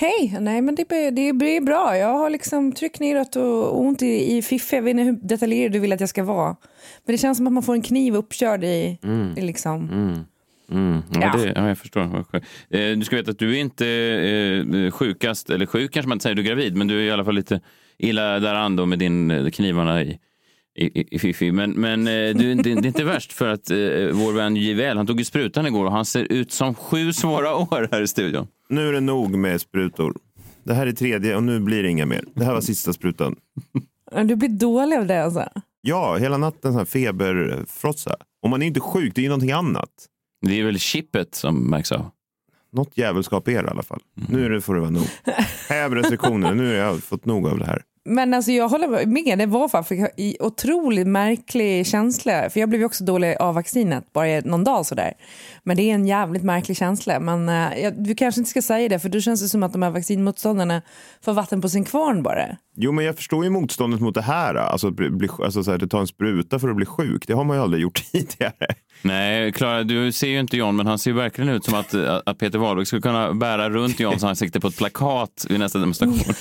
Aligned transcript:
Hej! 0.00 0.36
Nej, 0.40 0.62
men 0.62 0.74
det, 0.74 1.10
det 1.10 1.32
blir 1.32 1.60
bra. 1.60 1.96
Jag 1.96 2.18
har 2.18 2.30
liksom 2.30 2.72
tryck 2.72 3.00
neråt 3.00 3.36
och 3.36 3.80
ont 3.80 4.02
i, 4.02 4.36
i 4.36 4.42
fiffi. 4.42 4.76
Jag 4.76 4.82
vet 4.82 4.90
inte 4.90 5.02
hur 5.02 5.12
detaljerad 5.12 5.72
du 5.72 5.78
vill 5.78 5.92
att 5.92 6.00
jag 6.00 6.08
ska 6.08 6.24
vara. 6.24 6.56
Men 7.04 7.14
det 7.14 7.18
känns 7.18 7.36
som 7.36 7.46
att 7.46 7.52
man 7.52 7.62
får 7.62 7.74
en 7.74 7.82
kniv 7.82 8.16
uppkörd 8.16 8.64
i, 8.64 8.98
i 9.36 9.40
liksom... 9.40 9.88
Mm, 10.70 11.02
ja, 11.10 11.20
Ja. 11.20 11.32
Det, 11.36 11.52
ja, 11.56 11.68
jag 11.68 11.78
förstår. 11.78 12.24
Eh, 12.70 12.96
du 12.96 13.04
ska 13.04 13.16
veta 13.16 13.30
att 13.30 13.38
du 13.38 13.56
är 13.56 13.60
inte 13.60 13.86
eh, 13.86 14.90
sjukast, 14.90 15.50
eller 15.50 15.66
sjuk 15.66 15.92
kanske 15.92 16.08
man 16.08 16.16
inte 16.16 16.22
säger, 16.22 16.36
du 16.36 16.42
är 16.42 16.46
gravid, 16.46 16.76
men 16.76 16.88
du 16.88 16.98
är 16.98 17.02
i 17.02 17.10
alla 17.10 17.24
fall 17.24 17.34
lite 17.34 17.60
illa 17.98 18.38
däran 18.38 18.76
då 18.76 18.86
med 18.86 18.98
din 18.98 19.30
eh, 19.30 19.50
knivarna 19.50 20.02
i, 20.02 20.18
i, 20.78 21.08
i 21.10 21.18
Fifi. 21.18 21.52
Men, 21.52 21.70
men 21.70 22.06
eh, 22.06 22.12
du, 22.12 22.54
det, 22.54 22.62
det 22.62 22.70
är 22.70 22.86
inte 22.86 23.04
värst 23.04 23.32
för 23.32 23.48
att 23.48 23.70
eh, 23.70 23.76
vår 24.12 24.32
vän 24.32 24.56
JVL, 24.56 24.96
han 24.96 25.06
tog 25.06 25.18
ju 25.18 25.24
sprutan 25.24 25.66
igår 25.66 25.84
och 25.84 25.92
han 25.92 26.04
ser 26.04 26.32
ut 26.32 26.52
som 26.52 26.74
sju 26.74 27.12
svåra 27.12 27.56
år 27.56 27.88
här 27.92 28.02
i 28.02 28.06
studion. 28.06 28.48
Nu 28.68 28.88
är 28.88 28.92
det 28.92 29.00
nog 29.00 29.30
med 29.30 29.60
sprutor. 29.60 30.16
Det 30.64 30.74
här 30.74 30.86
är 30.86 30.92
tredje 30.92 31.36
och 31.36 31.42
nu 31.42 31.60
blir 31.60 31.82
det 31.82 31.88
inga 31.88 32.06
mer. 32.06 32.24
Det 32.34 32.44
här 32.44 32.54
var 32.54 32.60
sista 32.60 32.92
sprutan. 32.92 33.36
Du 34.24 34.36
blir 34.36 34.48
dålig 34.48 34.96
av 34.96 35.06
det 35.06 35.24
alltså. 35.24 35.48
Ja, 35.80 36.16
hela 36.16 36.36
natten 36.36 36.72
så 36.72 36.78
här 36.78 36.84
feberfrossa. 36.84 38.16
Och 38.42 38.50
man 38.50 38.62
är 38.62 38.66
inte 38.66 38.80
sjuk, 38.80 39.14
det 39.14 39.20
är 39.20 39.22
ju 39.22 39.28
någonting 39.28 39.52
annat. 39.52 39.90
Det 40.46 40.60
är 40.60 40.64
väl 40.64 40.78
chippet 40.78 41.34
som 41.34 41.70
märks 41.70 41.92
av. 41.92 42.10
Något 42.72 42.98
jävelskap 42.98 43.48
är 43.48 43.62
det 43.62 43.68
i 43.68 43.70
alla 43.70 43.82
fall. 43.82 44.00
Nu 44.28 44.44
är 44.44 44.50
det, 44.50 44.60
får 44.60 44.74
det 44.74 44.80
vara 44.80 44.90
nog. 44.90 45.06
Häv 45.68 45.94
restriktioner, 45.94 46.54
nu 46.54 46.66
har 46.66 46.74
jag 46.74 47.02
fått 47.02 47.24
nog 47.24 47.48
av 47.48 47.58
det 47.58 47.66
här. 47.66 47.82
Men 48.10 48.34
alltså 48.34 48.52
jag 48.52 48.68
håller 48.68 49.06
med, 49.06 49.38
det 49.38 49.46
var 49.46 49.68
faktiskt 49.68 50.06
en 50.16 50.34
otroligt 50.40 51.06
märklig 51.06 51.86
känsla. 51.86 52.50
För 52.50 52.60
jag 52.60 52.68
blev 52.68 52.80
ju 52.80 52.84
också 52.86 53.04
dålig 53.04 53.36
av 53.40 53.54
vaccinet 53.54 54.12
bara 54.12 54.40
någon 54.40 54.64
dag 54.64 54.86
sådär. 54.86 55.12
Men 55.62 55.76
det 55.76 55.82
är 55.90 55.94
en 55.94 56.06
jävligt 56.06 56.42
märklig 56.42 56.76
känsla. 56.76 57.20
Men 57.20 57.48
eh, 57.48 57.78
jag- 57.82 58.04
du 58.04 58.14
kanske 58.14 58.40
inte 58.40 58.50
ska 58.50 58.62
säga 58.62 58.88
det 58.88 58.98
för 58.98 59.08
då 59.08 59.20
känns 59.20 59.42
det 59.42 59.48
som 59.48 59.62
att 59.62 59.72
de 59.72 59.82
här 59.82 59.90
vaccinmotståndarna 59.90 60.82
får 61.24 61.32
vatten 61.32 61.60
på 61.60 61.68
sin 61.68 61.84
kvarn 61.84 62.22
bara. 62.22 62.46
Jo, 62.76 62.92
men 62.92 63.04
jag 63.04 63.16
förstår 63.16 63.44
ju 63.44 63.50
motståndet 63.50 64.00
mot 64.00 64.14
det 64.14 64.22
här. 64.22 64.54
Alltså 64.54 64.88
att 64.88 64.94
bli, 64.94 65.10
bli, 65.10 65.28
alltså 65.44 65.64
så 65.64 65.70
här, 65.70 65.84
att 65.84 65.90
ta 65.90 66.00
en 66.00 66.06
spruta 66.06 66.58
för 66.58 66.68
att 66.68 66.76
bli 66.76 66.86
sjuk. 66.86 67.24
Det 67.26 67.32
har 67.32 67.44
man 67.44 67.56
ju 67.56 67.62
aldrig 67.62 67.82
gjort 67.82 68.02
tidigare. 68.12 68.66
Nej, 69.02 69.52
Klara, 69.52 69.82
du 69.82 70.12
ser 70.12 70.28
ju 70.28 70.40
inte 70.40 70.56
John, 70.56 70.76
men 70.76 70.86
han 70.86 70.98
ser 70.98 71.10
ju 71.10 71.16
verkligen 71.16 71.50
ut 71.50 71.64
som 71.64 71.74
att, 71.74 71.94
att 72.26 72.38
Peter 72.38 72.58
Wahlbeck 72.58 72.86
skulle 72.86 73.02
kunna 73.02 73.32
bära 73.34 73.70
runt 73.70 74.00
Johns 74.00 74.24
ansikte 74.24 74.60
på 74.60 74.68
ett 74.68 74.76
plakat 74.76 75.46
vid 75.48 75.58
nästa 75.60 75.78
demonstration. 75.78 76.18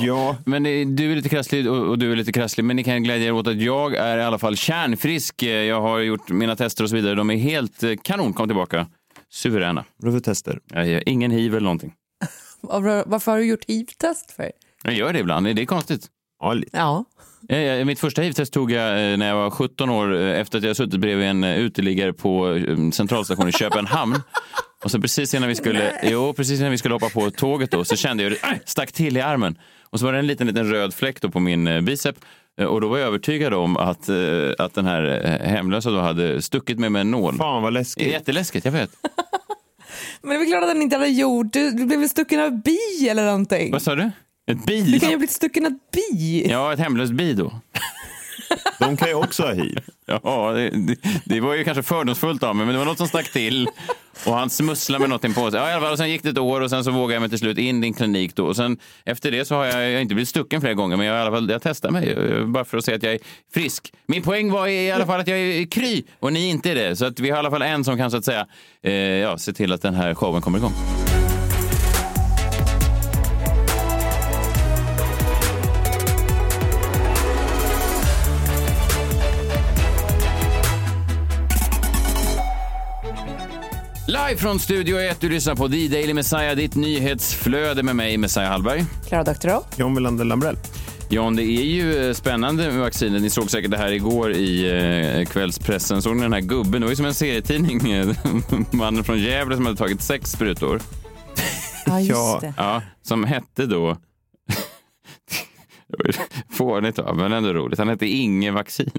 ja, 0.00 0.36
Men 0.46 0.66
eh, 0.66 0.86
du 0.86 1.12
är 1.12 1.16
lite 1.16 1.28
krasslig 1.28 1.70
och, 1.70 1.98
du 1.98 2.12
är 2.12 2.16
lite 2.16 2.32
krasslig, 2.32 2.64
men 2.64 2.76
ni 2.76 2.84
kan 2.84 3.02
glädja 3.02 3.26
er 3.26 3.32
åt 3.32 3.46
att 3.46 3.60
jag 3.62 3.94
är 3.94 4.18
i 4.18 4.22
alla 4.22 4.38
fall 4.38 4.56
kärnfrisk. 4.56 5.42
Eh, 5.42 5.48
Jag 5.50 5.80
har 5.80 5.98
gjort 5.98 6.28
mina 6.30 6.56
tester 6.56 6.84
och 6.84 6.90
så 6.90 6.96
vidare. 6.96 7.14
De 7.14 7.30
är 7.30 7.36
helt 7.36 7.82
eh, 7.82 7.92
kanon, 8.02 8.32
kom 8.32 8.48
tillbaka. 8.48 8.86
Suveräna. 9.30 9.84
vad 9.96 10.12
för 10.12 10.20
tester? 10.20 10.60
Jag 10.66 10.78
har 10.78 11.08
ingen 11.08 11.30
hiv 11.30 11.52
eller 11.54 11.64
någonting. 11.64 11.92
Var- 12.60 13.04
Varför 13.06 13.32
har 13.32 13.38
du 13.38 13.44
gjort 13.44 13.64
hiv-test 13.68 14.30
för? 14.30 14.52
Jag 14.82 14.94
gör 14.94 15.12
det 15.12 15.18
ibland, 15.18 15.46
det 15.46 15.62
är 15.62 15.66
konstigt. 15.66 16.06
Ja, 16.40 16.52
lite. 16.52 16.76
Ja. 16.78 17.04
Eh, 17.48 17.58
jag- 17.58 17.86
Mitt 17.86 18.00
första 18.00 18.22
hiv-test 18.22 18.52
tog 18.52 18.72
jag 18.72 19.12
eh, 19.12 19.16
när 19.16 19.28
jag 19.28 19.36
var 19.36 19.50
17 19.50 19.90
år 19.90 20.16
eh, 20.20 20.40
efter 20.40 20.58
att 20.58 20.64
jag 20.64 20.76
suttit 20.76 21.00
bredvid 21.00 21.26
en 21.28 21.44
eh, 21.44 21.58
uteliggare 21.58 22.12
på 22.12 22.58
centralstationen 22.92 23.48
i 23.48 23.52
Köpenhamn. 23.52 24.14
Och 24.84 24.90
så 24.90 25.00
precis 25.00 25.34
innan 25.34 25.48
vi 25.48 25.54
skulle, 25.54 25.92
jo, 26.02 26.32
precis 26.32 26.60
innan 26.60 26.70
vi 26.70 26.78
skulle 26.78 26.94
hoppa 26.94 27.08
på 27.08 27.30
tåget 27.30 27.70
då, 27.70 27.84
så 27.84 27.96
kände 27.96 28.22
jag 28.22 28.30
hur 28.30 28.38
det 28.42 28.60
stack 28.64 28.92
till 28.92 29.16
i 29.16 29.20
armen. 29.20 29.58
Och 29.90 29.98
så 29.98 30.04
var 30.06 30.12
det 30.12 30.18
en 30.18 30.26
liten, 30.26 30.46
liten 30.46 30.70
röd 30.70 30.94
fläck 30.94 31.20
då 31.20 31.28
på 31.30 31.40
min 31.40 31.84
bicep. 31.84 32.16
Och 32.68 32.80
då 32.80 32.88
var 32.88 32.98
jag 32.98 33.06
övertygad 33.08 33.54
om 33.54 33.76
att, 33.76 34.08
att 34.58 34.74
den 34.74 34.86
här 34.86 35.38
hemlösa 35.44 35.90
då 35.90 35.98
hade 36.00 36.42
stuckit 36.42 36.78
mig 36.78 36.90
med 36.90 37.00
en 37.00 37.10
nål. 37.10 37.36
Fan 37.36 37.62
vad 37.62 37.72
läskigt. 37.72 38.06
jätteläskigt, 38.12 38.64
jag 38.64 38.72
vet. 38.72 38.90
Men 40.22 40.28
det 40.30 40.34
är 40.34 40.38
väl 40.38 40.48
klart 40.48 40.62
att 40.62 40.68
den 40.68 40.82
inte 40.82 40.96
hade 40.96 41.08
gjort. 41.08 41.52
Du, 41.52 41.70
du 41.70 41.86
blev 41.86 42.00
väl 42.00 42.08
stucken 42.08 42.40
av 42.40 42.62
bi 42.62 43.08
eller 43.10 43.24
någonting? 43.24 43.72
Vad 43.72 43.82
sa 43.82 43.94
du? 43.94 44.10
Ett 44.48 44.66
Du 44.66 44.82
bi? 44.82 45.00
kan 45.00 45.08
ju 45.08 45.14
ha 45.14 45.18
blivit 45.18 45.30
stucken 45.30 45.66
av 45.66 45.72
bi. 45.92 46.46
Ja, 46.50 46.72
ett 46.72 46.78
hemlöst 46.78 47.12
bi 47.12 47.32
då. 47.34 47.52
De 48.78 48.96
kan 48.96 49.08
ju 49.08 49.14
också 49.14 49.42
ha 49.42 49.52
hiv. 49.52 49.78
Ja, 50.22 50.52
det, 50.52 50.70
det, 50.70 50.96
det 51.24 51.40
var 51.40 51.54
ju 51.54 51.64
kanske 51.64 51.82
fördomsfullt 51.82 52.42
av 52.42 52.56
mig, 52.56 52.66
men 52.66 52.72
det 52.74 52.78
var 52.78 52.84
något 52.86 52.98
som 52.98 53.08
stack 53.08 53.32
till. 53.32 53.68
Och 54.26 54.34
han 54.34 54.50
smusslade 54.50 55.00
med 55.00 55.08
någonting 55.08 55.34
på 55.34 55.50
sig. 55.50 55.60
Ja, 55.60 55.68
i 55.70 55.72
alla 55.72 55.80
fall, 55.82 55.92
och 55.92 55.98
sen 55.98 56.10
gick 56.10 56.22
det 56.22 56.28
ett 56.28 56.38
år 56.38 56.60
och 56.60 56.70
sen 56.70 56.84
så 56.84 56.90
vågade 56.90 57.12
jag 57.14 57.20
mig 57.20 57.28
till 57.30 57.38
slut 57.38 57.58
in 57.58 57.78
i 57.78 57.80
din 57.80 57.94
klinik. 57.94 58.34
Då. 58.36 58.44
Och 58.46 58.56
sen, 58.56 58.78
efter 59.04 59.30
det 59.30 59.44
så 59.44 59.54
har 59.54 59.64
jag, 59.64 59.84
jag 59.88 59.92
har 59.94 60.00
inte 60.00 60.14
blivit 60.14 60.28
stucken 60.28 60.60
flera 60.60 60.74
gånger, 60.74 60.96
men 60.96 61.06
jag, 61.06 61.12
har 61.14 61.18
i 61.18 61.22
alla 61.22 61.30
fall, 61.36 61.50
jag 61.50 61.62
testar 61.62 61.90
mig 61.90 62.10
eh, 62.12 62.44
bara 62.46 62.64
för 62.64 62.78
att 62.78 62.84
se 62.84 62.94
att 62.94 63.02
jag 63.02 63.12
är 63.12 63.18
frisk. 63.54 63.92
Min 64.06 64.22
poäng 64.22 64.50
var 64.50 64.66
i 64.66 64.90
alla 64.90 65.06
fall 65.06 65.20
att 65.20 65.28
jag 65.28 65.38
är 65.38 65.66
kry 65.66 66.02
och 66.20 66.32
ni 66.32 66.48
inte 66.48 66.70
är 66.70 66.74
det. 66.74 66.96
Så 66.96 67.04
att 67.06 67.20
vi 67.20 67.30
har 67.30 67.36
i 67.36 67.38
alla 67.38 67.50
fall 67.50 67.62
en 67.62 67.84
som 67.84 67.96
kan 67.96 68.10
så 68.10 68.16
att 68.16 68.24
säga 68.24 68.46
eh, 68.82 68.92
ja, 68.94 69.38
se 69.38 69.52
till 69.52 69.72
att 69.72 69.82
den 69.82 69.94
här 69.94 70.14
showen 70.14 70.42
kommer 70.42 70.58
igång. 70.58 70.72
Live 84.08 84.36
från 84.36 84.58
Studio 84.58 84.98
1, 85.00 85.20
du 85.20 85.28
lyssnar 85.28 85.54
på 85.54 85.68
The 85.68 85.88
Daily 85.88 86.14
Messiah, 86.14 86.56
ditt 86.56 86.74
nyhetsflöde 86.74 87.82
med 87.82 87.96
mig, 87.96 88.16
Messiah 88.16 88.50
Hallberg. 88.50 88.84
Klara 89.08 89.24
Doktorow. 89.24 89.64
John 89.76 89.94
Wilander 89.94 90.24
Lambrell. 90.24 90.56
Jan, 91.10 91.36
det 91.36 91.42
är 91.42 91.64
ju 91.64 92.06
eh, 92.08 92.12
spännande 92.14 92.70
med 92.70 92.80
vaccinet. 92.80 93.22
Ni 93.22 93.30
såg 93.30 93.50
säkert 93.50 93.70
det 93.70 93.76
här 93.78 93.92
igår 93.92 94.32
i 94.32 94.70
eh, 95.20 95.24
kvällspressen. 95.26 96.02
Såg 96.02 96.16
ni 96.16 96.22
den 96.22 96.32
här 96.32 96.40
gubben? 96.40 96.80
Det 96.80 96.86
var 96.86 96.90
ju 96.90 96.96
som 96.96 97.06
en 97.06 97.14
serietidning. 97.14 97.92
eh, 97.92 98.16
Mannen 98.70 99.04
från 99.04 99.18
Gävle 99.18 99.56
som 99.56 99.66
hade 99.66 99.78
tagit 99.78 100.02
sex 100.02 100.30
sprutor. 100.30 100.80
Ja, 101.86 102.00
just 102.00 102.10
Ja. 102.10 102.38
det. 102.40 102.54
Ja, 102.56 102.82
som 103.02 103.24
hette 103.24 103.66
då... 103.66 103.96
Fånigt 106.50 106.98
men 107.14 107.32
ändå 107.32 107.52
roligt. 107.52 107.78
Han 107.78 107.88
hette 107.88 108.06
Inge 108.06 108.50
Vaccin. 108.50 108.90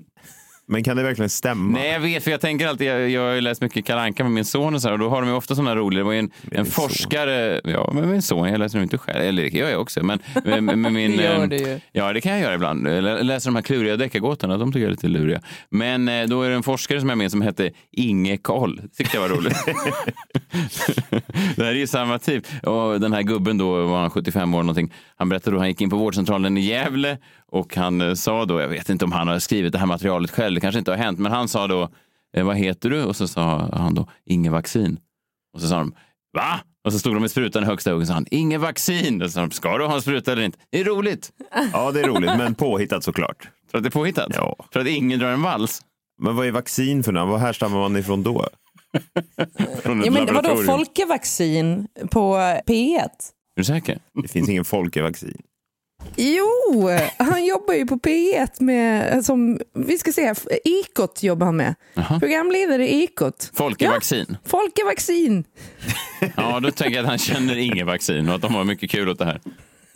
Men 0.72 0.84
kan 0.84 0.98
det 0.98 1.04
verkligen 1.04 1.30
stämma? 1.30 1.80
Nej, 1.80 1.92
jag 1.92 2.00
vet, 2.00 2.24
för 2.24 2.32
jag 2.32 2.42
tänker 2.42 2.68
alltid, 2.68 2.88
jag, 2.88 3.10
jag 3.10 3.22
har 3.22 3.34
ju 3.34 3.42
läst 3.42 3.62
mycket 3.62 3.86
Kalle 3.86 4.02
Anka 4.02 4.24
med 4.24 4.32
min 4.32 4.46
son 4.46 4.76
och 4.76 4.82
så 4.82 4.88
här, 4.88 4.94
och 4.94 5.00
då 5.00 5.10
har 5.10 5.22
de 5.22 5.30
ju 5.30 5.36
ofta 5.36 5.56
sådana 5.56 5.76
roliga, 5.76 6.00
det 6.00 6.04
var 6.04 6.12
ju 6.12 6.20
en, 6.20 6.32
en 6.42 6.50
din 6.50 6.66
son. 6.66 6.90
forskare, 6.90 7.62
ja, 7.64 7.92
men 7.94 8.10
min 8.10 8.22
son, 8.22 8.50
jag 8.50 8.60
läser 8.60 8.78
nog 8.78 8.86
inte 8.86 8.98
själv, 8.98 9.22
eller 9.22 9.44
det 9.44 9.54
gör 9.54 9.70
jag 9.70 9.82
också, 9.82 10.04
men 10.04 10.20
med, 10.44 10.64
med 10.64 10.78
min... 10.94 11.18
Det 11.18 11.24
gör 11.24 11.44
eh, 11.44 11.48
du 11.48 11.58
ju. 11.58 11.80
Ja, 11.92 12.14
det 12.14 12.22
kan 12.22 12.32
jag 12.32 12.42
göra 12.42 12.54
ibland. 12.54 12.88
Jag 12.88 13.26
läser 13.26 13.50
de 13.50 13.56
här 13.56 13.62
kluriga 13.62 13.98
deckargåtorna, 13.98 14.58
de 14.58 14.72
tycker 14.72 14.80
jag 14.80 14.88
är 14.88 14.92
lite 14.92 15.08
luriga. 15.08 15.42
Men 15.70 16.08
eh, 16.08 16.28
då 16.28 16.42
är 16.42 16.50
det 16.50 16.56
en 16.56 16.64
forskare 16.64 17.00
som 17.00 17.10
är 17.10 17.16
med 17.16 17.32
som 17.32 17.42
hette 17.42 17.72
Inge 17.92 18.38
Koll. 18.38 18.82
tyckte 18.98 19.18
jag 19.18 19.22
var 19.22 19.30
roligt. 19.30 19.58
det 21.56 21.64
här 21.64 21.72
är 21.72 21.76
ju 21.76 21.88
samma 21.88 22.20
typ. 22.20 22.46
Och 22.64 23.00
den 23.00 23.14
här 23.14 23.22
gubben 23.22 23.58
då, 23.58 23.86
var 23.86 24.00
han 24.00 24.10
75 24.10 24.54
år 24.54 24.64
någonting, 24.64 24.94
han 25.16 25.30
berättade 25.30 25.56
då 25.56 25.60
han 25.60 25.68
gick 25.68 25.82
in 25.82 25.90
på 25.90 25.98
vårdcentralen 25.98 26.58
i 26.58 26.62
Gävle 26.62 27.18
och 27.52 27.76
han 27.76 28.02
eh, 28.02 28.14
sa 28.14 28.46
då, 28.46 28.62
jag 28.62 28.68
vet 28.68 28.90
inte 28.90 29.06
om 29.06 29.12
han 29.12 29.28
har 29.28 29.40
skrivit 29.40 29.72
det 29.72 29.80
här 29.80 29.86
materialet 29.86 30.32
själv, 30.32 30.59
det 30.60 30.62
kanske 30.62 30.80
inte 30.80 30.92
har 30.92 30.98
hänt, 30.98 31.20
men 31.20 31.32
han 31.32 31.48
sa 31.48 31.68
då, 31.68 31.90
eh, 32.38 32.46
vad 32.46 32.56
heter 32.58 32.90
du? 32.90 33.04
Och 33.04 33.16
så 33.16 33.28
sa 33.28 33.70
han 33.74 33.94
då, 33.96 34.08
Inge 34.26 34.50
Vaccin. 34.50 35.00
Och 35.54 35.62
så 35.62 35.68
sa 35.68 35.78
de, 35.78 35.94
va? 36.34 36.60
Och 36.86 36.94
så 36.94 37.00
stod 37.00 37.14
de 37.16 37.20
med 37.20 37.32
sprutan 37.32 37.64
i 37.64 37.66
högsta 37.66 37.92
hugg 37.92 38.02
och 38.02 38.08
sa 38.08 38.14
han, 38.14 38.26
Inge 38.32 38.58
Vaccin. 38.58 39.22
Och 39.22 39.28
så 39.30 39.34
sa 39.34 39.42
de, 39.42 39.52
ska 39.52 39.78
du 39.78 39.86
ha 39.86 39.96
en 39.96 40.02
spruta 40.02 40.32
eller 40.32 40.42
inte? 40.44 40.58
Det 40.70 40.80
är 40.80 40.86
roligt. 40.86 41.32
Ja, 41.74 41.92
det 41.92 42.02
är 42.02 42.08
roligt, 42.08 42.38
men 42.38 42.56
påhittat 42.56 43.04
såklart. 43.04 43.50
För 43.72 43.78
att 43.78 43.84
det 43.84 43.88
är 43.88 43.92
påhittat? 43.92 44.32
Ja. 44.36 44.56
För 44.74 44.80
att 44.80 44.88
ingen 44.88 45.20
drar 45.20 45.30
en 45.30 45.42
vals? 45.42 45.82
Men 46.22 46.36
vad 46.36 46.48
är 46.48 46.52
vaccin 46.52 47.04
för 47.04 47.12
något? 47.12 47.30
Var 47.30 47.38
härstammar 47.38 47.80
man 47.80 47.98
ifrån 47.98 48.24
då? 48.24 48.48
Från 49.84 50.04
Ja, 50.04 50.12
men 50.12 50.26
vadå. 50.34 50.64
Folkevaccin 50.64 51.88
på 52.12 52.36
P1? 52.68 52.98
Är 53.00 53.10
du 53.56 53.64
säker? 53.64 54.00
Det 54.22 54.28
finns 54.28 54.50
ingen 54.50 54.66
folkevaccin. 54.66 55.42
Jo, 56.16 56.90
han 57.18 57.46
jobbar 57.46 57.74
ju 57.74 57.86
på 57.86 57.96
P1 57.96 58.48
med, 58.64 59.26
som, 59.26 59.60
vi 59.74 59.98
ska 59.98 60.12
se, 60.12 60.34
Ekot 60.66 61.24
jobbar 61.24 61.46
han 61.46 61.56
med. 61.58 61.76
Programledare 62.20 62.88
i 62.90 63.04
Ekot. 63.04 63.52
Folkevaccin? 63.54 64.38
Folkevaccin. 64.46 65.44
Ja, 66.38 66.60
då 66.60 66.72
tänker 66.72 66.96
jag 66.96 67.04
att 67.04 67.10
han 67.10 67.18
känner 67.18 67.58
ingen 67.58 67.88
vaccin 67.88 68.30
och 68.30 68.36
att 68.36 68.42
de 68.42 68.56
har 68.56 68.64
mycket 68.64 68.92
kul 68.92 69.10
åt 69.10 69.20
det 69.20 69.26
här. 69.26 69.42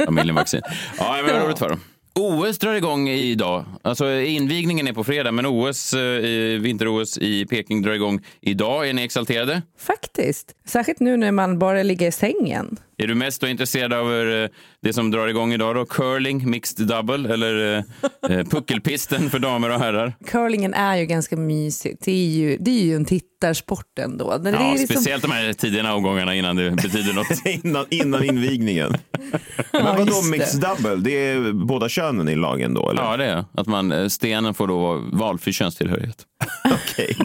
Familjen 0.06 0.36
vaccin. 0.36 0.62
Ja, 0.98 1.18
men 1.26 1.36
vad 1.36 1.46
roligt 1.46 1.60
för 1.60 1.70
dem. 1.70 1.80
OS 2.16 2.58
drar 2.58 2.74
igång 2.74 3.10
idag. 3.10 3.66
Alltså 3.82 4.12
invigningen 4.12 4.88
är 4.88 4.94
på 4.94 5.04
fredag, 5.04 5.32
men 5.32 5.46
OS, 5.46 5.94
eh, 5.94 6.60
vinter-OS 6.60 7.18
i 7.18 7.46
Peking 7.46 7.82
drar 7.82 7.92
igång 7.92 8.22
idag. 8.42 8.90
Är 8.90 8.94
ni 8.94 9.04
exalterade? 9.04 9.62
Faktiskt. 9.80 10.52
Särskilt 10.66 11.00
nu 11.00 11.18
när 11.18 11.32
man 11.32 11.60
bara 11.60 11.84
ligger 11.84 12.08
i 12.08 12.12
sängen. 12.12 12.78
Är 12.98 13.08
du 13.08 13.16
mest 13.16 13.42
då 13.42 13.48
intresserad 13.48 13.94
av 13.94 14.14
eh, 14.32 14.50
Det 14.84 14.94
som 14.94 15.12
drar 15.12 15.28
igång 15.28 15.54
idag 15.54 15.76
då, 15.76 15.86
curling, 15.86 16.50
mixed 16.50 16.88
double 16.88 17.34
eller 17.34 17.78
eh, 17.78 18.38
eh, 18.38 18.46
puckelpisten 18.48 19.30
för 19.30 19.40
damer 19.40 19.70
och 19.70 19.80
herrar. 19.80 20.14
Curlingen 20.28 20.74
är 20.74 20.96
ju 20.96 21.06
ganska 21.06 21.38
mysigt. 21.38 22.06
Det 22.06 22.12
är 22.12 22.28
ju, 22.30 22.58
det 22.60 22.72
är 22.72 22.84
ju 22.84 22.96
en 22.96 23.06
tittarsport 23.06 24.00
ändå. 24.00 24.38
Det 24.38 24.50
Ja, 24.50 24.58
är 24.58 24.72
liksom- 24.78 24.96
speciellt 24.96 25.22
de 25.24 25.32
här 25.32 25.54
tidiga 25.54 25.94
omgångarna 25.94 26.36
innan 26.36 26.56
det 26.56 26.72
betyder 26.72 27.14
något. 27.14 27.46
innan, 27.66 27.86
innan 27.90 28.24
invigningen. 28.24 28.90
Men 29.72 29.86
vadå 29.86 30.06
just 30.06 30.24
det. 30.24 30.30
mixed 30.38 30.62
double? 30.62 30.96
Det 30.96 31.12
är 31.32 31.52
båda 31.54 31.90
könen 31.90 32.30
i 32.30 32.36
lagen 32.36 32.74
då? 32.74 32.90
Eller? 32.90 33.04
Ja, 33.04 33.18
det 33.18 33.26
är 33.26 33.46
att 33.54 33.68
man, 33.68 33.92
eh, 33.92 34.08
stenen 34.08 34.54
får 34.54 34.68
då 34.68 34.80
vara 34.80 35.02
valfri 35.14 35.54
könstillhörighet. 35.54 36.26
Okej. 36.66 37.18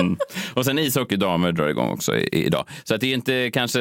Mm. 0.00 0.16
Och 0.54 0.64
sen 0.64 0.78
ishockeydamer 0.78 1.52
drar 1.52 1.68
igång 1.68 1.90
också 1.90 2.16
i, 2.16 2.28
idag. 2.46 2.64
Så 2.84 2.94
att 2.94 3.00
det 3.00 3.06
är 3.06 3.14
inte 3.14 3.50
kanske 3.52 3.80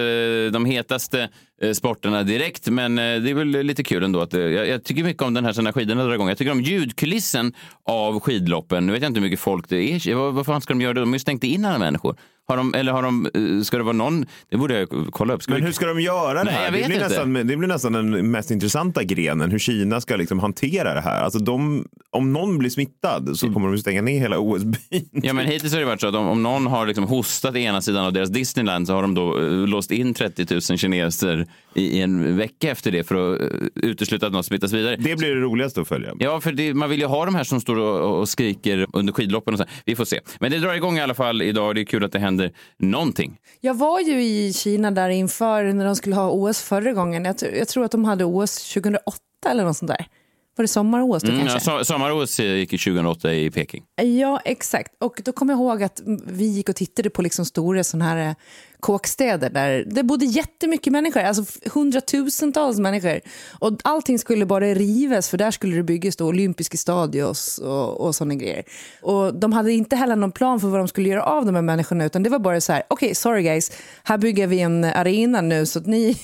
de 0.50 0.66
hetaste 0.66 1.30
Eh, 1.62 1.72
sporterna 1.72 2.24
direkt, 2.24 2.70
men 2.70 3.00
eh, 3.00 3.04
det 3.04 3.30
är 3.30 3.34
väl 3.34 3.48
lite 3.48 3.84
kul 3.84 4.04
ändå. 4.04 4.22
Att, 4.22 4.34
eh, 4.34 4.42
jag, 4.42 4.68
jag 4.68 4.84
tycker 4.84 5.04
mycket 5.04 5.24
om 5.24 5.34
den 5.34 5.46
här 5.46 5.54
sen 5.54 5.64
när 5.64 5.72
skidorna 5.72 6.04
drar 6.04 6.14
igång. 6.14 6.30
Jag 6.30 6.38
tycker 6.38 6.52
om 6.52 6.62
ljudkulissen 6.62 7.54
av 7.84 8.20
skidloppen. 8.20 8.86
Nu 8.86 8.92
vet 8.92 9.02
jag 9.02 9.10
inte 9.10 9.20
hur 9.20 9.26
mycket 9.26 9.40
folk 9.40 9.70
det 9.70 9.78
är. 9.78 10.16
Vad, 10.16 10.34
vad 10.34 10.46
fan 10.46 10.62
ska 10.62 10.74
de 10.74 10.82
göra? 10.82 10.94
då? 10.94 11.02
De 11.02 11.10
har 11.10 11.16
ju 11.16 11.20
stängt 11.20 11.44
in 11.44 11.66
alla 11.66 11.80
människor. 11.80 12.18
Har 12.48 12.58
de, 12.58 12.74
eller 12.74 12.92
har 12.92 13.02
de, 13.04 13.26
eh, 13.34 13.62
ska 13.64 13.78
det 13.78 13.84
vara 13.84 13.94
någon? 13.96 14.26
Det 14.50 14.58
borde 14.58 14.80
jag 14.80 14.90
kolla 15.12 15.34
upp. 15.34 15.44
Ska 15.44 15.52
Men 15.52 15.62
vi- 15.62 15.66
hur 15.66 15.74
ska 15.74 15.86
de 15.86 16.02
göra 16.02 16.34
det 16.34 16.44
Nej, 16.44 16.54
här? 16.54 16.72
det, 16.72 16.88
blir 16.88 17.00
nästan, 17.00 17.34
det 17.34 17.44
blir 17.44 17.68
nästan 17.68 17.94
den 17.94 18.32
mest 18.32 18.52
intressanta 18.52 19.04
grenen, 19.04 19.52
hur 19.52 19.60
Kina 19.60 20.02
ska 20.02 20.16
liksom 20.16 20.40
hantera 20.40 20.94
det 20.94 21.02
här. 21.02 21.22
Alltså 21.24 21.40
de, 21.40 21.86
om 22.12 22.34
någon 22.34 22.58
blir 22.58 22.70
smittad 22.70 23.38
så 23.38 23.54
kommer 23.54 23.68
de 23.72 23.78
stänga 23.78 24.02
ner 24.02 24.20
hela 24.20 24.40
OS-byn. 24.40 25.06
Ja, 25.12 25.34
men 25.34 25.46
hittills 25.46 25.74
har 25.74 25.80
det 25.80 25.86
varit 25.86 26.02
så 26.02 26.08
att 26.08 26.16
om, 26.16 26.28
om 26.28 26.44
någon 26.44 26.68
har 26.68 26.86
liksom 26.88 27.04
hostat 27.04 27.56
i 27.56 27.60
ena 27.60 27.82
sidan 27.82 28.06
av 28.06 28.14
deras 28.14 28.30
Disneyland 28.30 28.88
så 28.88 28.94
har 28.94 29.02
de 29.02 29.14
då 29.14 29.38
eh, 29.40 29.44
låst 29.52 29.92
in 29.92 30.14
30 30.14 30.46
000 30.54 30.62
kineser 30.62 31.48
i, 31.74 31.84
i 31.98 32.02
en 32.02 32.38
vecka 32.38 32.72
efter 32.72 32.92
det 32.92 33.04
för 33.04 33.34
att 33.36 33.42
eh, 33.42 33.48
utesluta 33.76 34.28
att 34.28 34.34
något 34.34 34.46
smittas 34.46 34.74
vidare. 34.74 34.96
Det 34.96 35.16
blir 35.16 35.36
det 35.36 35.42
roligaste 35.42 35.82
att 35.82 35.88
följa. 35.88 36.14
Ja, 36.20 36.42
för 36.42 36.52
det, 36.52 36.74
man 36.74 36.90
vill 36.90 37.00
ju 37.00 37.06
ha 37.06 37.26
de 37.26 37.36
här 37.36 37.44
som 37.44 37.62
står 37.62 37.78
och, 37.80 38.20
och 38.20 38.30
skriker 38.30 38.88
under 38.94 39.14
skidloppen. 39.14 39.54
Och 39.54 39.60
så. 39.60 39.66
Vi 39.86 39.96
får 39.96 40.06
se. 40.06 40.20
Men 40.40 40.52
det 40.52 40.60
drar 40.60 40.74
igång 40.74 40.98
i 40.98 41.02
alla 41.02 41.14
fall 41.14 41.42
idag. 41.42 41.76
Det 41.76 41.82
är 41.82 41.86
kul 41.86 42.04
att 42.04 42.12
det 42.12 42.20
händer 42.20 42.35
någonting. 42.78 43.38
Jag 43.62 43.74
var 43.74 44.00
ju 44.00 44.24
i 44.24 44.54
Kina 44.54 44.92
där 44.92 45.10
inför 45.10 45.64
när 45.64 45.86
de 45.86 45.96
skulle 45.96 46.16
ha 46.16 46.30
OS 46.32 46.62
förra 46.62 46.94
gången. 46.94 47.26
Jag, 47.26 47.36
jag 47.58 47.68
tror 47.68 47.86
att 47.86 47.92
de 47.92 48.06
hade 48.06 48.26
OS 48.26 48.74
2008 48.74 49.20
eller 49.50 49.64
något 49.64 49.78
sånt 49.78 49.92
där. 49.92 50.08
Var 50.58 50.64
det 50.64 50.68
sommar-OS 50.68 51.24
då 51.24 51.30
Mm, 51.32 51.46
ja, 51.46 51.52
kanske? 51.52 51.72
so- 51.72 51.84
Sommar-OS 51.84 52.40
gick 52.40 52.74
i 52.74 52.78
2008 52.78 53.34
i 53.34 53.52
Peking. 53.52 53.84
Ja, 54.20 54.40
exakt. 54.46 54.92
Och 55.00 55.22
då 55.26 55.32
kommer 55.32 55.54
jag 55.54 55.60
ihåg 55.60 55.84
att 55.84 56.02
vi 56.28 56.46
gick 56.46 56.70
och 56.70 56.76
tittade 56.76 57.10
på 57.10 57.22
liksom 57.22 57.46
stora 57.46 57.84
såna 57.84 58.06
här 58.06 58.30
eh, 58.30 58.36
kåkstäder 58.80 59.50
där 59.50 59.84
det 59.92 60.04
bodde 60.04 60.26
jättemycket 60.26 60.94
människor, 60.94 61.22
alltså 61.22 61.44
hundratusentals 61.74 62.80
människor. 62.80 63.20
Och 63.60 63.78
allting 63.84 64.20
skulle 64.20 64.46
bara 64.46 64.66
rivas 64.74 65.30
för 65.30 65.38
där 65.38 65.52
skulle 65.52 65.76
det 65.76 65.84
byggas 65.84 66.16
då 66.16 66.26
olympiska 66.28 66.78
stadios 66.78 67.58
och, 67.58 68.02
och 68.02 68.16
sådana 68.16 68.36
grejer. 68.36 68.64
Och 69.02 69.36
de 69.40 69.54
hade 69.54 69.72
inte 69.74 69.96
heller 69.96 70.16
någon 70.16 70.32
plan 70.32 70.60
för 70.60 70.68
vad 70.68 70.80
de 70.80 70.88
skulle 70.88 71.10
göra 71.10 71.24
av 71.24 71.46
de 71.46 71.56
här 71.56 71.62
människorna 71.62 72.06
utan 72.06 72.24
det 72.24 72.30
var 72.30 72.40
bara 72.40 72.62
så 72.62 72.74
här, 72.74 72.84
okej, 72.88 73.16
sorry 73.16 73.44
guys, 73.44 73.72
här 74.04 74.18
bygger 74.18 74.48
vi 74.48 74.60
en 74.60 74.84
arena 74.84 75.42
nu 75.42 75.66
så 75.66 75.80
att 75.80 75.86
ni, 75.86 76.18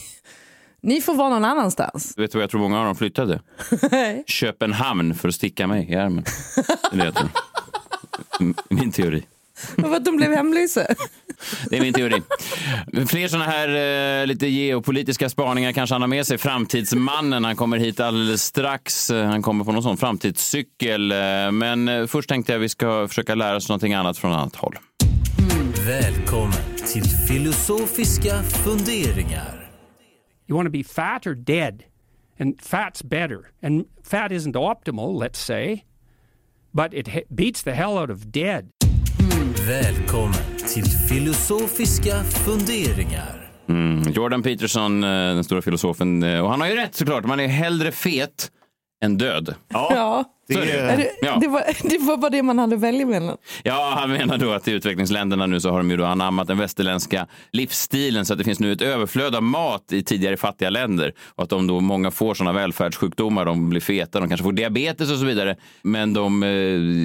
ni 0.83 1.01
får 1.01 1.15
vara 1.15 1.29
någon 1.29 1.45
annanstans. 1.45 2.13
Vet 2.17 2.31
du 2.31 2.37
vad 2.37 2.43
jag 2.43 2.49
tror 2.49 2.61
många 2.61 2.79
av 2.79 2.85
dem 2.85 2.95
flyttade? 2.95 3.41
Köpenhamn 4.27 5.15
för 5.15 5.27
att 5.29 5.35
sticka 5.35 5.67
mig 5.67 5.91
i 5.91 5.95
armen. 5.95 6.23
Det 6.91 7.01
är 7.01 7.13
Min 8.69 8.91
teori. 8.91 9.23
För 9.75 9.95
att 9.95 10.05
de 10.05 10.17
blev 10.17 10.31
hemlösa. 10.31 10.81
Det 11.69 11.77
är 11.77 11.81
min 11.81 11.93
teori. 11.93 12.21
Fler 13.07 13.27
sådana 13.27 13.45
här 13.45 14.21
eh, 14.21 14.27
lite 14.27 14.47
geopolitiska 14.47 15.29
spaningar 15.29 15.71
kanske 15.71 15.93
han 15.95 16.01
har 16.01 16.07
med 16.07 16.27
sig. 16.27 16.37
Framtidsmannen, 16.37 17.43
han 17.45 17.55
kommer 17.55 17.77
hit 17.77 17.99
alldeles 17.99 18.43
strax. 18.43 19.09
Han 19.11 19.41
kommer 19.41 19.65
på 19.65 19.71
någon 19.71 19.83
sån 19.83 19.97
framtidscykel. 19.97 21.11
Eh, 21.11 21.17
Men 21.51 21.87
eh, 21.87 22.07
först 22.07 22.29
tänkte 22.29 22.51
jag 22.51 22.59
vi 22.59 22.69
ska 22.69 23.07
försöka 23.07 23.35
lära 23.35 23.55
oss 23.55 23.69
någonting 23.69 23.93
annat 23.93 24.17
från 24.17 24.33
annat 24.33 24.55
håll. 24.55 24.75
Välkommen 25.87 26.53
till 26.93 27.03
filosofiska 27.27 28.43
funderingar. 28.43 29.60
You 30.51 30.57
want 30.57 30.65
to 30.67 30.71
be 30.71 30.83
fat 30.83 31.27
or 31.27 31.33
dead? 31.33 31.83
And 32.39 32.61
fat's 32.61 33.01
better. 33.03 33.39
And 33.63 33.85
fat 34.03 34.31
isn't 34.31 34.55
optimal, 34.55 35.17
let's 35.23 35.39
say, 35.39 35.83
but 36.71 36.93
it 36.93 37.07
he- 37.07 37.23
beats 37.29 37.63
the 37.63 37.71
hell 37.71 37.97
out 37.97 38.09
of 38.09 38.19
dead. 38.31 38.69
Välkommen 39.67 40.33
till 40.73 40.85
filosofiska 40.85 42.23
funderingar. 42.23 43.51
Mm. 43.69 44.11
Jordan 44.13 44.43
Peterson, 44.43 45.03
eh, 45.03 45.09
den 45.09 45.43
stora 45.43 45.61
filosofen. 45.61 46.23
eh, 46.23 46.39
Och 46.39 46.49
han 46.49 46.61
har 46.61 46.67
ju 46.67 46.75
rätt 46.75 46.95
såklart. 46.95 47.25
Man 47.25 47.39
är 47.39 47.47
hellre 47.47 47.91
fet 47.91 48.51
än 49.01 49.17
död. 49.17 49.55
Ja. 49.67 50.23
Det 50.47 50.53
det. 50.53 50.71
är, 50.71 50.97
Det, 50.97 51.11
Ja. 51.21 51.37
det, 51.41 51.47
var, 51.47 51.63
det 51.89 51.97
var 51.97 52.17
bara 52.17 52.29
det 52.29 52.43
man 52.43 52.59
hade 52.59 52.75
att 52.75 52.81
välja 52.81 53.05
mellan. 53.05 53.37
Ja, 53.63 53.93
han 53.97 54.11
menar 54.11 54.37
då 54.37 54.51
att 54.51 54.67
i 54.67 54.71
utvecklingsländerna 54.71 55.45
nu 55.45 55.59
så 55.59 55.69
har 55.69 55.77
de 55.77 55.91
ju 55.91 55.97
då 55.97 56.05
anammat 56.05 56.47
den 56.47 56.57
västerländska 56.57 57.27
livsstilen 57.51 58.25
så 58.25 58.33
att 58.33 58.37
det 58.39 58.43
finns 58.45 58.59
nu 58.59 58.71
ett 58.71 58.81
överflöd 58.81 59.35
av 59.35 59.43
mat 59.43 59.93
i 59.93 60.03
tidigare 60.03 60.37
fattiga 60.37 60.69
länder 60.69 61.13
och 61.35 61.43
att 61.43 61.49
de 61.49 61.67
då 61.67 61.79
många 61.79 62.11
får 62.11 62.33
sådana 62.33 62.53
välfärdssjukdomar, 62.59 63.45
de 63.45 63.69
blir 63.69 63.81
feta, 63.81 64.19
de 64.19 64.27
kanske 64.29 64.43
får 64.43 64.51
diabetes 64.51 65.11
och 65.11 65.17
så 65.17 65.25
vidare, 65.25 65.55
men 65.81 66.13
de, 66.13 66.43
eh, 66.43 66.49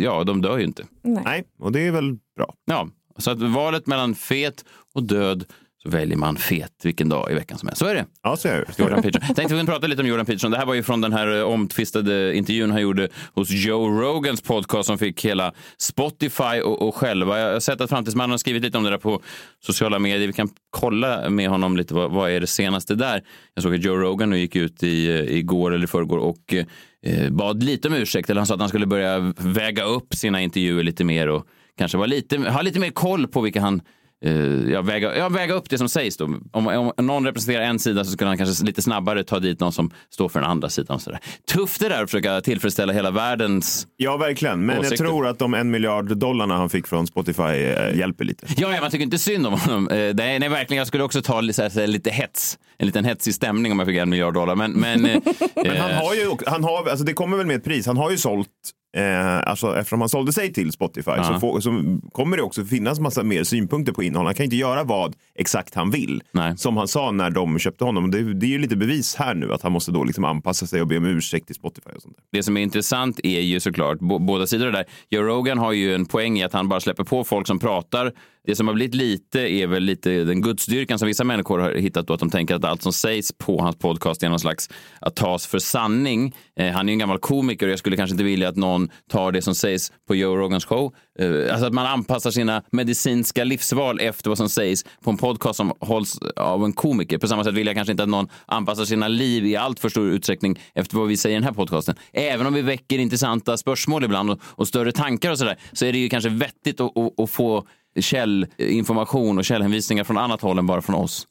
ja, 0.05 0.25
de 0.25 0.43
dör 0.43 0.59
ju 0.59 0.65
inte. 0.65 0.85
nej, 1.03 1.45
och 1.61 1.73
det 1.73 1.87
är 1.87 1.91
väl 1.91 2.13
bra. 2.37 2.55
Ja, 2.65 2.89
så 3.19 3.31
att 3.31 3.39
valet 3.43 3.87
mellan 3.87 4.15
fet 4.15 4.65
och 4.95 5.03
död 5.03 5.45
så 5.87 5.91
väljer 5.91 6.17
man 6.17 6.37
fet 6.37 6.73
vilken 6.83 7.09
dag 7.09 7.31
i 7.31 7.35
veckan 7.35 7.59
som 7.59 7.69
helst. 7.69 7.79
Så 7.79 7.87
är 7.87 7.95
det. 7.95 8.07
Ja, 8.23 8.37
så 8.37 8.49
är 8.49 8.57
det. 8.57 8.79
Jordan 8.79 9.03
Peterson. 9.03 9.35
Tänkte 9.35 9.43
vi 9.43 9.49
kunde 9.49 9.73
prata 9.73 9.87
lite 9.87 10.03
om 10.03 10.09
Jordan 10.09 10.27
Peterson. 10.27 10.51
Det 10.51 10.59
här 10.59 10.67
var 10.67 10.75
ju 10.75 10.83
från 10.83 11.01
den 11.01 11.13
här 11.13 11.39
eh, 11.39 11.43
omtvistade 11.43 12.37
intervjun 12.37 12.71
han 12.71 12.83
gjorde 12.83 13.09
hos 13.35 13.51
Joe 13.51 13.89
Rogans 13.89 14.43
podcast 14.43 14.87
som 14.87 14.99
fick 14.99 15.25
hela 15.25 15.53
Spotify 15.79 16.61
och, 16.65 16.89
och 16.89 16.95
själva. 16.95 17.39
Jag 17.39 17.53
har 17.53 17.61
sett 17.61 17.81
att 17.81 17.91
Framtidsmannen 17.91 18.31
har 18.31 18.39
skrivit 18.39 18.63
lite 18.63 18.79
om 18.79 18.85
det 18.85 18.91
där 18.91 18.99
på 18.99 19.23
sociala 19.61 19.99
medier. 19.99 20.27
Vi 20.27 20.33
kan 20.33 20.49
kolla 20.71 21.31
med 21.31 21.49
honom 21.49 21.77
lite 21.77 21.95
vad, 21.95 22.11
vad 22.11 22.31
är 22.31 22.41
det 22.41 22.47
senaste 22.47 22.95
där. 22.95 23.23
Jag 23.55 23.63
såg 23.63 23.75
att 23.75 23.85
Joe 23.85 23.97
Rogan 23.97 24.31
nu 24.31 24.39
gick 24.39 24.57
ut 24.57 24.83
i, 24.83 25.09
eh, 25.09 25.37
igår 25.37 25.75
eller 25.75 25.85
i 25.85 25.89
förrgår 25.89 26.19
och 26.19 26.55
eh, 27.03 27.31
bad 27.31 27.63
lite 27.63 27.89
om 27.89 27.95
ursäkt. 27.95 28.31
Eller 28.31 28.41
han 28.41 28.47
sa 28.47 28.55
att 28.55 28.61
han 28.61 28.69
skulle 28.69 28.87
börja 28.87 29.35
väga 29.39 29.85
upp 29.85 30.15
sina 30.15 30.41
intervjuer 30.41 30.83
lite 30.83 31.05
mer 31.05 31.29
och 31.29 31.47
kanske 31.79 31.99
vara 31.99 32.07
lite, 32.07 32.39
ha 32.39 32.63
lite 32.63 32.81
mer 32.81 32.91
koll 32.91 33.27
på 33.27 33.41
vilka 33.41 33.61
han 33.61 33.81
eh, 34.25 34.71
ja, 34.71 34.83
väga, 34.83 35.17
ja, 35.17 35.29
väga 35.29 35.55
upp 35.55 35.71
det 35.71 35.79
som 35.79 35.89
sägs. 35.89 36.17
Då. 36.17 36.25
Om, 36.53 36.93
om 36.97 37.07
någon 37.07 37.25
representerar 37.27 37.65
en 37.65 37.79
sida 37.79 38.05
så 38.05 38.11
skulle 38.11 38.29
han 38.29 38.39
kanske 38.39 38.65
lite 38.65 38.83
snabbare 38.83 39.25
ta 39.25 39.39
dit 39.39 39.61
någon 39.61 39.73
som 39.73 39.91
står 40.11 40.29
för 40.29 40.41
den 40.41 40.51
andra 40.51 40.69
sidan. 40.69 40.95
Och 40.95 41.03
så 41.03 41.11
där. 41.11 41.21
Tufft 41.53 41.81
det 41.81 41.89
där 41.89 42.03
att 42.03 42.11
försöka 42.11 42.41
tillfredsställa 42.41 42.93
hela 42.93 43.11
världens... 43.11 43.87
Ja, 43.97 44.17
verkligen. 44.17 44.67
Men 44.67 44.79
Åsikter. 44.79 45.05
jag 45.05 45.11
tror 45.11 45.27
att 45.27 45.39
de 45.39 45.55
en 45.55 45.71
miljard 45.71 46.17
dollarna 46.17 46.57
han 46.57 46.71
fick 46.71 46.87
från 46.87 47.07
Spotify 47.07 47.43
eh, 47.43 47.99
hjälper 47.99 48.25
lite. 48.25 48.47
Ja, 48.57 48.75
ja, 48.75 48.81
man 48.81 48.91
tycker 48.91 49.05
inte 49.05 49.19
synd 49.19 49.47
om 49.47 49.53
honom. 49.53 49.89
Eh, 49.89 50.15
nej, 50.15 50.39
nej, 50.39 50.49
verkligen. 50.49 50.79
Jag 50.79 50.87
skulle 50.87 51.05
också 51.05 51.23
ta 51.23 51.35
här, 51.41 51.87
lite 51.87 52.11
hets. 52.11 52.59
En 52.79 52.87
liten 52.87 53.05
hetsig 53.05 53.35
stämning 53.35 53.73
om 53.73 53.79
jag 53.79 53.89
fick 53.89 53.97
en 53.97 54.11
miljard 54.11 54.35
dollar. 54.35 54.55
Men, 54.55 54.73
men, 54.73 55.07
eh, 55.07 55.21
Men 55.55 55.77
han 55.77 55.93
har 55.93 56.15
ju, 56.15 56.37
han 56.47 56.65
har, 56.65 56.89
alltså 56.89 57.05
det 57.05 57.13
kommer 57.13 57.37
väl 57.37 57.47
med 57.47 57.57
ett 57.57 57.65
pris. 57.65 57.87
Han 57.87 57.97
har 57.97 58.11
ju 58.11 58.17
sålt, 58.17 58.49
eh, 58.97 59.37
alltså 59.39 59.77
eftersom 59.77 60.01
han 60.01 60.09
sålde 60.09 60.33
sig 60.33 60.53
till 60.53 60.73
Spotify 60.73 61.11
Ja. 61.17 61.25
så, 61.25 61.41
får, 61.41 61.61
så 61.61 61.99
kommer 62.13 62.37
det 62.37 62.43
också 62.43 62.65
finnas 62.65 63.01
massa 63.01 63.23
mer 63.23 63.45
synpunkter 63.45 63.93
på 63.93 64.03
innehåll. 64.03 64.27
Han 64.27 64.35
kan 64.35 64.45
inte 64.45 64.57
göra 64.57 64.85
vad 64.85 65.17
exakt 65.35 65.75
han 65.75 65.91
vill. 65.91 66.23
Nej. 66.33 66.57
Som 66.59 66.77
han 66.77 66.89
sa 66.89 67.11
när 67.11 67.31
de 67.31 67.59
köpte 67.59 67.85
honom. 67.85 68.11
Det, 68.11 68.35
det 68.35 68.47
är 68.47 68.51
ju 68.51 68.59
lite 68.59 68.77
bevis 68.77 69.15
här 69.15 69.35
nu 69.35 69.53
att 69.53 69.63
han 69.63 69.73
måste 69.73 69.93
då 69.93 70.05
liksom 70.05 70.25
anpassa 70.25 70.67
sig 70.67 70.81
och 70.81 70.87
be 70.87 70.97
om 70.97 71.05
ursäkt 71.07 71.47
till 71.47 71.55
Spotify 71.55 71.91
och 71.97 72.03
sånt 72.03 72.17
där. 72.17 72.25
Det 72.39 72.43
som 72.43 72.57
är 72.57 72.61
intressant 72.61 73.21
är 73.23 73.41
ju 73.41 73.61
såklart 73.61 73.99
båda 73.99 74.47
sidor 74.47 74.71
där. 74.73 74.85
Joe 75.11 75.23
Rogan 75.23 75.59
har 75.59 75.73
ju 75.73 75.95
en 75.95 76.07
poäng 76.07 76.39
i 76.39 76.43
att 76.45 76.53
han 76.53 76.69
bara 76.69 76.81
släpper 76.81 77.05
på 77.05 77.25
folk 77.25 77.47
som 77.47 77.59
pratar. 77.59 78.13
Det 78.47 78.57
som 78.57 78.67
har 78.69 78.75
blivit 78.75 78.95
lite 78.95 79.41
är 79.41 79.67
väl 79.67 79.83
lite 79.83 80.25
den 80.25 80.43
gudsdyrkan 80.43 80.99
som 80.99 81.09
vissa 81.09 81.25
människor 81.25 81.59
har 81.59 81.73
hittat 81.73 82.07
då, 82.07 82.15
att 82.15 82.21
de 82.21 82.31
tänker 82.31 82.55
att 82.55 82.65
allt 82.65 82.83
som 82.83 82.93
sägs 82.93 83.33
på 83.39 83.61
hans 83.63 83.77
podcast 83.79 84.23
är 84.23 84.29
någon 84.29 84.41
slags 84.41 84.71
att 85.01 85.17
tas 85.17 85.47
för 85.47 85.59
sanning. 85.59 86.35
Eh, 86.61 86.73
han 86.73 86.89
är 86.89 86.93
ju 86.93 86.93
en 86.93 86.99
gammal 86.99 87.19
komiker 87.19 87.67
och 87.67 87.73
jag 87.73 87.79
skulle 87.79 87.97
kanske 87.97 88.15
inte 88.15 88.25
vilja 88.25 88.49
att 88.49 88.57
någon 88.57 88.76
tar 89.11 89.33
det 89.33 89.43
som 89.43 89.55
sägs 89.55 89.93
på 90.09 90.15
Joe 90.15 90.37
Rogans 90.37 90.65
show. 90.65 90.95
Eh, 91.19 91.53
alltså 91.53 91.67
att 91.67 91.73
man 91.73 91.87
anpassar 91.87 92.31
sina 92.31 92.63
medicinska 92.73 93.45
livsval 93.45 94.01
efter 94.01 94.31
vad 94.31 94.39
som 94.39 94.49
sägs 94.49 94.85
på 95.05 95.11
en 95.11 95.17
podcast 95.17 95.57
som 95.57 95.73
hålls 95.81 96.19
av 96.37 96.65
en 96.65 96.73
komiker. 96.73 97.19
På 97.19 97.29
samma 97.29 97.45
sätt 97.45 97.55
vill 97.55 97.67
jag 97.67 97.77
kanske 97.77 97.93
inte 97.93 98.03
att 98.03 98.09
någon 98.09 98.29
anpassar 98.47 98.85
sina 98.85 99.09
liv 99.09 99.47
i 99.47 99.57
allt 99.57 99.81
för 99.81 99.89
stor 99.89 100.09
utsträckning 100.09 100.61
efter 100.75 100.97
vad 100.97 101.09
vi 101.09 101.17
säger 101.17 101.37
i 101.37 101.41
den 101.41 101.45
här 101.45 101.53
podcasten. 101.53 101.95
Även 102.13 102.47
om 102.47 102.55
vi 102.55 102.63
väcker 102.63 102.99
intressanta 102.99 103.57
spörsmål 103.57 104.05
ibland 104.05 104.31
och, 104.31 104.41
och 104.43 104.69
större 104.69 104.93
tankar 104.93 105.31
och 105.31 105.39
sådär 105.39 105.59
så 105.73 105.85
är 105.85 105.93
det 105.93 105.99
ju 105.99 106.09
kanske 106.09 106.31
vettigt 106.31 106.81
att, 106.81 106.99
att, 106.99 107.21
att 107.21 107.31
få 107.31 107.67
källinformation 108.01 109.39
och 109.39 109.45
källhänvisningar 109.45 110.05
från 110.05 110.19
annat 110.19 110.41
håll 110.41 110.59
än 110.59 110.67
bara 110.67 110.83
från 110.83 110.95
oss. 110.95 111.27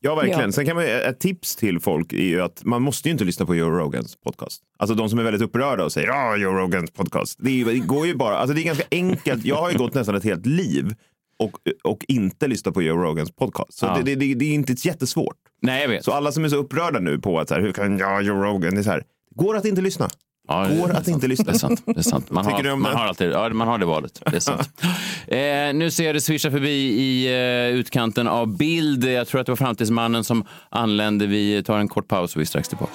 Ja, 0.00 0.14
verkligen. 0.14 0.40
Ja. 0.40 0.52
Sen 0.52 0.66
kan 0.66 0.76
man, 0.76 0.84
ett 0.84 1.20
tips 1.20 1.56
till 1.56 1.80
folk 1.80 2.12
är 2.12 2.16
ju 2.16 2.40
att 2.42 2.64
man 2.64 2.82
måste 2.82 3.08
ju 3.08 3.12
inte 3.12 3.24
lyssna 3.24 3.46
på 3.46 3.54
Joe 3.54 3.70
Rogans 3.70 4.16
podcast. 4.16 4.62
Alltså 4.78 4.94
de 4.94 5.08
som 5.10 5.18
är 5.18 5.22
väldigt 5.22 5.42
upprörda 5.42 5.84
och 5.84 5.92
säger 5.92 6.08
ja, 6.08 6.36
Joe 6.36 6.52
Rogans 6.52 6.90
podcast. 6.90 7.38
Det, 7.42 7.60
är, 7.60 7.64
det 7.64 7.78
går 7.78 8.06
ju 8.06 8.14
bara, 8.14 8.36
alltså 8.38 8.54
det 8.54 8.60
är 8.60 8.64
ganska 8.64 8.84
enkelt. 8.90 9.44
Jag 9.44 9.56
har 9.56 9.70
ju 9.70 9.78
gått 9.78 9.94
nästan 9.94 10.14
ett 10.14 10.24
helt 10.24 10.46
liv 10.46 10.94
och, 11.38 11.52
och 11.84 12.04
inte 12.08 12.46
lyssna 12.46 12.72
på 12.72 12.82
Joe 12.82 12.96
Rogans 12.96 13.30
podcast. 13.36 13.78
Så 13.78 13.86
Ja. 13.86 13.94
det, 13.96 14.02
det, 14.02 14.14
det, 14.14 14.34
det 14.34 14.44
är 14.44 14.54
inte 14.54 14.74
jättesvårt. 14.78 15.36
Nej, 15.62 15.82
jag 15.82 15.88
vet. 15.88 16.04
Så 16.04 16.12
alla 16.12 16.32
som 16.32 16.44
är 16.44 16.48
så 16.48 16.56
upprörda 16.56 17.00
nu 17.00 17.18
på 17.18 17.40
att 17.40 17.48
så 17.48 17.54
här, 17.54 17.60
hur 17.60 17.72
kan 17.72 17.98
jag, 17.98 18.22
Joe 18.22 18.42
Rogan, 18.42 18.74
det 18.74 18.80
är 18.80 18.82
så 18.82 18.90
här, 18.90 19.02
går 19.34 19.56
att 19.56 19.64
inte 19.64 19.80
lyssna. 19.82 20.08
Ja, 20.48 20.66
det- 20.68 20.76
Går 20.76 20.90
att 20.90 21.08
inte 21.08 21.26
lyssna. 21.28 21.44
Det 21.44 21.52
är 21.52 21.58
sant. 21.58 21.82
Det 21.86 21.98
är 21.98 22.02
sant. 22.02 22.30
Man, 22.30 22.46
har, 22.46 22.62
du 22.62 22.70
om 22.70 22.82
man, 22.82 22.92
det? 22.92 22.98
har 22.98 23.06
alltid, 23.06 23.30
ja, 23.30 23.48
man 23.48 23.68
har 23.68 23.78
det 23.78 23.86
valet. 23.86 24.22
Det 24.30 24.36
är 24.36 24.40
sant. 24.40 24.70
eh, 25.26 25.74
nu 25.78 25.90
ser 25.90 26.04
jag 26.06 26.14
det 26.14 26.20
svischa 26.20 26.50
förbi 26.50 26.70
i 26.70 27.26
eh, 27.26 27.76
utkanten 27.76 28.28
av 28.28 28.56
bild. 28.56 29.04
Jag 29.04 29.26
tror 29.28 29.40
att 29.40 29.46
det 29.46 29.52
var 29.52 29.56
Framtidsmannen 29.56 30.24
som 30.24 30.44
anlände. 30.70 31.26
Vi 31.26 31.62
tar 31.62 31.78
en 31.78 31.88
kort 31.88 32.08
paus 32.08 32.34
och 32.34 32.40
vi 32.40 32.42
är 32.42 32.46
strax 32.46 32.68
tillbaka. 32.68 32.92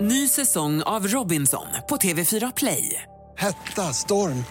Ny 0.00 0.28
säsong 0.28 0.82
av 0.82 1.06
Robinson 1.08 1.66
på 1.88 1.96
TV4 1.96 2.52
Play. 2.56 3.02
Hetta, 3.38 3.82
storm, 3.82 4.44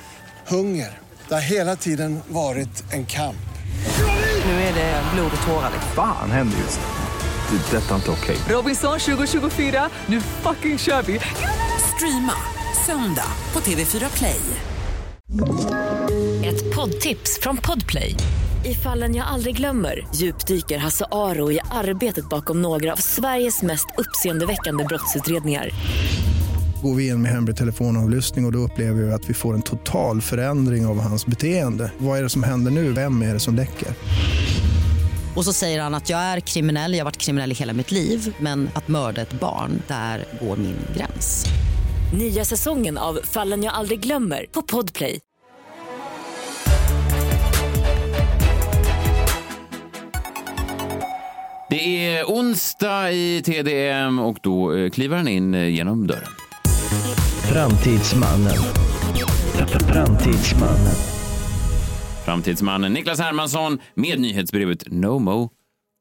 hunger. 0.47 0.99
Det 1.27 1.33
har 1.33 1.41
hela 1.41 1.75
tiden 1.75 2.19
varit 2.27 2.93
en 2.93 3.05
kamp. 3.05 3.50
Nu 4.45 4.51
är 4.51 4.73
det 4.73 5.03
blod 5.13 5.31
och 5.41 5.47
tårar. 5.47 5.69
liksom. 5.73 5.91
Fan 5.95 6.31
händer 6.31 6.57
just 6.57 6.79
nu. 6.79 7.57
Det. 7.57 7.77
är 7.77 7.81
Detta 7.81 7.91
är 7.91 7.95
inte 7.95 8.11
okej. 8.11 8.37
Robinson 8.49 8.99
2024, 8.99 9.89
nu 10.05 10.21
fucking 10.21 10.77
kör 10.77 11.01
vi! 11.01 11.19
Streama 11.95 12.33
söndag 12.85 13.27
på 13.53 13.59
TV4 13.59 14.17
Play. 14.17 14.41
Ett 16.45 16.75
poddtips 16.75 17.39
från 17.41 17.57
Podplay. 17.57 18.15
I 18.65 18.73
fallen 18.73 19.15
jag 19.15 19.27
aldrig 19.27 19.57
glömmer 19.57 20.07
djupdyker 20.15 20.77
Hasse 20.77 21.05
Aro 21.11 21.51
i 21.51 21.59
arbetet 21.71 22.29
bakom 22.29 22.61
några 22.61 22.93
av 22.93 22.97
Sveriges 22.97 23.61
mest 23.61 23.87
uppseendeväckande 23.97 24.83
brottsutredningar. 24.83 25.69
Går 26.81 26.95
vi 26.95 27.07
in 27.07 27.21
med 27.21 27.31
hemlig 27.31 27.55
telefonavlyssning 27.55 28.45
och, 28.45 28.49
och 28.49 28.53
då 28.53 28.59
upplever 28.59 29.01
vi 29.01 29.11
att 29.11 29.29
vi 29.29 29.33
får 29.33 29.53
en 29.53 29.61
total 29.61 30.21
förändring 30.21 30.85
av 30.85 30.99
hans 30.99 31.25
beteende. 31.25 31.91
Vad 31.97 32.19
är 32.19 32.23
det 32.23 32.29
som 32.29 32.43
händer 32.43 32.71
nu? 32.71 32.91
Vem 32.91 33.21
är 33.21 33.33
det 33.33 33.39
som 33.39 33.55
läcker? 33.55 33.87
Och 35.35 35.45
så 35.45 35.53
säger 35.53 35.81
han 35.81 35.93
att 35.93 36.09
jag 36.09 36.19
är 36.19 36.39
kriminell, 36.39 36.93
jag 36.93 36.99
har 36.99 37.05
varit 37.05 37.17
kriminell 37.17 37.51
i 37.51 37.55
hela 37.55 37.73
mitt 37.73 37.91
liv 37.91 38.35
men 38.39 38.69
att 38.73 38.87
mörda 38.87 39.21
ett 39.21 39.39
barn, 39.39 39.81
där 39.87 40.25
går 40.41 40.57
min 40.57 40.75
gräns. 40.97 41.45
Nya 42.13 42.45
säsongen 42.45 42.97
av 42.97 43.19
Fallen 43.23 43.63
jag 43.63 43.73
aldrig 43.73 43.99
glömmer 43.99 44.45
på 44.51 44.61
Podplay. 44.61 45.19
Det 51.69 52.07
är 52.07 52.23
onsdag 52.23 53.11
i 53.11 53.41
TDM 53.45 54.19
och 54.19 54.37
då 54.41 54.75
eh, 54.75 54.89
kliver 54.89 55.17
han 55.17 55.27
in 55.27 55.53
eh, 55.53 55.67
genom 55.67 56.07
dörren. 56.07 56.40
Framtidsmannen. 57.51 58.53
Framtidsmannen. 59.87 60.95
Framtidsmannen 62.25 62.93
Niklas 62.93 63.19
Hermansson 63.19 63.79
med 63.95 64.19
nyhetsbrevet 64.19 64.83
No 64.91 65.19
Mo 65.19 65.49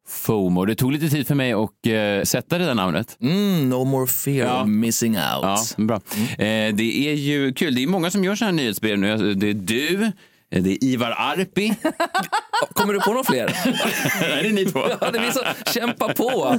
FOMO. 0.09 0.65
Det 0.65 0.75
tog 0.75 0.93
lite 0.93 1.09
tid 1.09 1.27
för 1.27 1.35
mig 1.35 1.53
att 1.53 1.87
eh, 1.87 2.25
sätta 2.25 2.59
det 2.59 2.65
där 2.65 2.75
namnet. 2.75 3.17
Mm, 3.21 3.69
no 3.69 3.85
more 3.85 4.07
fear 4.07 4.47
Ja. 4.47 4.63
of 4.63 4.69
missing 4.69 5.13
out. 5.17 5.21
Ja, 5.43 5.59
bra. 5.77 5.97
Eh, 6.17 6.75
det 6.75 7.09
är 7.09 7.15
ju 7.15 7.53
kul. 7.53 7.75
Det 7.75 7.83
är 7.83 7.87
många 7.87 8.11
som 8.11 8.25
gör 8.25 8.35
så 8.35 8.45
här 8.45 8.53
nyhetsbrev 8.53 8.99
nu. 8.99 9.35
Det 9.35 9.47
är 9.51 9.55
du, 9.55 10.13
det 10.51 10.71
är 10.71 10.85
Ivar 10.85 11.15
Arpi. 11.19 11.75
Kommer 12.73 12.95
du 12.95 13.01
på 13.01 13.11
några 13.11 13.25
fler? 13.25 13.47
Nej, 14.21 14.43
det 14.43 14.49
är 14.49 14.53
ni 14.53 14.65
två. 14.67 14.81
Ja, 15.01 15.11
det 15.11 15.19
är 15.19 15.23
vi 15.27 15.33
som 15.33 15.43
kämpar 15.73 16.09
på. 16.13 16.59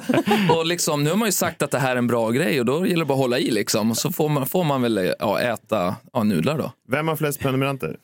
Och 0.53 0.65
liksom, 0.65 1.03
nu 1.03 1.09
har 1.09 1.17
man 1.17 1.27
ju 1.27 1.31
sagt 1.31 1.61
att 1.61 1.71
det 1.71 1.79
här 1.79 1.91
är 1.91 1.95
en 1.95 2.07
bra 2.07 2.29
grej 2.29 2.59
och 2.59 2.65
då 2.65 2.87
gäller 2.87 2.99
det 2.99 3.05
bara 3.05 3.13
att 3.13 3.19
hålla 3.19 3.39
i 3.39 3.51
liksom. 3.51 3.91
Och 3.91 3.97
så 3.97 4.11
får 4.11 4.29
man, 4.29 4.45
får 4.47 4.63
man 4.63 4.81
väl 4.81 5.13
ja, 5.19 5.39
äta 5.39 5.95
ja, 6.13 6.23
nudlar 6.23 6.57
då. 6.57 6.71
Vem 6.91 7.07
har 7.07 7.15
flest 7.15 7.39
prenumeranter? 7.39 7.95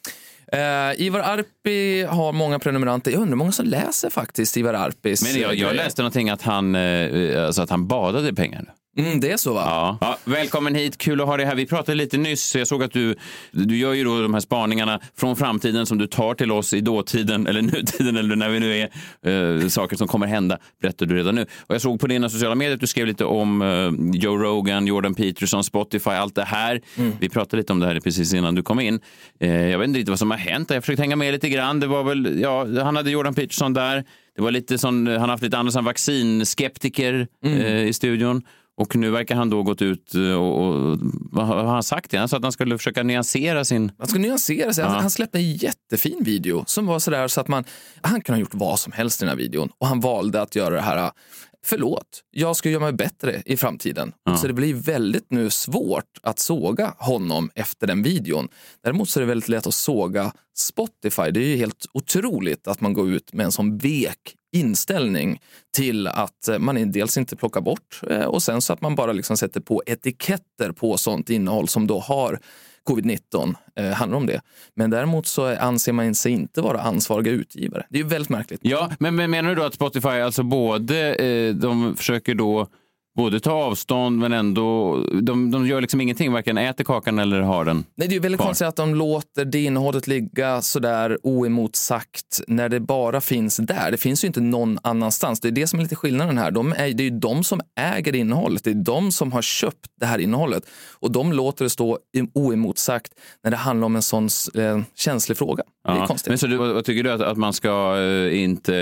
Eh, 0.51 1.01
Ivar 1.01 1.19
Arpi 1.19 2.03
har 2.03 2.31
många 2.31 2.59
prenumeranter. 2.59 3.11
Jag 3.11 3.17
undrar 3.17 3.29
hur 3.31 3.37
många 3.37 3.51
som 3.51 3.65
läser 3.65 4.09
faktiskt 4.09 4.57
Ivar 4.57 4.73
Arpis 4.73 5.23
Men 5.23 5.41
jag, 5.41 5.51
eh, 5.51 5.59
jag 5.59 5.71
grejer. 5.71 5.73
läste 5.85 6.01
någonting 6.01 6.29
att 6.29 6.41
han, 6.41 6.75
eh, 6.75 7.45
alltså 7.45 7.61
att 7.61 7.69
han 7.69 7.87
badade 7.87 8.29
i 8.29 8.33
pengar. 8.33 8.73
Mm, 8.97 9.19
det 9.19 9.31
är 9.31 9.37
så 9.37 9.53
va? 9.53 9.63
Ja. 9.65 9.97
Ja, 10.01 10.17
välkommen 10.23 10.75
hit, 10.75 10.97
kul 10.97 11.21
att 11.21 11.27
ha 11.27 11.37
dig 11.37 11.45
här. 11.45 11.55
Vi 11.55 11.65
pratade 11.65 11.95
lite 11.95 12.17
nyss, 12.17 12.55
jag 12.55 12.67
såg 12.67 12.83
att 12.83 12.91
du, 12.91 13.15
du 13.51 13.77
gör 13.77 13.93
ju 13.93 14.03
då 14.03 14.21
de 14.21 14.33
här 14.33 14.41
spaningarna 14.41 14.99
från 15.15 15.35
framtiden 15.35 15.85
som 15.85 15.97
du 15.97 16.07
tar 16.07 16.33
till 16.33 16.51
oss 16.51 16.73
i 16.73 16.81
dåtiden 16.81 17.47
eller 17.47 17.61
nutiden 17.77 18.17
eller 18.17 18.35
när 18.35 18.49
vi 18.49 18.59
nu 18.59 18.77
är, 18.77 19.61
eh, 19.61 19.67
saker 19.67 19.97
som 19.97 20.07
kommer 20.07 20.27
hända, 20.27 20.57
berättar 20.81 21.05
du 21.05 21.15
redan 21.15 21.35
nu. 21.35 21.41
Och 21.41 21.75
jag 21.75 21.81
såg 21.81 21.99
på 21.99 22.07
dina 22.07 22.29
sociala 22.29 22.55
medier 22.55 22.73
att 22.73 22.79
du 22.79 22.87
skrev 22.87 23.07
lite 23.07 23.25
om 23.25 23.61
eh, 23.61 24.19
Joe 24.21 24.37
Rogan, 24.37 24.87
Jordan 24.87 25.15
Peterson, 25.15 25.63
Spotify, 25.63 26.09
allt 26.09 26.35
det 26.35 26.43
här. 26.43 26.81
Vi 27.19 27.29
pratade 27.29 27.57
lite 27.57 27.73
om 27.73 27.79
det 27.79 27.85
här 27.85 27.99
precis 27.99 28.33
innan 28.33 28.55
du 28.55 28.63
kom 28.63 28.79
in. 28.79 28.99
Eh, 29.39 29.67
jag 29.67 29.79
vet 29.79 29.87
inte 29.87 29.99
riktigt 29.99 30.09
vad 30.09 30.19
som 30.19 30.31
har 30.31 30.37
hänt, 30.37 30.69
jag 30.69 30.75
har 30.75 30.81
försökt 30.81 30.99
hänga 30.99 31.15
med 31.15 31.33
lite 31.33 31.49
grann. 31.49 31.79
Det 31.79 31.87
var 31.87 32.03
väl, 32.03 32.39
ja, 32.41 32.83
han 32.83 32.95
hade 32.95 33.11
Jordan 33.11 33.33
Peterson 33.35 33.73
där. 33.73 34.03
Det 34.35 34.41
var 34.43 34.51
lite 34.51 34.77
sån, 34.77 35.07
han 35.07 35.19
har 35.19 35.27
haft 35.27 35.43
lite 35.43 35.57
andra 35.57 35.71
sån 35.71 35.85
vaccinskeptiker 35.85 37.27
eh, 37.45 37.83
i 37.83 37.93
studion. 37.93 38.41
Och 38.77 38.95
nu 38.95 39.09
verkar 39.09 39.35
han 39.35 39.49
då 39.49 39.63
gått 39.63 39.81
ut 39.81 40.15
eh, 40.15 40.33
och, 40.33 40.67
och 40.67 40.97
vad 41.31 41.47
har 41.47 41.63
han 41.63 41.83
sagt? 41.83 42.13
Han 42.15 42.29
sa 42.29 42.37
att 42.37 42.43
han 42.43 42.51
skulle 42.51 42.77
försöka 42.77 43.03
nyansera 43.03 43.65
sin... 43.65 43.91
Han 43.97 44.07
ska 44.07 44.19
nyansera 44.19 44.73
sig. 44.73 44.83
Ja. 44.83 44.89
Han, 44.89 45.01
han 45.01 45.09
släppte 45.09 45.37
en 45.37 45.53
jättefin 45.53 46.23
video 46.23 46.63
som 46.67 46.85
var 46.85 46.99
sådär 46.99 47.27
så 47.27 47.41
att 47.41 47.47
man, 47.47 47.63
han 48.01 48.21
kunde 48.21 48.37
ha 48.37 48.41
gjort 48.41 48.53
vad 48.53 48.79
som 48.79 48.93
helst 48.93 49.21
i 49.21 49.25
den 49.25 49.29
här 49.29 49.37
videon 49.37 49.69
och 49.77 49.87
han 49.87 49.99
valde 49.99 50.41
att 50.41 50.55
göra 50.55 50.75
det 50.75 50.81
här, 50.81 51.11
förlåt, 51.65 52.23
jag 52.31 52.55
ska 52.55 52.69
göra 52.69 52.83
mig 52.83 52.93
bättre 52.93 53.41
i 53.45 53.57
framtiden. 53.57 54.13
Så 54.41 54.47
det 54.47 54.53
blir 54.53 54.73
väldigt 54.73 55.31
nu 55.31 55.49
svårt 55.49 56.19
att 56.23 56.39
såga 56.39 56.93
honom 56.97 57.49
efter 57.55 57.87
den 57.87 58.03
videon. 58.03 58.47
Däremot 58.83 59.09
så 59.09 59.19
är 59.19 59.21
det 59.21 59.27
väldigt 59.27 59.49
lätt 59.49 59.67
att 59.67 59.73
såga 59.73 60.33
Spotify. 60.57 61.31
Det 61.31 61.39
är 61.39 61.47
ju 61.47 61.57
helt 61.57 61.85
otroligt 61.93 62.67
att 62.67 62.81
man 62.81 62.93
går 62.93 63.09
ut 63.09 63.33
med 63.33 63.45
en 63.45 63.51
sån 63.51 63.77
vek 63.77 64.35
inställning 64.55 65.41
till 65.75 66.07
att 66.07 66.47
eh, 66.47 66.59
man 66.59 66.91
dels 66.91 67.17
inte 67.17 67.35
plockar 67.35 67.61
bort 67.61 68.01
eh, 68.09 68.25
och 68.25 68.43
sen 68.43 68.61
så 68.61 68.73
att 68.73 68.81
man 68.81 68.95
bara 68.95 69.11
liksom 69.11 69.37
sätter 69.37 69.61
på 69.61 69.83
etiketter 69.85 70.71
på 70.71 70.97
sånt 70.97 71.29
innehåll 71.29 71.67
som 71.67 71.87
då 71.87 71.99
har 71.99 72.39
covid-19 72.87 73.55
eh, 73.75 73.85
handlar 73.85 74.17
om 74.17 74.25
det. 74.25 74.41
Men 74.75 74.89
däremot 74.89 75.27
så 75.27 75.55
anser 75.55 75.93
man 75.93 76.15
sig 76.15 76.31
inte 76.31 76.61
vara 76.61 76.81
ansvariga 76.81 77.31
utgivare. 77.31 77.85
Det 77.89 77.99
är 77.99 78.03
ju 78.03 78.09
väldigt 78.09 78.29
märkligt. 78.29 78.59
Ja, 78.63 78.91
men, 78.99 79.15
men 79.15 79.31
menar 79.31 79.49
du 79.49 79.55
då 79.55 79.63
att 79.63 79.73
Spotify, 79.73 80.07
alltså 80.07 80.43
både, 80.43 81.15
eh, 81.15 81.55
de 81.55 81.95
försöker 81.95 82.35
då 82.35 82.67
både 83.17 83.39
ta 83.39 83.51
avstånd 83.51 84.19
men 84.19 84.33
ändå, 84.33 84.97
de, 85.21 85.51
de 85.51 85.67
gör 85.67 85.81
liksom 85.81 86.01
ingenting, 86.01 86.31
varken 86.31 86.57
äter 86.57 86.83
kakan 86.83 87.19
eller 87.19 87.41
har 87.41 87.65
den 87.65 87.85
Nej, 87.95 88.07
det 88.07 88.15
är 88.15 88.19
väldigt 88.19 88.39
kvar. 88.39 88.47
konstigt 88.47 88.67
att 88.67 88.75
de 88.75 88.95
låter 88.95 89.45
det 89.45 89.63
innehållet 89.63 90.07
ligga 90.07 90.61
sådär 90.61 91.17
oemotsagt 91.23 92.41
när 92.47 92.69
det 92.69 92.79
bara 92.79 93.21
finns 93.21 93.57
där. 93.57 93.91
Det 93.91 93.97
finns 93.97 94.23
ju 94.23 94.27
inte 94.27 94.41
någon 94.41 94.79
annanstans. 94.83 95.39
Det 95.39 95.47
är 95.47 95.51
det 95.51 95.67
som 95.67 95.79
är 95.79 95.83
lite 95.83 95.95
skillnaden 95.95 96.37
här. 96.37 96.51
De 96.51 96.71
är, 96.71 96.75
det 96.93 97.03
är 97.03 97.09
ju 97.11 97.19
de 97.19 97.43
som 97.43 97.61
äger 97.79 98.15
innehållet. 98.15 98.63
Det 98.63 98.69
är 98.69 98.73
de 98.73 99.11
som 99.11 99.31
har 99.31 99.41
köpt 99.41 99.85
det 99.99 100.05
här 100.05 100.19
innehållet. 100.19 100.63
Och 100.99 101.11
de 101.11 101.33
låter 101.33 101.63
det 101.63 101.69
stå 101.69 101.97
oemotsagt 102.33 103.11
när 103.43 103.51
det 103.51 103.57
handlar 103.57 103.85
om 103.85 103.95
en 103.95 104.01
sån 104.01 104.29
eh, 104.55 104.79
känslig 104.95 105.37
fråga. 105.37 105.63
Det 105.85 105.91
är 105.91 105.95
Ja, 105.97 106.07
konstigt. 106.07 106.29
Men 106.29 106.37
så 106.37 106.47
du, 106.47 106.57
vad, 106.57 106.73
vad 106.73 106.85
tycker 106.85 107.03
du 107.03 107.11
att, 107.11 107.21
att 107.21 107.37
man 107.37 107.53
ska 107.53 107.97
eh, 107.99 108.43
inte... 108.43 108.75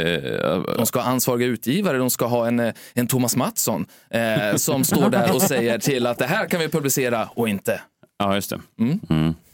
eh, 0.43 0.75
De 0.77 0.85
ska 0.85 0.99
ha 0.99 1.07
ansvariga 1.09 1.47
utgivare, 1.47 1.97
de 1.97 2.09
ska 2.09 2.25
ha 2.25 2.47
en, 2.47 2.59
eh, 2.59 2.73
en 2.93 3.07
Thomas 3.07 3.35
Mattsson 3.35 3.85
eh, 4.09 4.25
som 4.58 4.84
står 4.84 5.10
där 5.10 5.36
och 5.36 5.41
säger 5.41 5.79
till 5.79 6.08
att 6.08 6.17
det 6.17 6.25
här 6.25 6.46
kan 6.46 6.60
vi 6.60 6.70
publicera 6.70 7.29
och 7.34 7.50
inte. 7.50 7.82
Ja, 8.20 8.36
just 8.36 8.50
det. 8.50 8.60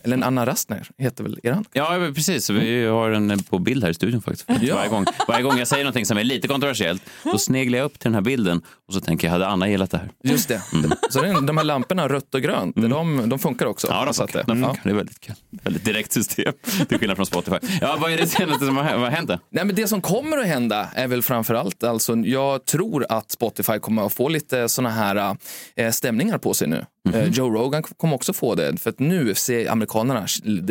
Eller 0.04 0.18
en 0.18 0.24
Anna 0.24 0.46
Rastner 0.46 0.88
heter 0.98 1.24
väl 1.24 1.40
eran? 1.44 1.66
Ja, 1.74 2.12
precis. 2.16 2.50
Vi 2.50 2.86
har 2.86 3.12
en 3.12 3.44
på 3.44 3.60
bild 3.60 3.84
här 3.84 3.92
i 3.92 3.94
studion 3.94 4.22
faktiskt. 4.22 4.50
Ja. 4.62 4.76
Varje, 4.76 4.90
gång, 4.90 5.06
varje 5.28 5.44
gång 5.44 5.58
jag 5.58 5.68
säger 5.68 5.84
någonting 5.84 6.06
som 6.06 6.18
är 6.18 6.24
lite 6.24 6.48
kontroversiellt, 6.48 7.04
då 7.24 7.38
sneglar 7.38 7.78
jag 7.78 7.86
upp 7.86 8.00
till 8.00 8.08
den 8.08 8.14
här 8.14 8.22
bilden 8.22 8.62
och 8.88 8.94
så 8.94 9.00
tänker 9.02 9.28
jag, 9.28 9.32
hade 9.32 9.48
Anna 9.48 9.70
gillat 9.70 9.92
det 9.92 9.98
här? 9.98 10.12
Just 10.24 10.48
det. 10.48 10.62
Så 11.10 11.22
det 11.22 11.28
är- 11.28 11.42
de 11.42 11.58
här 11.58 11.64
lamporna, 11.64 12.08
rött 12.10 12.36
och 12.36 12.42
grönt, 12.42 12.76
de, 12.76 13.30
de 13.30 13.40
funkar 13.40 13.66
också. 13.66 13.88
Ja, 13.90 14.06
de 14.06 14.14
Så 14.14 14.22
funkar. 14.22 14.40
det- 14.40 14.46
De 14.48 14.62
ja. 14.64 14.68
funkar. 14.68 14.84
Det 14.84 14.90
är 14.90 14.94
väldigt 14.94 15.20
kul. 15.20 15.36
Väldigt 15.64 15.86
direkt 15.86 16.12
system, 16.14 16.54
till 16.90 16.98
skillnad 17.00 17.16
från 17.18 17.26
Spotify. 17.26 17.58
Ja, 17.82 17.98
vad 18.00 18.12
är 18.12 18.18
det 18.18 18.28
senaste 18.28 18.66
som 18.66 18.78
har, 18.78 18.98
vad 18.98 19.12
hänt? 19.12 19.30
Nej, 19.30 19.66
men 19.66 19.76
det 19.76 19.88
som 19.88 20.02
kommer 20.02 20.38
att 20.38 20.48
hända 20.48 20.88
är 20.96 21.08
väl 21.08 21.22
framför 21.24 21.54
allt, 21.54 21.84
alltså, 21.84 22.16
jag 22.16 22.66
tror 22.66 23.06
att 23.10 23.32
Spotify 23.32 23.80
kommer 23.80 24.06
att 24.06 24.14
få 24.14 24.30
lite 24.30 24.70
såna 24.70 24.90
här 24.90 25.36
eh, 25.76 25.92
stämningar 25.92 26.38
på 26.38 26.54
sig 26.54 26.68
nu. 26.68 26.86
Eh, 27.14 27.28
Joe 27.30 27.50
Rogan 27.50 27.84
kommer 27.84 28.16
också 28.16 28.34
få 28.34 28.56
det, 28.56 28.78
för 28.78 28.90
att 28.90 29.00
nu 29.00 29.36
ser 29.36 29.70
amerikanerna, 29.72 30.26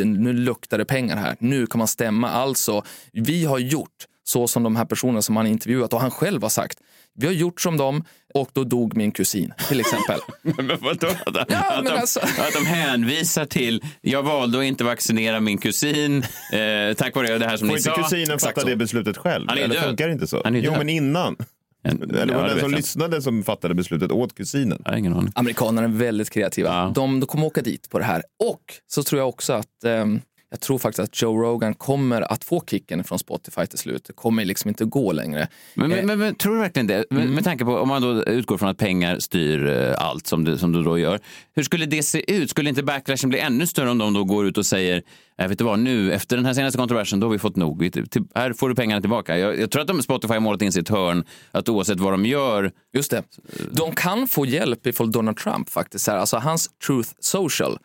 nu 0.05 0.33
luktar 0.33 0.79
det 0.79 0.85
pengar 0.85 1.17
här. 1.17 1.37
Nu 1.39 1.67
kan 1.67 1.79
man 1.79 1.89
stämma. 1.89 2.31
Alltså, 2.31 2.83
vi 3.13 3.45
har 3.45 3.59
gjort 3.59 4.07
så 4.25 4.49
som 4.49 4.63
de 4.63 4.77
här 4.77 4.85
personerna 4.85 5.23
som 5.23 5.37
han 5.37 5.47
intervjuat 5.47 5.93
och 5.93 6.01
han 6.01 6.11
själv 6.11 6.43
har 6.43 6.49
sagt. 6.49 6.79
Vi 7.15 7.27
har 7.27 7.35
gjort 7.35 7.61
som 7.61 7.77
dem 7.77 8.05
och 8.35 8.51
då 8.53 8.65
dog 8.65 8.97
min 8.97 9.13
kusin, 9.13 9.53
till 9.69 9.81
exempel. 9.81 10.21
Men 10.43 10.79
vadå? 10.81 11.07
Att, 11.27 11.37
Ja, 11.49 11.59
att, 11.59 11.85
men 11.85 11.93
de, 11.95 12.01
alltså- 12.01 12.21
att 12.21 12.53
de 12.55 12.67
hänvisar 12.67 13.45
till, 13.45 13.85
jag 14.01 14.23
valde 14.23 14.59
att 14.59 14.65
inte 14.65 14.85
vaccinera 14.85 15.41
min 15.41 15.59
kusin 15.59 16.17
eh, 16.53 16.95
tack 16.97 17.15
vare 17.17 17.39
det 17.39 17.47
här 17.47 17.57
som 17.57 17.69
Får 17.69 17.75
ni 17.75 17.79
inte 17.79 17.91
sa. 17.91 18.03
kusinen 18.03 18.23
Exakt 18.35 18.43
fatta 18.43 18.61
så. 18.61 18.67
det 18.69 18.77
beslutet 18.77 19.17
själv? 19.17 19.49
Han 19.49 19.59
är 19.59 19.63
Eller 19.63 19.75
död. 19.75 19.85
funkar 19.85 20.07
det 20.07 20.13
inte 20.13 20.27
så? 20.27 20.41
Han 20.45 20.57
är 20.57 20.61
jo, 20.61 20.71
död. 20.71 20.79
men 20.79 20.89
innan. 20.89 21.37
Eller 21.85 22.35
var 22.35 22.43
det 22.43 22.49
den 22.49 22.61
som 22.61 22.71
lyssnade 22.71 23.23
som 23.23 23.43
fattade 23.43 23.75
beslutet 23.75 24.13
åt 24.13 24.35
kusinen? 24.35 24.83
Jag 24.85 24.93
har 24.93 24.99
ingen 24.99 25.13
aning. 25.15 25.33
Amerikanerna 25.35 25.89
är 25.89 25.93
väldigt 25.93 26.31
kreativa. 26.31 26.93
De, 26.95 27.21
de 27.21 27.27
kommer 27.27 27.47
åka 27.47 27.63
dit 27.63 27.91
på 27.91 27.99
det 27.99 28.05
här. 28.05 28.23
Och 28.45 28.63
så 28.87 29.03
tror 29.03 29.19
jag 29.19 29.29
också 29.29 29.53
att 29.53 29.85
ehm, 29.85 30.21
jag 30.51 30.61
tror 30.61 30.79
faktiskt 30.79 31.01
att 31.01 31.23
Joe 31.23 31.43
Rogan 31.43 31.75
kommer 31.75 32.33
att 32.33 32.45
få 32.45 32.65
kicken 32.71 33.05
från 33.05 33.19
Spotify 33.19 33.67
till 33.67 33.79
slut. 33.79 34.05
Det 34.05 34.13
kommer 34.13 34.45
liksom 34.45 34.69
inte 34.69 34.85
gå 34.85 35.13
längre. 35.13 35.49
Men, 35.75 35.91
Eh, 35.91 35.97
men, 35.97 36.07
men, 36.07 36.19
men 36.19 36.35
tror 36.35 36.55
du 36.55 36.61
verkligen 36.61 36.87
det? 36.87 37.05
Med, 37.11 37.29
med 37.29 37.45
tanke 37.45 37.65
på 37.65 37.77
om 37.77 37.89
man 37.89 38.03
då 38.03 38.25
utgår 38.25 38.59
från 38.59 38.69
att 38.69 38.79
pengar 38.79 39.19
styr 39.19 39.67
eh, 39.67 39.95
allt 39.99 40.27
som 40.27 40.45
du, 40.45 40.59
som 40.59 40.73
du 40.73 40.83
då 40.83 40.99
gör. 40.99 41.21
Hur 41.55 41.63
skulle 41.63 41.87
det 41.87 42.03
se 42.03 42.33
ut? 42.33 42.51
Skulle 42.51 42.69
inte 42.69 42.83
backlashen 42.83 43.31
bli 43.31 43.39
ännu 43.39 43.67
större 43.67 43.91
om 43.91 43.99
de 43.99 44.15
då 44.15 44.25
går 44.25 44.47
ut 44.47 44.59
och 44.59 44.67
säger 44.67 45.03
jag 45.37 45.49
vet 45.49 45.59
du 45.59 45.65
vad, 45.65 45.79
nu 45.79 46.13
efter 46.13 46.37
den 46.37 46.47
här 46.47 46.55
senaste 46.55 46.79
kontroversen 46.79 47.21
då 47.21 47.27
har 47.27 47.33
vi 47.33 47.39
fått 47.39 47.57
nog. 47.57 47.81
Vi, 47.81 47.91
till, 47.91 48.25
här 48.35 48.53
får 48.53 48.69
du 48.69 48.75
pengarna 48.75 49.01
tillbaka. 49.01 49.39
Jag, 49.39 49.61
jag 49.61 49.71
tror 49.71 49.83
att 49.83 49.89
de 49.89 50.03
Spotify 50.03 50.35
har 50.35 50.41
målat 50.41 50.63
in 50.63 50.73
sitt 50.73 50.89
hörn 50.89 51.25
att 51.51 51.69
oavsett 51.69 52.01
vad 52.01 52.13
de 52.13 52.27
gör. 52.27 52.73
Just 52.93 53.11
det. 53.11 53.23
De 53.71 53.95
kan 53.95 54.29
få 54.29 54.47
hjälp 54.47 54.87
ifall 54.87 55.13
Donald 55.13 55.37
Trump 55.37 55.69
faktiskt, 55.71 56.07
här, 56.09 56.17
alltså 56.17 56.37
hans 56.37 56.71
Truth 56.87 57.11
Social 57.21 57.79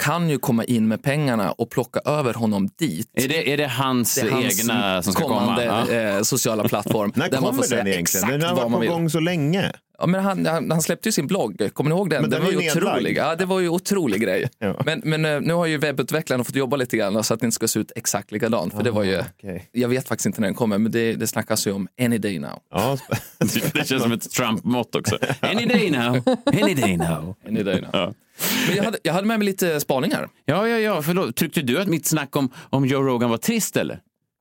kan 0.00 0.30
ju 0.30 0.38
komma 0.38 0.64
in 0.64 0.88
med 0.88 1.02
pengarna 1.02 1.52
och 1.52 1.70
plocka 1.70 2.00
över 2.04 2.34
honom 2.34 2.68
dit. 2.78 3.08
Är 3.14 3.28
det, 3.28 3.52
är 3.52 3.56
det 3.56 3.66
hans, 3.66 4.14
Det 4.14 4.20
är 4.20 4.30
hans 4.30 4.60
egna 4.60 5.02
som 5.02 5.12
ska 5.12 5.22
kommande 5.28 5.66
komma? 5.66 5.86
Ja. 5.90 6.16
eh, 6.16 6.22
sociala 6.22 6.68
plattform. 6.68 7.12
När 7.16 7.28
där 7.30 7.40
man 7.40 7.54
får 7.54 7.62
kommer 7.62 7.76
den 7.76 7.86
egentligen? 7.86 8.28
Den 8.28 8.42
har 8.42 8.56
varit 8.56 8.72
på 8.72 8.78
vill. 8.78 8.90
gång 8.90 9.10
så 9.10 9.20
länge. 9.20 9.72
Ja, 9.98 10.06
men 10.06 10.20
han, 10.24 10.46
han, 10.46 10.70
han 10.70 10.82
släppte 10.82 11.08
ju 11.08 11.12
sin 11.12 11.26
blogg, 11.26 11.70
kommer 11.72 11.90
ni 11.90 11.96
ihåg 11.96 12.10
den? 12.10 12.20
Men 12.22 12.30
den 12.30 12.40
den 12.40 12.46
var 12.46 12.52
ju 12.52 12.58
nedlagd. 12.68 12.86
otrolig. 12.96 13.16
Ja, 13.16 13.34
det 13.36 13.44
var 13.44 13.60
ju 13.60 13.68
otrolig 13.68 14.20
grej. 14.22 14.48
Ja. 14.58 14.76
Men, 14.84 15.00
men 15.04 15.24
eh, 15.24 15.40
nu 15.40 15.54
har 15.54 15.66
ju 15.66 15.78
webbutvecklarna 15.78 16.44
fått 16.44 16.54
jobba 16.56 16.76
lite 16.76 16.96
grann 16.96 17.24
så 17.24 17.34
att 17.34 17.40
det 17.40 17.44
inte 17.46 17.54
ska 17.54 17.68
se 17.68 17.80
ut 17.80 17.92
exakt 17.96 18.32
likadant. 18.32 18.74
För 18.74 18.82
det 18.82 18.90
var 18.90 19.02
ju, 19.04 19.16
Ah, 19.18 19.24
okej. 19.38 19.68
jag 19.72 19.88
vet 19.88 20.08
faktiskt 20.08 20.26
inte 20.26 20.40
när 20.40 20.48
den 20.48 20.54
kommer, 20.54 20.78
men 20.78 20.92
det, 20.92 21.12
det 21.14 21.26
snackas 21.26 21.66
ju 21.66 21.72
om 21.72 21.88
any 22.00 22.18
day 22.18 22.38
now. 22.38 22.58
Ja, 22.74 22.98
Det 23.72 23.88
känns 23.88 24.02
som 24.02 24.12
ett 24.12 24.30
Trump-mått 24.30 24.94
också. 24.94 25.18
Any 25.40 25.64
day 25.66 25.90
now, 25.90 26.22
any 26.62 26.74
day 26.74 26.96
now. 26.96 27.34
Any 27.48 27.62
day 27.62 27.80
now. 27.80 27.90
Ja. 27.92 28.12
Jag 28.76 28.84
hade, 28.84 28.98
jag 29.02 29.12
hade 29.12 29.26
med 29.26 29.38
mig 29.38 29.46
lite 29.46 29.80
spaningar. 29.80 30.28
Ja, 30.44 30.68
ja, 30.68 30.78
ja. 30.78 31.02
Förlåt. 31.02 31.36
Tyckte 31.36 31.62
du 31.62 31.78
att 31.80 31.88
mitt 31.88 32.06
snack 32.06 32.36
om, 32.36 32.52
om 32.70 32.86
Joe 32.86 33.02
Rogan 33.02 33.30
var 33.30 33.36
trist 33.38 33.76
eller? 33.76 34.00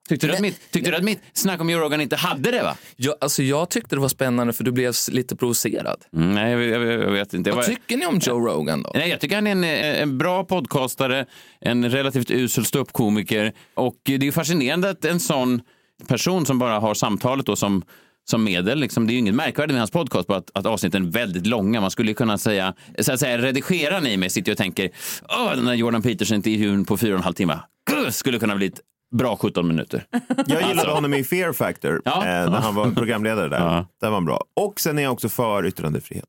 Tyckte 0.09 0.27
du, 0.27 0.33
att 0.33 0.39
mitt, 0.39 0.71
tyckte 0.71 0.91
du 0.91 0.97
att 0.97 1.03
mitt 1.03 1.21
snack 1.33 1.61
om 1.61 1.69
Joe 1.69 1.79
Rogan 1.79 2.01
inte 2.01 2.15
hade 2.15 2.51
det? 2.51 2.63
va? 2.63 2.75
Jag, 2.95 3.15
alltså, 3.21 3.43
jag 3.43 3.69
tyckte 3.69 3.95
det 3.95 3.99
var 4.01 4.07
spännande 4.09 4.53
för 4.53 4.63
du 4.63 4.71
blev 4.71 4.93
lite 5.11 5.35
provocerad. 5.35 5.97
Mm, 6.15 6.35
nej, 6.35 6.51
jag, 6.51 6.63
jag, 6.63 7.01
jag 7.01 7.11
vet 7.11 7.33
inte. 7.33 7.49
Vad 7.49 7.57
var- 7.57 7.63
tycker 7.63 7.97
ni 7.97 8.05
om 8.05 8.19
Joe 8.23 8.39
Rogan 8.47 8.83
då? 8.83 8.91
Nej, 8.95 9.09
jag 9.09 9.19
tycker 9.19 9.35
han 9.35 9.47
är 9.47 9.51
en, 9.51 9.63
en 9.63 10.17
bra 10.17 10.43
podcastare, 10.43 11.25
en 11.61 11.89
relativt 11.89 12.31
usel 12.31 12.65
ståuppkomiker. 12.65 13.53
Och 13.73 13.95
det 14.03 14.27
är 14.27 14.31
fascinerande 14.31 14.89
att 14.89 15.05
en 15.05 15.19
sån 15.19 15.61
person 16.07 16.45
som 16.45 16.59
bara 16.59 16.79
har 16.79 16.93
samtalet 16.93 17.45
då 17.45 17.55
som, 17.55 17.83
som 18.29 18.43
medel, 18.43 18.79
liksom, 18.79 19.07
det 19.07 19.11
är 19.11 19.13
ju 19.13 19.19
inget 19.19 19.35
märkvärdigt 19.35 19.73
med 19.73 19.79
hans 19.81 19.91
podcast 19.91 20.27
på 20.27 20.33
att, 20.35 20.51
att 20.53 20.65
avsnitten 20.65 21.05
är 21.07 21.11
väldigt 21.11 21.47
långa. 21.47 21.81
Man 21.81 21.91
skulle 21.91 22.13
kunna 22.13 22.37
säga, 22.37 22.73
så 22.99 23.13
att 23.13 23.19
säga 23.19 23.37
redigerar 23.37 24.01
ni 24.01 24.17
mig 24.17 24.29
sitter 24.29 24.49
jag 24.49 24.53
och 24.53 24.57
tänker, 24.57 24.89
åh, 25.29 25.51
den 25.55 25.65
där 25.65 25.73
Jordan 25.73 26.01
Peterson-intervjun 26.01 26.85
på 26.85 26.97
fyra 26.97 27.11
och 27.13 27.17
en 27.17 27.23
halv 27.23 27.33
timme, 27.33 27.59
skulle 28.11 28.39
kunna 28.39 28.55
bli 28.55 28.65
ett 28.67 28.79
bra 29.11 29.37
17 29.37 29.67
minuter. 29.67 30.05
Jag 30.47 30.67
gillade 30.67 30.91
honom 30.91 31.13
i 31.13 31.23
Fear 31.23 31.53
Factor 31.53 32.01
Ja. 32.05 32.17
eh, 32.17 32.51
när 32.51 32.59
han 32.59 32.75
var 32.75 32.91
programledare 32.95 33.49
där. 33.49 33.59
Ja. 33.59 33.87
Det 34.01 34.05
var 34.05 34.13
han 34.13 34.25
bra. 34.25 34.43
Och 34.55 34.79
sen 34.79 34.99
är 34.99 35.03
jag 35.03 35.13
också 35.13 35.29
för 35.29 35.65
yttrandefrihet. 35.65 36.25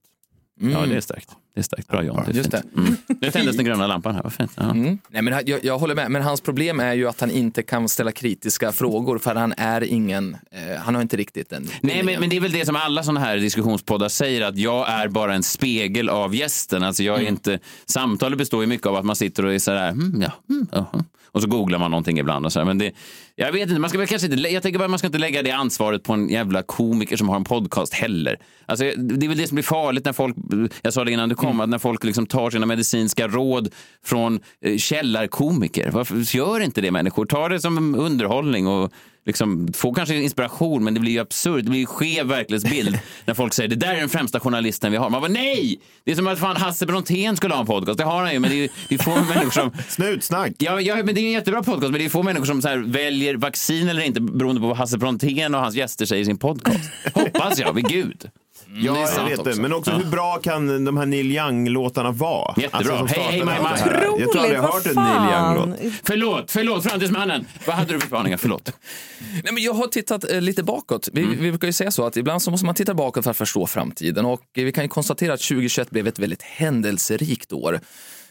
Ja, 0.61 0.87
det 0.87 0.97
är 0.97 1.01
starkt. 1.01 1.29
Det 1.55 1.61
är 1.61 1.63
starkt. 1.63 1.89
Bra 1.89 2.03
John. 2.03 2.23
Det 2.27 2.33
är 2.33 2.35
Just 2.35 2.51
fint. 2.51 2.65
Mm. 2.77 2.97
Nu 3.21 3.31
tändes 3.31 3.57
den 3.57 3.65
gröna 3.65 3.87
lampan 3.87 4.15
här, 4.15 4.23
vad 4.23 4.33
fint. 4.33 4.53
Ja. 4.55 4.63
Mm. 4.63 4.99
Nej, 5.09 5.23
men 5.23 5.43
jag, 5.47 5.65
jag 5.65 5.79
håller 5.79 5.95
med, 5.95 6.11
men 6.11 6.23
hans 6.23 6.41
problem 6.41 6.81
är 6.81 6.95
ju 6.95 7.09
att 7.09 7.21
han 7.21 7.31
inte 7.31 7.63
kan 7.63 7.89
ställa 7.89 8.13
kritiska 8.13 8.73
frågor 8.73 9.19
för 9.19 9.35
han 9.35 9.55
är 9.57 9.85
ingen, 9.85 10.37
eh, 10.51 10.79
han 10.79 10.95
har 10.95 11.03
inte 11.03 11.17
riktigt 11.17 11.51
den. 11.51 11.69
Nej, 11.81 12.03
men, 12.03 12.21
men 12.21 12.29
det 12.29 12.37
är 12.37 12.41
väl 12.41 12.53
det 12.53 12.67
som 12.67 12.77
alla 12.77 13.03
sådana 13.03 13.21
här 13.21 13.37
diskussionspoddar 13.37 14.09
säger, 14.09 14.43
att 14.43 14.57
jag 14.57 14.89
är 14.89 15.09
bara 15.09 15.35
en 15.35 15.43
spegel 15.43 16.09
av 16.09 16.35
gästen. 16.35 16.83
Alltså 16.83 17.03
jag 17.03 17.23
är 17.23 17.29
inte, 17.29 17.59
samtalet 17.87 18.39
består 18.39 18.61
ju 18.61 18.67
mycket 18.67 18.87
av 18.87 18.97
att 18.97 19.05
man 19.05 19.17
sitter 19.17 19.45
och 19.45 19.55
är 19.55 19.59
sådär, 19.59 19.89
mm, 19.89 20.23
ja, 20.23 20.33
mm, 20.51 20.67
ja, 20.73 20.91
mm. 20.93 21.05
och 21.33 21.43
så 21.43 21.49
googlar 21.49 21.79
man 21.79 21.91
någonting 21.91 22.19
ibland. 22.19 22.47
Och 22.47 22.53
så 22.53 22.59
här. 22.59 22.67
Men 22.67 22.79
det, 22.79 22.93
jag 23.37 23.53
vet 23.53 23.63
inte, 23.63 23.81
man 23.81 23.91
ska 23.91 23.99
väl 23.99 24.09
kanske 24.09 24.29
inte, 24.29 24.49
jag 24.49 24.63
tänker 24.63 24.79
bara 24.79 24.89
man 24.89 24.99
ska 24.99 25.07
inte 25.07 25.19
lägga 25.19 25.43
det 25.43 25.51
ansvaret 25.51 26.03
på 26.03 26.13
en 26.13 26.29
jävla 26.29 26.63
komiker 26.63 27.17
som 27.17 27.29
har 27.29 27.37
en 27.37 27.45
podcast 27.45 27.95
heller. 27.95 28.39
Alltså, 28.67 28.85
det 28.85 29.27
är 29.27 29.29
väl 29.29 29.39
det 29.39 29.47
som 29.47 29.55
blir 29.55 29.63
farligt 29.63 30.05
när 30.05 30.13
folk, 30.13 30.37
jag 30.83 30.93
sa 30.93 31.05
det 31.05 31.13
innan 31.13 31.29
du 31.29 31.35
kom, 31.41 31.61
att 31.61 31.69
när 31.69 31.79
folk 31.79 32.05
liksom 32.05 32.27
tar 32.27 32.51
sina 32.51 32.67
medicinska 32.67 33.29
råd 33.29 33.69
från 34.05 34.41
eh, 34.65 34.77
källarkomiker. 34.77 35.91
Varför 35.91 36.37
gör 36.37 36.61
inte 36.61 36.81
det 36.81 36.91
människor? 36.91 37.27
Ta 37.27 37.49
det 37.49 37.61
som 37.61 37.95
underhållning 37.95 38.67
och 38.67 38.93
liksom, 39.27 39.73
få 39.73 39.95
kanske 39.95 40.15
inspiration, 40.15 40.85
men 40.85 40.95
det 40.95 41.01
blir 41.01 41.13
ju 41.13 41.19
absurt. 41.19 41.65
Det 41.65 41.71
blir 41.71 41.81
ju 41.81 41.87
skev 41.87 42.27
verklighetsbild 42.27 42.99
när 43.25 43.35
folk 43.35 43.55
säger 43.55 43.69
det 43.69 43.77
där 43.77 43.95
är 43.95 44.01
den 44.01 44.09
främsta 44.09 44.41
journalisten 44.41 44.93
vi 44.93 44.99
har. 44.99 45.11
Man 45.11 45.21
bara 45.21 45.33
nej! 45.33 45.81
Det 46.05 46.11
är 46.11 46.17
som 46.17 46.27
att 46.27 46.39
fan 46.39 46.57
Hasse 46.57 46.87
Brontén 46.87 47.37
skulle 47.37 47.55
ha 47.55 47.61
en 47.61 47.67
podcast. 47.67 47.99
Det 47.99 48.05
har 48.05 48.23
han 48.23 48.33
ju, 48.33 48.39
men 48.39 48.51
det 48.51 48.65
är 48.65 48.71
det 48.89 48.95
är 48.95 48.99
få 48.99 49.11
människor 49.35 49.51
som... 49.51 49.71
Snutsnack! 49.89 50.53
Ja, 50.59 50.81
ja, 50.81 50.97
men 50.97 51.15
det 51.15 51.21
är 51.21 51.25
en 51.25 51.33
jättebra 51.33 51.63
podcast, 51.63 51.91
men 51.91 51.99
det 51.99 52.05
är 52.05 52.09
få 52.09 52.23
människor 52.23 52.47
som 52.47 52.63
så 52.63 52.69
här 52.69 52.79
väljer 52.79 53.35
vaccin 53.35 53.89
eller 53.89 54.03
inte 54.03 54.21
beroende 54.21 54.61
på 54.61 54.67
vad 54.67 54.77
Hasse 54.77 54.99
Brontén 54.99 55.55
och 55.55 55.61
hans 55.61 55.75
gäster 55.75 56.07
säger 56.07 56.23
i 56.23 56.25
sin 56.25 56.39
podcast. 56.39 56.91
Hoppas 57.15 57.59
jag, 57.59 57.73
vid 57.73 57.89
gud. 57.89 58.31
Ja, 58.75 59.09
jag 59.17 59.25
vet 59.25 59.45
det. 59.45 59.51
också. 59.51 59.61
Men 59.63 59.73
också 59.73 59.91
hur 59.91 60.05
bra 60.05 60.39
kan 60.43 60.85
de 60.85 60.97
här 60.97 61.07
Neil 61.07 61.31
Young-låtarna 61.37 62.13
vara? 62.13 62.55
Jättebra. 62.57 62.99
som 62.99 63.07
Hej, 63.07 63.19
hej, 63.31 63.41
startade 63.41 64.07
my. 64.17 64.21
Jag 64.23 64.33
tror 64.33 64.41
aldrig 64.43 64.59
jag 64.59 64.63
har 64.63 64.73
hört 64.73 64.87
en 64.87 64.95
Neil 64.95 65.33
Young-låt. 65.33 66.01
Förlåt, 66.05 66.51
förlåt, 66.51 66.83
framtidsmannen. 66.85 67.47
Vad 67.67 67.77
hade 67.77 67.93
du 67.93 68.01
för 68.01 68.07
spaningar? 68.07 68.37
Förlåt. 68.37 68.73
Nej, 69.45 69.53
men 69.53 69.63
jag 69.63 69.73
har 69.75 69.87
tittat 69.87 70.31
eh, 70.31 70.41
lite 70.41 70.63
bakåt. 70.63 71.09
Vi, 71.13 71.23
Mm. 71.23 71.37
vi 71.41 71.51
brukar 71.51 71.67
ju 71.69 71.73
säga 71.73 71.91
så 71.91 72.07
att 72.07 72.17
ibland 72.17 72.43
så 72.43 72.51
måste 72.51 72.67
man 72.67 72.75
titta 72.75 72.95
bakåt 72.95 73.25
för 73.25 73.31
att 73.31 73.37
förstå 73.37 73.67
framtiden 73.67 74.25
och 74.27 74.43
eh, 74.57 74.65
vi 74.65 74.73
kan 74.73 74.85
ju 74.85 74.89
konstatera 74.89 75.33
att 75.35 75.41
2021 75.41 75.91
blev 75.91 76.07
ett 76.09 76.19
väldigt 76.19 76.43
händelserikt 76.43 77.53
år. 77.53 77.81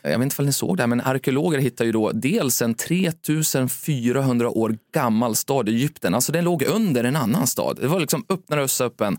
Jag 0.01 0.09
vet 0.19 0.21
inte 0.23 0.35
om 0.39 0.45
ni 0.45 0.53
såg 0.53 0.77
det 0.77 0.83
här, 0.83 0.87
men 0.87 1.01
arkeologer 1.01 1.59
hittar 1.59 1.85
ju 1.85 1.91
då 1.91 2.11
dels 2.11 2.61
en 2.61 2.73
3400 2.73 4.49
år 4.49 4.77
gammal 4.93 5.35
stad 5.35 5.69
i 5.69 5.71
Egypten. 5.75 6.15
Alltså 6.15 6.31
den 6.31 6.43
låg 6.43 6.63
under 6.63 7.03
en 7.03 7.15
annan 7.15 7.47
stad. 7.47 7.77
Det 7.81 7.87
var 7.87 7.99
liksom 7.99 8.25
öppna 8.29 8.57
rössa 8.57 8.85
öppen. 8.85 9.17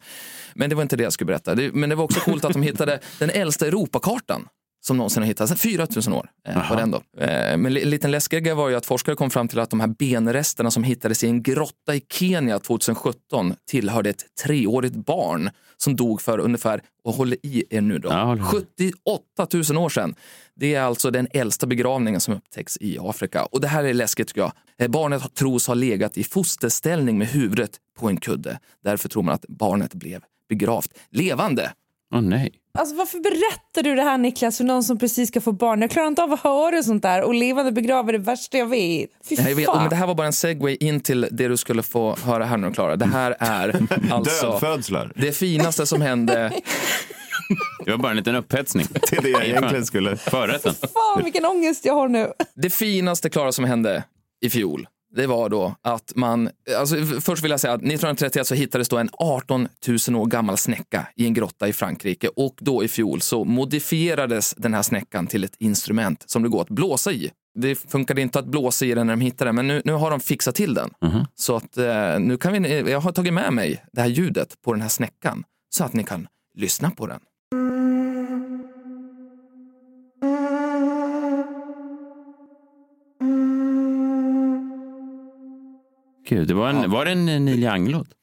Men 0.54 0.70
det 0.70 0.76
var 0.76 0.82
inte 0.82 0.96
det 0.96 1.02
jag 1.02 1.12
skulle 1.12 1.26
berätta. 1.26 1.54
Men 1.72 1.90
det 1.90 1.94
var 1.96 2.04
också 2.04 2.20
coolt 2.20 2.44
att 2.44 2.52
de 2.52 2.62
hittade 2.62 3.00
den 3.18 3.30
äldsta 3.30 3.66
Europakartan 3.66 4.48
som 4.82 4.96
någonsin 4.96 5.22
har 5.22 5.28
hittats. 5.28 5.54
4000 5.54 6.12
år 6.12 6.30
eh, 6.48 6.70
var 6.70 6.76
den 6.76 6.90
då. 6.90 7.02
Eh, 7.24 7.56
men 7.56 7.74
li- 7.74 7.82
en 7.82 7.90
liten 7.90 8.10
läskig 8.10 8.44
grej 8.44 8.54
var 8.54 8.68
ju 8.68 8.76
att 8.76 8.86
forskare 8.86 9.14
kom 9.16 9.30
fram 9.30 9.48
till 9.48 9.58
att 9.58 9.70
de 9.70 9.80
här 9.80 9.88
benresterna 9.88 10.70
som 10.70 10.84
hittades 10.84 11.24
i 11.24 11.26
en 11.26 11.42
grotta 11.42 11.94
i 11.94 12.02
Kenya 12.12 12.58
2017 12.58 13.54
tillhörde 13.70 14.10
ett 14.10 14.24
treårigt 14.44 14.94
barn 14.94 15.50
som 15.76 15.96
dog 15.96 16.20
för 16.22 16.38
ungefär, 16.38 16.80
och 17.04 17.14
håller 17.14 17.38
i 17.42 17.64
er 17.70 17.80
nu 17.80 17.98
då, 17.98 18.08
Ja, 18.08 18.24
håller 18.24 18.42
i. 18.42 18.44
78 18.44 19.72
000 19.74 19.84
år 19.84 19.88
sedan. 19.88 20.14
Det 20.61 20.75
är 20.75 20.81
alltså 20.83 21.11
den 21.11 21.29
äldsta 21.31 21.66
begravningen 21.66 22.20
som 22.20 22.35
upptäcks 22.35 22.79
i 22.81 22.99
Afrika. 23.01 23.44
Och 23.44 23.61
det 23.61 23.68
här 23.68 23.85
är 23.85 23.94
läskigt 23.94 24.29
tycker 24.29 24.40
jag. 24.40 24.53
Eh, 24.79 24.88
Barnet 24.88 25.35
tros 25.35 25.66
ha 25.66 25.75
legat 25.75 26.18
i 26.18 26.25
fosterställning 26.25 27.18
med 27.18 27.29
huvudet 27.29 27.70
på 27.99 28.09
en 28.09 28.16
kudde. 28.20 28.59
Därför 28.85 29.09
tror 29.09 29.23
man 29.23 29.35
att 29.35 29.44
barnet 29.49 29.94
blev 29.94 30.23
begravt 30.49 30.90
levande. 31.11 31.73
Åh 32.14 32.20
nej. 32.20 32.53
Alltså, 32.79 32.94
varför 32.96 33.18
berättar 33.18 33.83
du 33.83 33.94
det 33.94 34.03
här 34.03 34.18
Niklas 34.18 34.57
för 34.57 34.64
någon 34.64 34.85
som 34.85 34.99
precis 34.99 35.29
ska 35.29 35.40
få 35.40 35.53
barn? 35.53 35.81
Jag 35.81 35.90
klarar 35.90 36.09
inte 36.09 36.23
av 36.23 36.33
att 36.33 36.40
höra 36.40 36.83
sånt 36.83 37.03
där 37.03 37.23
och 37.23 37.35
levande 37.35 37.73
begraver 37.73 38.14
är 38.14 38.18
det 38.18 38.25
värsta 38.25 38.59
jag 38.59 38.66
vet. 38.66 39.11
Fy 39.29 39.35
Jag 39.35 39.55
vet, 39.55 39.66
fan. 39.66 39.81
men 39.81 39.90
det 39.90 39.96
här 39.96 40.07
var 40.07 40.14
bara 40.14 40.27
en 40.27 40.33
segway 40.33 40.77
in 40.81 41.01
till 41.01 41.29
det 41.31 41.49
du 41.49 41.57
skulle 41.57 41.83
få 41.83 42.16
höra 42.25 42.44
här 42.44 42.57
nu 42.57 42.73
Klara. 42.73 42.96
Det 42.96 43.07
här 43.07 43.37
är 43.40 43.87
alltså 44.11 44.51
Dödfödslar. 44.51 45.12
det 45.16 45.33
finaste 45.33 45.87
som 45.87 46.01
hände. 46.01 46.53
Det 47.84 47.90
var 47.90 47.98
bara 47.98 48.10
en 48.10 48.16
liten 48.16 48.34
upphetsning. 48.34 48.86
Det 49.10 49.16
är 49.16 49.22
det 49.22 49.28
jag 49.28 49.46
egentligen 49.46 49.86
skulle... 49.86 50.16
Förrätten. 50.16 50.74
Fan 50.74 51.24
vilken 51.24 51.44
ångest 51.44 51.84
jag 51.84 51.94
har 51.94 52.08
nu. 52.08 52.32
Det 52.54 52.70
finaste 52.70 53.30
Klara 53.30 53.52
som 53.52 53.64
hände 53.64 54.04
i 54.40 54.50
fjol. 54.50 54.88
Det 55.14 55.26
var 55.26 55.48
då 55.48 55.74
att 55.82 56.12
man, 56.16 56.50
alltså 56.78 56.96
först 57.20 57.44
vill 57.44 57.50
jag 57.50 57.60
säga 57.60 57.72
att 57.72 57.80
1931 57.80 58.46
så 58.46 58.54
hittades 58.54 58.88
då 58.88 58.98
en 58.98 59.08
18 59.12 59.68
000 60.08 60.16
år 60.16 60.26
gammal 60.26 60.56
snäcka 60.56 61.06
i 61.16 61.26
en 61.26 61.34
grotta 61.34 61.68
i 61.68 61.72
Frankrike 61.72 62.28
och 62.28 62.54
då 62.60 62.84
i 62.84 62.88
fjol 62.88 63.20
så 63.20 63.44
modifierades 63.44 64.54
den 64.56 64.74
här 64.74 64.82
snäckan 64.82 65.26
till 65.26 65.44
ett 65.44 65.54
instrument 65.58 66.24
som 66.26 66.42
det 66.42 66.48
går 66.48 66.62
att 66.62 66.68
blåsa 66.68 67.12
i. 67.12 67.30
Det 67.58 67.74
funkade 67.74 68.20
inte 68.20 68.38
att 68.38 68.46
blåsa 68.46 68.86
i 68.86 68.94
den 68.94 69.06
när 69.06 69.12
de 69.16 69.20
hittade 69.20 69.48
den, 69.48 69.54
men 69.54 69.66
nu, 69.66 69.82
nu 69.84 69.92
har 69.92 70.10
de 70.10 70.20
fixat 70.20 70.54
till 70.54 70.74
den. 70.74 70.90
Så 71.34 71.56
att 71.56 71.76
eh, 71.76 72.18
nu 72.18 72.36
kan 72.36 72.62
vi, 72.62 72.90
jag 72.90 73.00
har 73.00 73.12
tagit 73.12 73.32
med 73.32 73.52
mig 73.52 73.84
det 73.92 74.00
här 74.00 74.08
ljudet 74.08 74.62
på 74.64 74.72
den 74.72 74.82
här 74.82 74.88
snäckan 74.88 75.44
så 75.70 75.84
att 75.84 75.92
ni 75.92 76.04
kan 76.04 76.28
lyssna 76.54 76.90
på 76.90 77.06
den. 77.06 77.20
Gud, 86.30 86.46
det 86.46 86.54
var, 86.54 86.70
en, 86.70 86.90
var 86.90 87.08
det 87.08 87.16
en 87.16 87.44
Neil 87.44 87.64
Young-låt? 87.64 88.14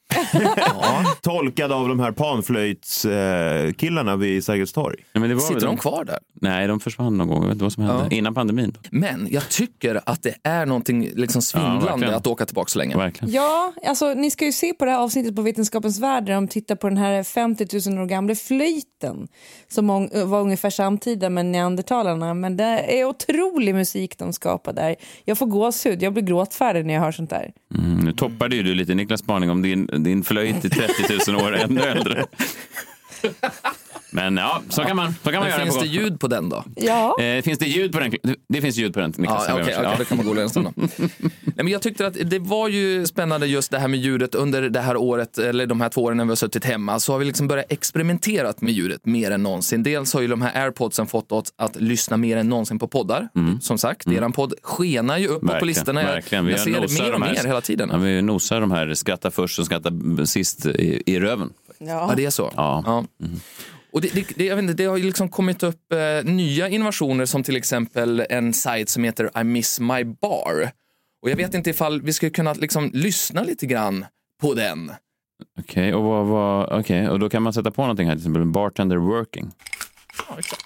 Tolkad 1.22 1.72
av 1.72 1.88
de 1.88 2.00
här 2.00 2.12
panflöjtskillarna 2.12 4.16
vid 4.16 4.44
Sergels 4.44 4.74
torg. 4.74 4.96
Ja, 5.14 5.20
men 5.20 5.30
det 5.30 5.36
var 5.36 5.42
Sitter 5.42 5.66
de 5.66 5.78
kvar 5.78 6.06
där? 6.06 6.20
Nej, 6.42 6.68
de 6.68 6.80
försvann 6.80 7.18
någon 7.18 7.28
gång. 7.28 7.42
Jag 7.42 7.48
vet 7.48 7.54
inte 7.54 7.66
vad 7.66 7.74
som 7.74 7.84
hände. 7.84 8.08
Ja. 8.10 8.18
Innan 8.18 8.34
pandemin. 8.34 8.78
Men 8.92 9.28
jag 9.32 9.50
tycker 9.50 10.02
att 10.06 10.24
det 10.24 10.36
är 10.44 10.66
någonting 10.66 11.10
liksom 11.16 11.42
svindlande 11.42 12.16
att 12.16 12.28
åka 12.28 12.46
tillbaka 12.46 12.70
så 12.70 12.80
länge. 12.80 12.98
Verkligen. 12.98 13.34
Ja, 13.34 13.74
alltså 13.86 14.14
ni 14.14 14.32
ska 14.32 14.46
ju 14.46 14.52
se 14.52 14.74
på 14.74 14.86
det 14.86 14.92
här 14.92 15.00
avsnittet 15.00 15.36
på 15.36 15.42
Vetenskapens 15.42 16.00
Värld 16.00 16.26
där 16.26 16.34
de 16.34 16.48
tittar 16.48 16.76
på 16.76 16.90
den 16.90 16.98
här 16.98 17.24
50 17.24 17.90
000 17.90 18.00
år 18.00 18.06
gamla 18.06 18.36
flöjten 18.36 19.28
som 19.68 19.88
var 20.14 20.42
ungefär 20.42 20.70
samtida 20.70 21.30
med 21.30 21.46
neandertalarna. 21.46 22.34
Men 22.34 22.58
det 22.58 23.00
är 23.00 23.06
otrolig 23.06 23.76
musik 23.76 24.18
de 24.18 24.34
skapar 24.34 24.74
där. 24.74 24.96
Jag 25.26 25.38
får 25.38 25.46
gåshud, 25.46 26.04
jag 26.04 26.14
blir 26.14 26.24
gråtfärdig 26.24 26.86
när 26.86 26.94
jag 26.94 27.02
hör 27.02 27.12
sånt 27.12 27.30
där. 27.30 27.52
Mm, 27.76 27.98
nu 27.98 28.14
toppade 28.14 28.56
ju 28.56 28.64
du 28.64 28.76
lite 28.76 28.96
Niklas 28.96 29.20
spaning 29.20 29.50
om 29.50 29.62
din, 29.62 29.90
din 30.04 30.24
flöjt 30.24 30.66
i 30.66 30.70
30 30.70 31.32
000 31.32 31.42
år 31.46 31.56
ännu 31.56 31.82
äldre. 31.82 32.26
Men 34.18 34.38
ja, 34.38 34.62
så 34.70 34.84
kan 34.84 34.96
man, 34.96 35.16
så 35.24 35.32
kan 35.32 35.40
man 35.40 35.50
göra. 35.50 35.62
finns 35.62 35.76
på 35.78 35.82
det 35.82 35.88
ljud 35.88 36.20
på 36.20 36.28
den 36.28 36.50
då? 36.50 36.64
Ja. 36.76 37.16
Eh, 37.22 37.42
finns 37.42 37.60
det 37.60 37.66
ljud 37.66 37.92
på 37.92 38.00
den? 38.00 38.14
Det 38.50 38.62
finns 38.62 38.78
ljud 38.78 38.94
på 38.94 39.00
den, 39.00 39.14
Niklas. 39.18 39.46
Ja, 39.48 39.54
okej, 39.62 39.74
Ja. 39.74 39.80
okej, 39.80 39.96
då 40.00 40.06
kan 40.06 40.18
man 40.18 40.36
gå 40.36 40.42
en 40.42 40.50
stund 40.50 40.68
då. 40.76 40.82
Nej, 41.44 41.54
men 41.56 41.68
jag 41.68 41.82
tyckte 41.82 42.08
att 42.08 42.18
det 42.30 42.40
var 42.40 42.68
ju 42.68 43.06
spännande 43.06 43.48
just 43.48 43.72
det 43.72 43.80
här 43.80 43.88
med 43.88 44.00
ljudet 44.00 44.36
under 44.36 44.62
det 44.62 44.80
här 44.80 44.98
året, 44.98 45.38
eller 45.38 45.66
de 45.66 45.82
här 45.82 45.90
två 45.90 46.04
åren 46.04 46.18
när 46.18 46.24
vi 46.26 46.30
har 46.30 46.36
suttit 46.36 46.66
hemma, 46.66 47.00
så 47.00 47.12
har 47.12 47.20
vi 47.20 47.26
liksom 47.26 47.48
börjat 47.48 47.66
experimentera 47.70 48.54
med 48.60 48.74
ljudet 48.74 49.06
mer 49.06 49.32
än 49.32 49.44
någonsin. 49.44 49.84
Dels 49.84 50.14
har 50.14 50.22
ju 50.22 50.28
de 50.28 50.42
här 50.42 50.64
airpodsen 50.64 51.08
fått 51.08 51.32
oss 51.32 51.54
att 51.58 51.76
lyssna 51.76 52.18
mer 52.18 52.38
än 52.38 52.50
någonsin 52.50 52.80
på 52.80 52.88
poddar. 52.88 53.30
Som 53.62 53.78
sagt, 53.78 54.08
eran 54.08 54.32
podd 54.32 54.54
skenar 54.64 55.18
ju 55.18 55.28
upp 55.28 55.42
på 55.60 55.66
listorna. 55.66 56.04
Verkligen. 56.04 56.46
Vi 56.46 56.52
jag 56.52 56.60
ser 56.60 56.72
det 56.72 57.04
mer 57.04 57.14
och 57.14 57.20
mer 57.20 57.46
hela 57.46 57.62
tiden. 57.62 57.90
Ja, 57.92 57.98
vi 57.98 58.22
nosar 58.22 58.62
de 58.62 58.72
här 58.72 58.94
skratta 58.94 59.32
först 59.32 59.60
och 59.60 59.66
skratta 59.66 59.92
sist 60.26 60.66
i, 60.66 61.04
i 61.06 61.20
röven. 61.20 61.50
Ja, 61.80 62.14
det 62.18 62.26
är 62.26 62.30
så. 62.30 62.52
Ja. 62.56 62.84
Ja. 62.86 63.06
Och 63.98 64.02
det, 64.02 64.14
det, 64.14 64.28
det, 64.36 64.46
jag 64.46 64.56
vet 64.56 64.64
inte, 64.64 64.74
det 64.74 64.86
har 64.86 64.98
liksom 64.98 65.30
kommit 65.30 65.64
upp 65.64 65.94
eh, 65.94 66.32
nya 66.32 66.70
innovationer 66.70 67.26
som 67.26 67.44
till 67.44 67.56
exempel 67.56 68.26
en 68.30 68.54
sajt 68.54 68.90
som 68.90 69.04
heter 69.04 69.42
I 69.42 69.44
miss 69.44 69.80
my 69.80 70.04
bar. 70.04 70.72
Och 71.22 71.30
jag 71.30 71.36
vet 71.36 71.54
inte 71.54 71.70
ifall 71.70 72.02
vi 72.02 72.14
skulle 72.14 72.30
kunna 72.30 72.54
liksom 72.54 72.92
lyssna 72.94 73.44
lite 73.44 73.66
grann 73.66 74.06
på 74.42 74.54
den. 74.54 74.92
Okej, 75.60 75.94
och, 75.94 76.04
vad, 76.04 76.26
vad, 76.26 76.80
okej, 76.80 77.10
och 77.10 77.20
då 77.20 77.30
kan 77.30 77.44
man 77.44 77.54
sätta 77.54 77.72
på 77.72 77.82
någonting 77.82 78.08
här, 78.08 78.16
till 78.16 78.22
exempel 78.22 78.46
bartender 78.46 78.98
working. 78.98 79.52
Ja, 80.18 80.36
exakt. 80.40 80.64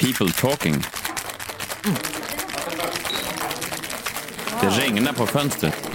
People 0.00 0.32
talking. 0.32 0.74
Det 4.60 4.68
regnar 4.68 5.12
på 5.12 5.26
fönstret. 5.26 5.90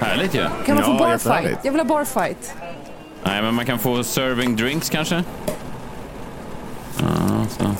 Härligt 0.00 0.34
ju. 0.34 0.46
Kan 0.66 0.74
man 0.74 0.84
få 0.84 0.90
Ja, 0.90 0.98
barfight? 0.98 1.58
Jag 1.62 1.72
vill 1.72 1.80
ha 1.80 1.88
barfight. 1.88 2.54
Nej, 3.24 3.42
men 3.42 3.54
man 3.54 3.66
kan 3.66 3.78
få 3.78 4.04
serving 4.04 4.56
drinks 4.56 4.90
kanske. 4.90 5.24
Ja, 7.00 7.46
så. 7.58 7.74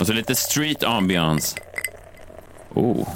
Och 0.00 0.06
så 0.06 0.12
lite 0.12 0.34
street 0.34 0.84
ambiance. 0.84 1.56
Oh. 2.74 3.08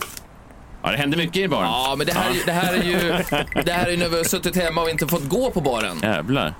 Ja, 0.82 0.90
det 0.90 0.96
händer 0.96 1.18
mycket 1.18 1.36
i 1.36 1.48
baren. 1.48 1.64
Ja, 1.64 1.94
men 1.98 2.06
det 2.06 2.12
här, 2.12 2.30
är 2.30 2.34
ju- 2.34 2.42
det 2.46 2.52
här 2.52 2.72
är 2.74 2.82
ju 2.82 3.24
det 3.64 3.72
här 3.72 3.86
är 3.86 3.90
ju 3.90 3.96
när 3.96 4.08
vi 4.08 4.16
har 4.16 4.24
suttit 4.24 4.56
hemma 4.56 4.80
och 4.82 4.90
inte 4.90 5.06
fått 5.06 5.28
gå 5.28 5.50
på 5.50 5.60
baren. 5.60 5.98
Jävlar. 6.02 6.54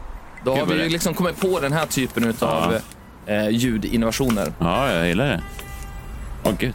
Då 0.45 0.57
har 0.57 0.67
vi 0.67 0.83
ju 0.83 0.89
liksom 0.89 1.15
kommit 1.15 1.41
på 1.41 1.61
den 1.61 1.73
här 1.73 1.87
typen 1.87 2.35
av 2.41 2.77
eh, 3.27 3.49
ljudinnovationer. 3.49 4.53
Ja, 4.59 4.93
jag 4.93 5.07
gillar 5.09 5.25
det. 5.27 5.43
Åh, 6.45 6.53
gud. 6.59 6.75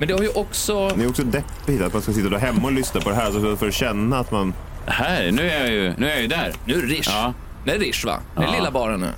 Men 0.00 0.08
det 0.08 0.14
har 0.14 0.22
ju 0.22 0.28
också... 0.28 0.88
Det 0.88 1.04
är 1.04 1.08
också 1.08 1.22
deppigt 1.22 1.82
att 1.82 1.92
man 1.92 2.02
ska 2.02 2.12
sitta 2.12 2.28
där 2.28 2.38
hemma 2.38 2.64
och 2.64 2.72
lyssna 2.72 3.00
på 3.00 3.08
det 3.10 3.16
här 3.16 3.30
så 3.32 3.56
för 3.56 3.68
att 3.68 3.74
känna 3.74 4.18
att 4.18 4.30
man... 4.32 4.54
Här, 4.86 5.30
nu 5.32 5.50
är 5.50 5.60
jag 5.60 5.72
ju, 5.72 5.94
nu 5.98 6.06
är 6.06 6.10
jag 6.10 6.22
ju 6.22 6.26
där. 6.28 6.52
Nu 6.64 6.74
är 6.74 6.78
det 6.82 6.86
Rish. 6.86 7.06
Ja. 7.08 7.34
Det 7.64 7.72
är 7.72 7.78
Rish 7.78 8.04
va? 8.06 8.20
Det 8.36 8.42
är 8.42 8.46
Ja. 8.46 8.52
lilla 8.54 8.70
baren 8.70 9.00
nu. 9.00 9.08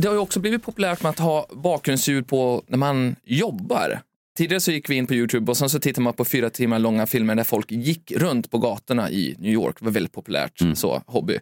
Det 0.00 0.08
har 0.08 0.14
ju 0.14 0.20
också 0.20 0.40
blivit 0.40 0.62
populärt 0.62 1.02
med 1.02 1.10
att 1.10 1.18
ha 1.18 1.46
bakgrundsljud 1.52 2.28
på 2.28 2.62
när 2.66 2.78
man 2.78 3.16
jobbar. 3.24 4.00
Tidigare 4.38 4.60
så 4.60 4.70
gick 4.72 4.90
vi 4.90 4.94
in 4.94 5.06
på 5.06 5.14
Youtube 5.14 5.50
och 5.50 5.56
sen 5.56 5.68
så 5.70 5.78
tittade 5.80 6.02
man 6.02 6.12
på 6.12 6.24
fyra 6.24 6.50
timmar 6.50 6.78
långa 6.78 7.06
filmer 7.06 7.34
där 7.34 7.44
folk 7.44 7.72
gick 7.72 8.12
runt 8.16 8.50
på 8.50 8.58
gatorna 8.58 9.10
i 9.10 9.36
New 9.38 9.52
York. 9.52 9.76
Det 9.78 9.84
var 9.84 9.92
väldigt 9.92 10.12
populärt 10.12 10.62
så, 10.74 11.02
hobby. 11.06 11.38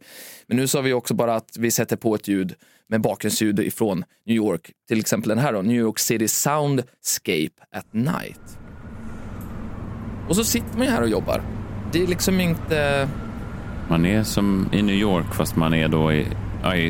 Men 0.46 0.56
nu 0.56 0.66
så 0.66 0.78
har 0.78 0.82
vi 0.82 0.92
också 0.92 1.14
bara 1.14 1.34
att 1.34 1.56
vi 1.58 1.70
sätter 1.70 1.96
på 1.96 2.14
ett 2.14 2.28
ljud 2.28 2.54
med 2.88 3.00
bakgrundsljud 3.00 3.60
ifrån 3.60 4.04
New 4.26 4.36
York. 4.36 4.70
Till 4.88 5.00
exempel 5.00 5.28
den 5.28 5.38
här 5.38 5.52
då, 5.52 5.62
New 5.62 5.76
York 5.76 5.98
City 5.98 6.28
Soundscape 6.28 7.50
at 7.72 7.86
Night. 7.92 8.40
Och 10.28 10.36
så 10.36 10.44
sitter 10.44 10.76
man 10.78 10.86
ju 10.86 10.92
här 10.92 11.02
och 11.02 11.08
jobbar. 11.08 11.42
Det 11.92 12.02
är 12.02 12.06
liksom 12.06 12.40
inte... 12.40 13.08
Man 13.88 14.06
är 14.06 14.22
som 14.22 14.68
i 14.72 14.82
New 14.82 14.94
York 14.96 15.34
fast 15.34 15.56
man 15.56 15.74
är 15.74 15.88
då 15.88 16.12
i, 16.12 16.26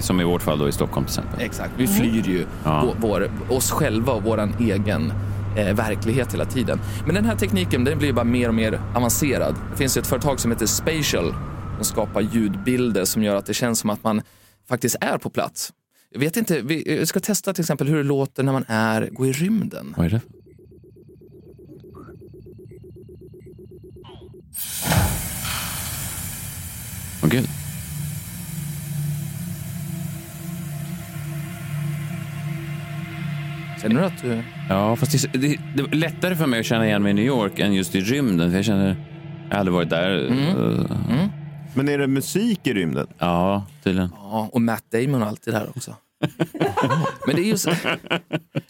som 0.01 0.21
i 0.21 0.25
vårt 0.25 0.43
fall 0.43 0.59
då 0.59 0.69
i 0.69 0.73
Stockholm 0.73 1.07
till 1.07 1.19
exempel. 1.19 1.41
Exakt, 1.47 1.73
vi 1.77 1.87
flyr 1.87 2.23
ju 2.29 2.47
Ja. 2.65 2.95
vår, 3.01 3.31
oss 3.49 3.71
själva 3.71 4.13
och 4.13 4.23
vår 4.23 4.53
egen 4.61 5.13
eh, 5.57 5.75
verklighet 5.75 6.33
hela 6.35 6.45
tiden. 6.45 6.81
Men 7.07 7.15
den 7.15 7.25
här 7.25 7.37
tekniken 7.37 7.85
den 7.85 7.99
blir 7.99 8.13
bara 8.13 8.25
mer 8.25 8.49
och 8.49 8.55
mer 8.55 8.81
avancerad. 8.95 9.55
Det 9.71 9.77
finns 9.77 9.97
ju 9.97 10.01
ett 10.01 10.07
företag 10.07 10.41
som 10.41 10.51
heter 10.51 10.67
Spatial 10.67 11.35
som 11.77 11.85
skapar 11.85 12.21
ljudbilder 12.21 13.05
som 13.05 13.23
gör 13.23 13.37
att 13.37 13.47
det 13.47 13.55
känns 13.55 13.79
som 13.79 13.91
att 13.91 14.05
man 14.05 14.23
faktiskt 14.69 14.97
är 15.01 15.19
på 15.19 15.31
plats. 15.31 15.73
Jag 16.11 16.21
vet 16.21 16.37
inte, 16.37 16.61
vi 16.61 16.99
jag 16.99 17.09
ska 17.09 17.21
testa 17.21 17.53
till 17.55 17.63
exempel 17.63 17.89
hur 17.89 17.97
det 17.97 18.03
låter 18.03 18.43
när 18.43 18.53
man 18.53 18.65
är, 18.69 19.09
går 19.13 19.27
i 19.27 19.33
rymden. 19.33 19.95
Vad 19.97 20.07
är 20.07 20.11
det? 20.11 20.21
Åh 27.23 27.29
gud. 27.29 27.49
Känner 33.83 34.01
du 34.01 34.07
att 34.07 34.23
du... 34.23 34.43
Ja, 34.69 34.97
fast 34.97 35.13
det, 35.13 35.39
det, 35.39 35.59
det 35.77 35.83
är 35.83 35.95
lättare 35.95 36.37
för 36.37 36.47
mig 36.47 36.61
att 36.61 36.67
känna 36.67 36.87
igen 36.87 37.03
mig 37.03 37.11
i 37.11 37.15
New 37.15 37.25
York 37.25 37.59
än 37.59 37.75
just 37.75 37.95
i 37.95 38.01
rymden. 38.01 38.51
För 38.51 38.59
jag 38.59 38.65
känner, 38.65 38.97
jag 39.49 39.55
har 39.55 39.61
aldrig 39.61 39.75
varit 39.75 39.91
där. 39.91 40.11
Uh, 40.31 41.27
Men 41.75 41.89
är 41.89 41.99
det 41.99 42.07
musik 42.07 42.67
i 42.67 42.75
rymden? 42.75 43.07
Ja, 43.19 43.67
tydligen. 43.85 44.11
Ja, 44.17 44.49
och 44.53 44.63
Matt 44.63 44.85
Damon 44.91 45.23
är 45.23 45.27
alltid 45.27 45.55
där 45.55 45.69
också. 45.77 45.95
Men 47.27 47.37
det 47.37 47.43
är 47.43 47.47
ju 47.47 47.57
så... 47.59 47.71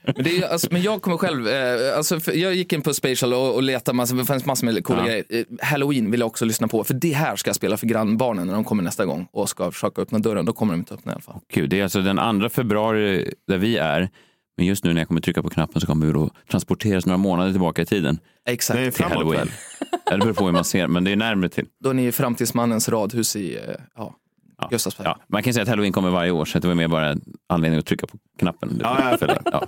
men, 0.03 0.25
det 0.25 0.39
är 0.39 0.49
alltså, 0.53 0.69
men 0.71 0.83
jag 0.83 1.03
kommer 1.03 1.17
själv, 1.17 1.49
eh, 1.49 1.97
alltså, 1.97 2.33
jag 2.35 2.55
gick 2.55 2.73
in 2.73 2.83
på 2.83 2.95
Spatial 2.95 3.35
och, 3.35 3.55
och 3.55 3.63
letade, 3.63 3.97
massa, 3.97 4.15
det 4.15 4.25
fanns 4.25 4.47
massor 4.47 4.67
med 4.67 4.85
coola 4.85 4.99
Ja. 5.01 5.07
grejer. 5.07 5.25
Eh, 5.29 5.45
Halloween 5.63 6.11
vill 6.11 6.21
jag 6.21 6.27
också 6.27 6.45
lyssna 6.45 6.69
på, 6.69 6.85
för 6.85 6.95
det 6.95 7.13
här 7.13 7.37
ska 7.37 7.49
jag 7.49 7.57
spela 7.57 7.77
för 7.77 7.87
grannbarnen 7.87 8.47
när 8.47 8.55
de 8.55 8.65
kommer 8.65 8.83
nästa 8.83 9.07
gång 9.07 9.29
och 9.33 9.49
ska 9.49 9.71
försöka 9.71 10.03
öppna 10.03 10.19
dörren. 10.19 10.45
Då 10.45 10.53
kommer 10.53 10.73
de 10.73 10.79
inte 10.79 10.95
öppna 10.95 11.13
i 11.13 11.15
alla 11.15 11.23
fall. 11.23 11.41
Gud, 11.53 11.71
det 11.71 11.79
är 11.79 11.83
alltså 11.83 12.03
den 12.03 12.41
2 12.41 12.49
februari 12.49 13.33
där 13.49 13.59
vi 13.59 13.77
är. 13.77 14.09
Men 14.57 14.67
just 14.67 14.85
nu 14.85 14.93
när 14.95 15.01
jag 15.01 15.09
kommer 15.09 15.21
trycka 15.21 15.43
på 15.43 15.51
knappen 15.51 15.81
så 15.81 15.87
kommer 15.87 16.07
vi 16.07 16.13
då 16.13 16.31
transporteras 16.51 17.07
några 17.07 17.17
månader 17.19 17.51
tillbaka 17.53 17.83
i 17.83 17.87
tiden. 17.87 18.19
Exakt. 18.49 18.77
Det 18.79 18.83
är 18.87 18.91
Till 18.91 18.93
framåt 19.05 19.17
Halloween. 19.17 19.39
väl? 19.39 19.51
Det 20.11 20.19
beror 20.19 20.33
på 20.33 20.45
hur 20.45 20.53
man 20.53 20.65
ser, 20.65 20.87
men 20.89 21.05
det 21.05 21.13
är 21.13 21.17
närmare 21.17 21.49
till. 21.49 21.67
Då 21.85 21.91
är 21.91 21.95
ni 21.95 22.07
i 22.07 22.13
framtidsmannens 22.13 22.89
radhus 22.89 23.37
i 23.37 23.57
eh, 23.57 23.63
ja, 23.97 24.15
Ja. 24.61 24.79
Ja, 25.05 25.19
man 25.27 25.43
kan 25.43 25.53
säga 25.53 25.63
att 25.63 25.69
Halloween 25.69 25.93
kommer 25.93 26.11
varje 26.11 26.31
år, 26.31 26.45
så 26.45 26.59
det 26.59 26.69
var 26.69 26.75
mer 26.75 26.89
bara 26.89 27.09
en 27.09 27.21
anledning 27.47 27.79
att 27.81 27.87
trycka 27.87 28.07
på 28.07 28.19
knappen. 28.39 28.81
Ja, 28.83 29.11
jag 29.11 29.21
fattar. 29.21 29.43
ja. 29.45 29.67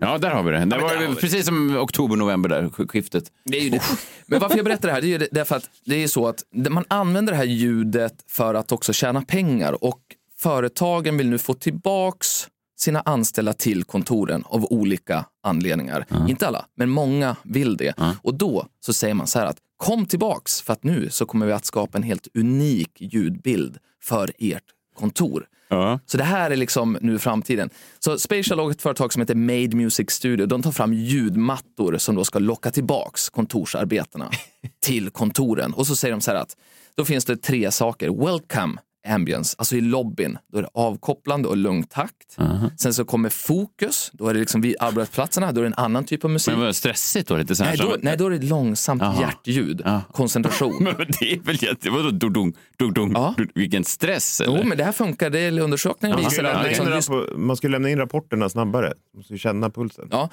Ja, 0.00 0.18
där 0.18 0.30
har 0.30 0.42
vi 0.42 0.50
det. 0.50 0.64
Det 0.64 0.78
var 0.78 0.96
det. 1.08 1.14
precis 1.20 1.46
som 1.46 1.76
oktober-november 1.76 2.48
där, 2.48 2.62
sk- 2.62 2.88
skiftet. 2.88 3.24
Det 3.44 3.58
är 3.58 3.62
ju 3.62 3.70
det. 3.70 3.82
Men 4.26 4.40
varför 4.40 4.56
jag 4.56 4.64
berättar 4.64 4.88
det 4.88 4.94
här, 4.94 5.00
det 5.00 5.06
är 5.14 5.18
ju 5.20 5.28
därför 5.32 5.56
att 5.56 5.70
det 5.84 6.02
är 6.04 6.08
så 6.08 6.28
att 6.28 6.42
man 6.70 6.84
använder 6.88 7.32
det 7.32 7.36
här 7.36 7.44
ljudet 7.44 8.12
för 8.28 8.54
att 8.54 8.72
också 8.72 8.92
tjäna 8.92 9.22
pengar 9.22 9.84
och 9.84 10.00
företagen 10.38 11.16
vill 11.16 11.28
nu 11.30 11.38
få 11.38 11.54
tillbaks 11.54 12.48
sina 12.78 13.00
anställda 13.00 13.52
till 13.52 13.84
kontoren 13.84 14.44
av 14.46 14.64
olika 14.72 15.24
anledningar. 15.46 16.06
Inte 16.28 16.46
alla, 16.46 16.66
men 16.74 16.90
många 16.90 17.36
vill 17.42 17.76
det. 17.76 17.94
Och 18.22 18.34
då 18.34 18.66
så 18.80 18.92
säger 18.92 19.14
man 19.14 19.26
så 19.26 19.38
här 19.38 19.46
att 19.46 19.56
kom 19.76 20.06
tillbaks 20.06 20.62
för 20.62 20.72
att 20.72 20.84
nu 20.84 21.10
så 21.10 21.26
kommer 21.26 21.46
vi 21.46 21.52
att 21.52 21.64
skapa 21.64 21.98
en 21.98 22.04
helt 22.04 22.28
unik 22.34 22.90
ljudbild 22.98 23.78
för 24.02 24.32
ert 24.38 24.62
kontor. 24.98 25.46
Ja. 25.68 26.00
Så 26.06 26.16
det 26.16 26.24
här 26.24 26.50
är 26.50 26.56
liksom 26.56 26.98
nu 27.00 27.18
framtiden. 27.18 27.70
Så 27.98 28.18
Spatial 28.18 28.60
och 28.60 28.70
ett 28.70 28.82
företag 28.82 29.12
som 29.12 29.22
heter 29.22 29.34
Made 29.34 29.76
Music 29.76 30.10
Studio, 30.10 30.46
de 30.46 30.62
tar 30.62 30.72
fram 30.72 30.94
ljudmattor 30.94 31.98
som 31.98 32.14
då 32.14 32.24
ska 32.24 32.38
locka 32.38 32.70
tillbaks 32.70 33.30
kontorsarbetarna 33.30 34.30
till 34.82 35.10
kontoren. 35.10 35.74
Och 35.74 35.86
så 35.86 35.96
säger 35.96 36.12
de 36.12 36.20
så 36.20 36.30
här 36.30 36.38
att 36.38 36.56
då 36.94 37.04
finns 37.04 37.24
det 37.24 37.36
tre 37.36 37.70
saker. 37.70 38.26
Welcome 38.26 38.80
ambience, 39.14 39.54
alltså 39.58 39.76
i 39.76 39.80
lobbyn. 39.80 40.38
Då 40.52 40.58
är 40.58 40.62
det 40.62 40.68
avkopplande 40.74 41.48
och 41.48 41.56
lugn 41.56 41.82
takt. 41.84 42.36
Sen 42.78 42.94
så 42.94 43.04
kommer 43.04 43.28
fokus, 43.28 44.10
då 44.12 44.28
är 44.28 44.34
det 44.34 44.40
liksom 44.40 44.60
vid 44.60 44.76
arbetsplatserna, 44.80 45.52
då 45.52 45.60
är 45.60 45.62
det 45.62 45.68
en 45.68 45.74
annan 45.74 46.04
typ 46.04 46.24
av 46.24 46.30
musik. 46.30 46.52
Men 46.52 46.60
var 46.60 46.66
det 46.66 46.74
stressigt 46.74 47.28
då? 47.28 47.36
Lite 47.36 47.56
så 47.56 47.64
Nej, 47.64 47.76
som- 47.76 47.86
då, 47.88 47.96
nej, 48.02 48.16
då 48.16 48.26
är 48.26 48.30
det 48.30 48.46
långsamt 48.46 49.02
Jaha. 49.02 49.20
hjärtljud, 49.20 49.82
Ja. 49.84 50.02
koncentration. 50.12 50.84
Men 50.84 51.06
det 51.20 51.32
är 51.32 51.40
väl 51.40 51.62
jätte... 51.62 51.90
Vadå 51.90 52.10
dung, 52.10 52.32
dung, 52.32 52.52
dung, 52.78 52.92
dung, 52.92 53.12
dung? 53.12 53.34
Vilken 53.54 53.84
stress 53.84 54.40
eller? 54.40 54.58
Jo, 54.58 54.64
men 54.64 54.78
det 54.78 54.84
här 54.84 54.92
funkar. 54.92 55.30
Det 55.30 55.40
är 55.40 55.60
undersökningen 55.60 56.18
visar 56.18 56.42
Man 56.42 56.56
att 56.56 56.66
liksom, 56.66 56.84
lämna 56.84 56.96
in 56.96 57.02
just, 57.26 57.36
Man 57.36 57.56
skulle 57.56 57.72
lämna 57.72 57.90
in 57.90 57.98
rapporterna 57.98 58.48
snabbare. 58.48 58.92
Man 59.14 59.24
ju 59.28 59.38
känna 59.38 59.70
pulsen. 59.70 60.08
ja, 60.10 60.30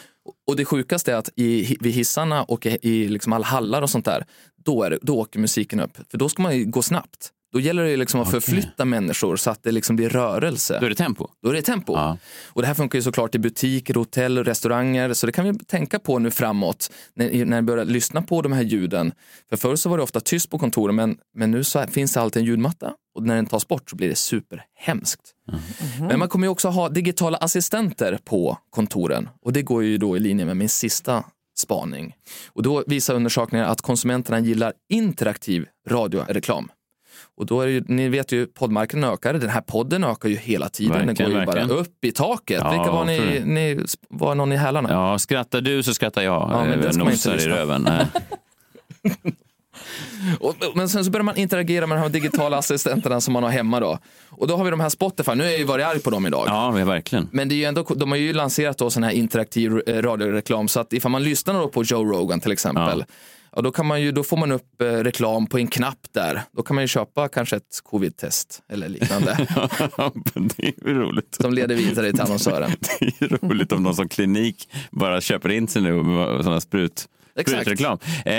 och 0.47 0.55
det 0.55 0.65
sjukaste 0.65 1.11
är 1.13 1.15
att 1.15 1.29
i, 1.35 1.77
vid 1.79 1.93
hissarna 1.93 2.43
och 2.43 2.65
i, 2.65 3.07
liksom 3.07 3.33
alla 3.33 3.45
hallar 3.45 3.81
och 3.81 3.89
sånt 3.89 4.05
där, 4.05 4.25
då, 4.65 4.83
är 4.83 4.89
det, 4.89 4.97
då 5.01 5.19
åker 5.19 5.39
musiken 5.39 5.79
upp. 5.79 5.97
För 6.11 6.17
då 6.17 6.29
ska 6.29 6.41
man 6.43 6.57
ju 6.57 6.65
gå 6.65 6.81
snabbt. 6.81 7.29
Då 7.53 7.59
gäller 7.59 7.83
det 7.83 7.97
liksom 7.97 8.21
att 8.21 8.31
förflytta 8.31 8.85
människor 8.85 9.35
så 9.35 9.49
att 9.49 9.63
det 9.63 9.71
liksom 9.71 9.95
blir 9.95 10.09
rörelse. 10.09 10.77
Då 10.79 10.85
är 10.85 10.89
det 10.89 10.95
tempo? 10.95 11.27
Då 11.43 11.49
är 11.49 11.53
det 11.53 11.61
tempo. 11.61 11.97
Och 12.45 12.61
det 12.61 12.67
här 12.67 12.73
funkar 12.73 12.99
ju 12.99 13.03
såklart 13.03 13.35
i 13.35 13.39
butiker, 13.39 13.93
hotell 13.93 14.37
och 14.37 14.45
restauranger. 14.45 15.13
Så 15.13 15.25
det 15.25 15.31
kan 15.31 15.45
vi 15.45 15.59
tänka 15.65 15.99
på 15.99 16.19
nu 16.19 16.31
framåt 16.31 16.91
när, 17.15 17.45
när 17.45 17.61
vi 17.61 17.61
börjar 17.61 17.85
lyssna 17.85 18.21
på 18.21 18.41
de 18.41 18.51
här 18.51 18.61
ljuden. 18.61 19.11
För 19.49 19.57
förr 19.57 19.75
så 19.75 19.89
var 19.89 19.97
det 19.97 20.03
ofta 20.03 20.19
tyst 20.19 20.49
på 20.49 20.59
kontoren 20.59 20.95
men, 20.95 21.17
men 21.35 21.51
nu 21.51 21.63
så 21.63 21.87
finns 21.87 22.13
det 22.13 22.21
alltid 22.21 22.39
en 22.39 22.45
ljudmatta. 22.45 22.93
Och 23.15 23.23
när 23.23 23.35
den 23.35 23.45
tas 23.45 23.67
bort 23.67 23.89
så 23.89 23.95
blir 23.95 24.09
det 24.09 24.15
superhemskt. 24.15 25.21
Men 25.99 26.19
man 26.19 26.29
kommer 26.29 26.47
ju 26.47 26.51
också 26.51 26.67
ha 26.67 26.89
digitala 26.89 27.37
assistenter 27.37 28.19
på 28.25 28.57
kontoren. 28.69 29.29
Och 29.41 29.53
det 29.53 29.61
går 29.61 29.83
ju 29.83 29.97
då 29.97 30.17
i 30.17 30.19
linje 30.19 30.45
med 30.45 30.57
min 30.57 30.69
sista 30.69 31.23
spaning. 31.57 32.15
Och 32.47 32.63
då 32.63 32.83
visar 32.87 33.13
undersökningar 33.13 33.65
att 33.65 33.81
konsumenterna 33.81 34.39
gillar 34.39 34.73
interaktiv 34.89 35.65
radioreklam. 35.89 36.69
Och 37.37 37.45
då 37.45 37.61
är 37.61 37.65
det 37.65 37.71
ju, 37.71 37.83
ni 37.87 38.09
vet 38.09 38.31
ju, 38.31 38.45
poddmarknaden 38.45 39.09
ökar. 39.13 39.33
Den 39.33 39.49
här 39.49 39.61
podden 39.61 40.03
ökar 40.03 40.29
ju 40.29 40.35
hela 40.35 40.69
tiden. 40.69 40.97
den 40.97 41.07
Verkligen, 41.07 41.31
går 41.31 41.39
ju 41.39 41.45
verkligen. 41.45 41.67
bara 41.67 41.77
upp 41.77 42.05
i 42.05 42.11
taket. 42.11 42.61
Ja, 42.63 42.71
Vilka 42.71 42.91
var 42.91 43.11
jag 43.11 43.45
ni, 43.45 43.73
ni, 43.75 43.85
var 44.09 44.35
någon 44.35 44.51
i 44.51 44.55
hälarna? 44.55 44.89
Ja, 44.91 45.19
skrattar 45.19 45.61
du 45.61 45.83
så 45.83 45.93
skrattar 45.93 46.21
jag. 46.21 46.33
Ja, 46.33 46.65
men 46.65 46.79
Eh, 46.79 46.85
man 46.85 46.85
inte 46.87 46.97
Nosar 46.99 47.37
i 47.37 47.45
röven. 47.47 47.89
Och, 50.39 50.55
men 50.75 50.89
sen 50.89 51.05
så 51.05 51.11
börjar 51.11 51.23
man 51.23 51.37
interagera 51.37 51.87
med 51.87 51.97
de 51.97 52.01
här 52.01 52.09
digitala 52.09 52.57
assistenterna 52.57 53.21
som 53.21 53.33
man 53.33 53.43
har 53.43 53.49
hemma 53.49 53.79
då. 53.79 53.99
Och 54.29 54.47
då 54.47 54.57
har 54.57 54.63
vi 54.63 54.69
de 54.69 54.79
här 54.79 54.89
Spotify, 54.89 55.35
nu 55.35 55.43
har 55.43 55.49
jag 55.49 55.59
ju 55.59 55.65
varit 55.65 55.85
arg 55.85 55.99
på 55.99 56.09
dem 56.09 56.27
idag. 56.27 56.43
Ja, 56.47 56.71
verkligen. 56.71 57.29
Men 57.31 57.49
det 57.49 57.55
är 57.55 57.57
ju 57.57 57.63
ändå, 57.63 57.83
de 57.83 58.11
har 58.11 58.17
ju 58.17 58.33
lanserat 58.33 58.77
då 58.77 58.89
sån 58.89 59.03
här 59.03 59.11
interaktiv 59.11 59.81
eh, 59.87 60.01
radioreklam 60.01 60.67
så 60.67 60.79
att 60.79 60.93
ifall 60.93 61.11
man 61.11 61.23
lyssnar 61.23 61.53
då 61.53 61.67
på 61.67 61.83
Joe 61.83 62.05
Rogan 62.05 62.39
till 62.39 62.51
exempel, 62.51 62.99
ja. 62.99 63.05
Då, 63.61 63.71
kan 63.71 63.85
man 63.85 64.01
ju, 64.01 64.11
då 64.11 64.23
får 64.23 64.37
man 64.37 64.51
upp 64.51 64.81
eh, 64.81 64.85
reklam 64.85 65.47
på 65.47 65.57
en 65.57 65.67
knapp 65.67 66.07
där. 66.11 66.41
Då 66.51 66.63
kan 66.63 66.75
man 66.75 66.83
ju 66.83 66.87
köpa 66.87 67.27
kanske 67.27 67.55
ett 67.55 67.81
covid-test 67.83 68.61
eller 68.69 68.89
liknande. 68.89 69.37
det 70.33 70.67
är 70.67 70.87
ju 70.87 70.93
roligt. 70.93 71.35
Som 71.41 71.53
leder 71.53 71.75
vidare 71.75 72.11
till 72.11 72.21
annonsören. 72.21 72.71
Det 72.99 73.05
är 73.05 73.13
ju 73.19 73.27
roligt 73.27 73.71
om 73.71 73.83
någon 73.83 73.95
som 73.95 74.09
klinik 74.09 74.69
bara 74.91 75.21
köper 75.21 75.49
in 75.49 75.67
sig 75.67 75.81
nu 75.81 76.03
med 76.03 76.43
sådana 76.43 76.61
sprut. 76.61 77.07
Exakt. 77.39 77.61
Sprutreklam. 77.61 77.97
Eh, 78.25 78.33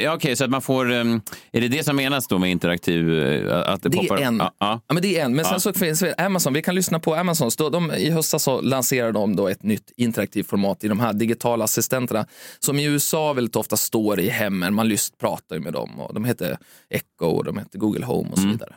ja, 0.00 0.14
Okej, 0.14 0.36
så 0.36 0.44
att 0.44 0.50
man 0.50 0.62
får... 0.62 0.92
Eh, 0.92 1.04
är 1.52 1.60
det 1.60 1.68
det 1.68 1.84
som 1.84 1.96
menas 1.96 2.28
då 2.28 2.38
med 2.38 2.50
interaktiv? 2.50 3.18
Eh, 3.22 3.58
att 3.72 3.82
det, 3.82 3.88
Det 3.88 3.96
poppar? 3.96 4.16
är 4.16 4.22
en. 4.22 4.36
Ja, 4.36 4.54
ja. 4.58 4.80
Ja, 4.88 4.94
men 4.94 5.02
det 5.02 5.18
är 5.18 5.24
en. 5.24 5.36
Men 5.36 5.44
sen 5.44 5.60
så 5.60 5.72
finns 5.72 6.04
Amazon. 6.18 6.52
Vi 6.52 6.62
kan 6.62 6.74
lyssna 6.74 6.98
på 7.00 7.14
Amazon. 7.14 7.50
De, 7.72 7.92
I 7.92 8.10
höstas 8.10 8.42
så 8.42 8.60
lanserade 8.60 9.12
de 9.12 9.36
då 9.36 9.48
ett 9.48 9.62
nytt 9.62 9.92
interaktivt 9.96 10.48
format 10.48 10.84
i 10.84 10.88
de 10.88 11.00
här 11.00 11.12
digitala 11.12 11.64
assistenterna 11.64 12.26
som 12.58 12.78
i 12.78 12.84
USA 12.84 13.32
väldigt 13.32 13.56
ofta 13.56 13.76
står 13.76 14.20
i 14.20 14.28
hemmen. 14.28 14.74
Man 14.74 14.88
lyst, 14.88 15.18
pratar 15.18 15.58
med 15.58 15.72
dem. 15.72 16.00
Och 16.00 16.14
de 16.14 16.24
heter 16.24 16.56
Echo 16.90 17.26
och 17.26 17.44
de 17.44 17.58
heter 17.58 17.78
Google 17.78 18.04
Home 18.06 18.28
och 18.30 18.38
så 18.38 18.46
vidare. 18.48 18.74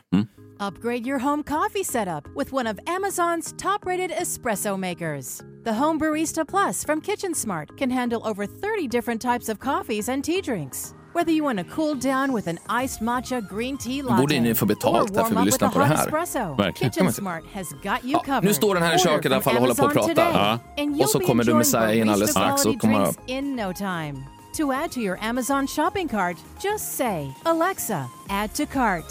Upgrade 0.60 1.06
your 1.06 1.18
home 1.18 1.42
coffee 1.42 1.82
setup 1.82 2.26
with 2.34 2.52
one 2.52 2.66
of 2.66 2.78
Amazon's 2.86 3.52
top 3.58 3.84
rated 3.84 4.10
espresso 4.10 4.78
makers. 4.78 5.42
The 5.64 5.74
Home 5.74 5.98
Barista 6.00 6.46
Plus 6.46 6.84
from 6.84 7.00
Kitchen 7.00 7.34
Smart 7.34 7.76
can 7.76 7.90
handle 7.90 8.22
over 8.24 8.46
30 8.46 8.88
different 8.88 9.20
types 9.20 9.48
of 9.48 9.58
coffees 9.58 10.08
and 10.08 10.24
tea 10.24 10.40
drinks. 10.40 10.94
Whether 11.12 11.32
you 11.32 11.44
want 11.44 11.58
to 11.58 11.64
cool 11.64 11.94
down 11.94 12.32
with 12.32 12.46
an 12.46 12.58
iced 12.68 13.00
matcha 13.02 13.40
green 13.48 13.76
tea 13.78 14.02
latte 14.02 14.20
borde 14.20 14.40
ni 14.40 14.54
få 14.54 14.66
betalt 14.66 15.10
or 15.10 15.14
där 15.14 15.24
för 15.24 15.34
warm 15.34 15.38
up 15.38 15.44
with 15.46 15.58
på 15.58 15.66
a 15.66 15.70
det 15.74 15.78
hot 15.78 15.96
här. 15.98 16.06
espresso, 16.06 16.54
Verkligen. 16.58 16.90
Kitchen. 16.92 17.12
Smart 17.12 17.44
has 17.54 17.72
got 17.72 18.04
you 18.04 18.12
Ja, 18.12 18.18
covered. 18.24 18.44
nu 18.44 18.54
står 18.54 18.74
den 18.74 18.82
här 18.84 18.94
i 18.94 18.98
köket 18.98 19.30
i 19.30 19.34
alla 19.34 19.42
fall 19.42 19.54
och 19.54 19.60
håller 19.60 19.74
på 19.74 19.88
pratar. 19.88 20.08
today, 20.08 20.30
Ja. 20.32 20.58
and 20.78 21.00
Och 21.02 21.08
så 21.08 21.20
kommer 21.20 21.44
du 21.44 21.50
enjoying 21.50 21.58
Messiah 21.58 21.98
in 21.98 22.08
alldeles 22.08 22.30
strax 22.30 22.66
och 22.66 22.78
kommer 22.80 22.94
quality 22.94 23.20
drinks 23.26 23.32
in 23.32 23.56
no 23.56 23.72
time. 23.72 24.14
To 24.56 24.72
add 24.72 24.92
to 24.92 25.00
your 25.00 25.18
Amazon 25.24 25.66
shopping 25.66 26.08
cart, 26.08 26.36
just 26.64 26.96
say, 26.96 27.30
Alexa, 27.44 28.04
add 28.28 28.54
to 28.54 28.66
cart. 28.66 29.04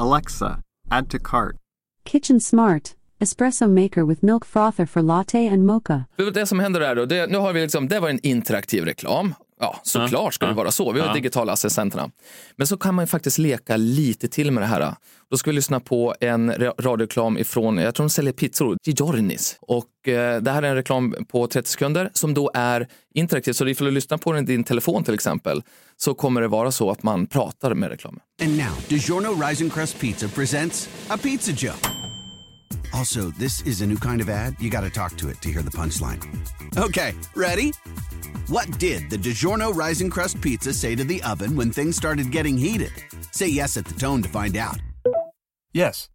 Alexa, 0.00 0.62
add 0.90 1.10
to 1.10 1.18
cart. 1.18 1.56
Kitchen 2.04 2.40
Smart, 2.40 2.94
espresso 3.20 3.68
maker 3.68 4.04
with 4.06 4.22
milk 4.22 4.46
frother 4.46 4.86
for 4.86 5.02
latte 5.02 5.48
and 5.48 5.66
mocha. 5.66 6.04
För 6.16 6.30
Det 6.30 6.46
som 6.46 6.60
händer 6.60 6.80
är 6.80 6.94
då, 6.94 7.04
det, 7.06 7.26
nu 7.26 7.38
har 7.38 7.52
vi 7.52 7.60
liksom, 7.60 7.88
det 7.88 8.00
var 8.00 8.08
en 8.08 8.20
interaktiv 8.22 8.84
reklam. 8.84 9.34
Ja, 9.60 9.80
såklart 9.82 10.34
ska 10.34 10.46
det 10.46 10.52
vara 10.54 10.70
så. 10.70 10.92
Vi 10.92 11.00
har 11.00 11.06
Ja. 11.06 11.12
digitala 11.14 11.52
assistenterna. 11.52 12.10
Men 12.56 12.66
så 12.66 12.76
kan 12.76 12.94
man 12.94 13.02
ju 13.02 13.06
faktiskt 13.06 13.38
leka 13.38 13.76
lite 13.76 14.28
till 14.28 14.50
med 14.52 14.62
det 14.62 14.66
här. 14.66 14.94
Då 15.30 15.36
ska 15.36 15.50
vi 15.50 15.54
lyssna 15.54 15.80
på 15.80 16.14
en 16.20 16.52
ra- 16.52 16.74
radioreklam 16.82 17.38
ifrån, 17.38 17.78
jag 17.78 17.94
tror 17.94 18.04
de 18.06 18.10
säljer 18.10 18.32
pizzor, 18.32 18.76
Giornis. 18.84 19.56
Och 19.60 20.08
eh, 20.08 20.40
det 20.42 20.50
här 20.50 20.62
är 20.62 20.68
en 20.68 20.74
reklam 20.74 21.14
på 21.28 21.46
30 21.46 21.68
sekunder 21.70 22.10
som 22.12 22.34
då 22.34 22.50
är 22.54 22.88
interaktiv. 23.14 23.52
Så 23.52 23.66
ifall 23.68 23.84
du 23.84 23.90
lyssnar 23.90 24.18
på 24.18 24.32
den 24.32 24.44
i 24.44 24.46
din 24.46 24.64
telefon 24.64 25.04
till 25.04 25.14
exempel, 25.14 25.62
så 25.96 26.14
kommer 26.14 26.40
det 26.40 26.48
vara 26.48 26.72
så 26.72 26.90
att 26.90 27.02
man 27.02 27.26
pratar 27.26 27.74
med 27.74 27.88
reklamen. 27.90 28.20
And 28.42 28.56
now, 28.56 28.66
DiGiorno 28.88 29.42
Rising 29.48 29.70
Crust 29.70 29.98
Pizza 30.00 30.28
presents 30.28 30.88
a 31.08 31.18
pizza 31.22 31.50
joke. 31.52 31.88
Also, 32.92 33.30
this 33.32 33.62
is 33.62 33.80
a 33.80 33.86
new 33.86 33.96
kind 33.96 34.20
of 34.20 34.28
ad. 34.28 34.56
You 34.58 34.70
got 34.70 34.82
to 34.82 34.90
talk 34.90 35.16
to 35.18 35.28
it 35.28 35.40
to 35.42 35.50
hear 35.50 35.62
the 35.62 35.70
punchline. 35.70 36.20
Okay, 36.76 37.14
ready? 37.34 37.72
What 38.48 38.78
did 38.78 39.10
the 39.10 39.16
DiGiorno 39.16 39.74
Rising 39.74 40.10
Crust 40.10 40.40
Pizza 40.40 40.74
say 40.74 40.96
to 40.96 41.04
the 41.04 41.22
oven 41.22 41.54
when 41.54 41.70
things 41.70 41.96
started 41.96 42.30
getting 42.30 42.58
heated? 42.58 42.92
Say 43.30 43.48
yes 43.48 43.76
at 43.76 43.84
the 43.84 43.94
tone 43.94 44.22
to 44.22 44.28
find 44.28 44.56
out. 44.56 44.78
Yes. 45.72 46.08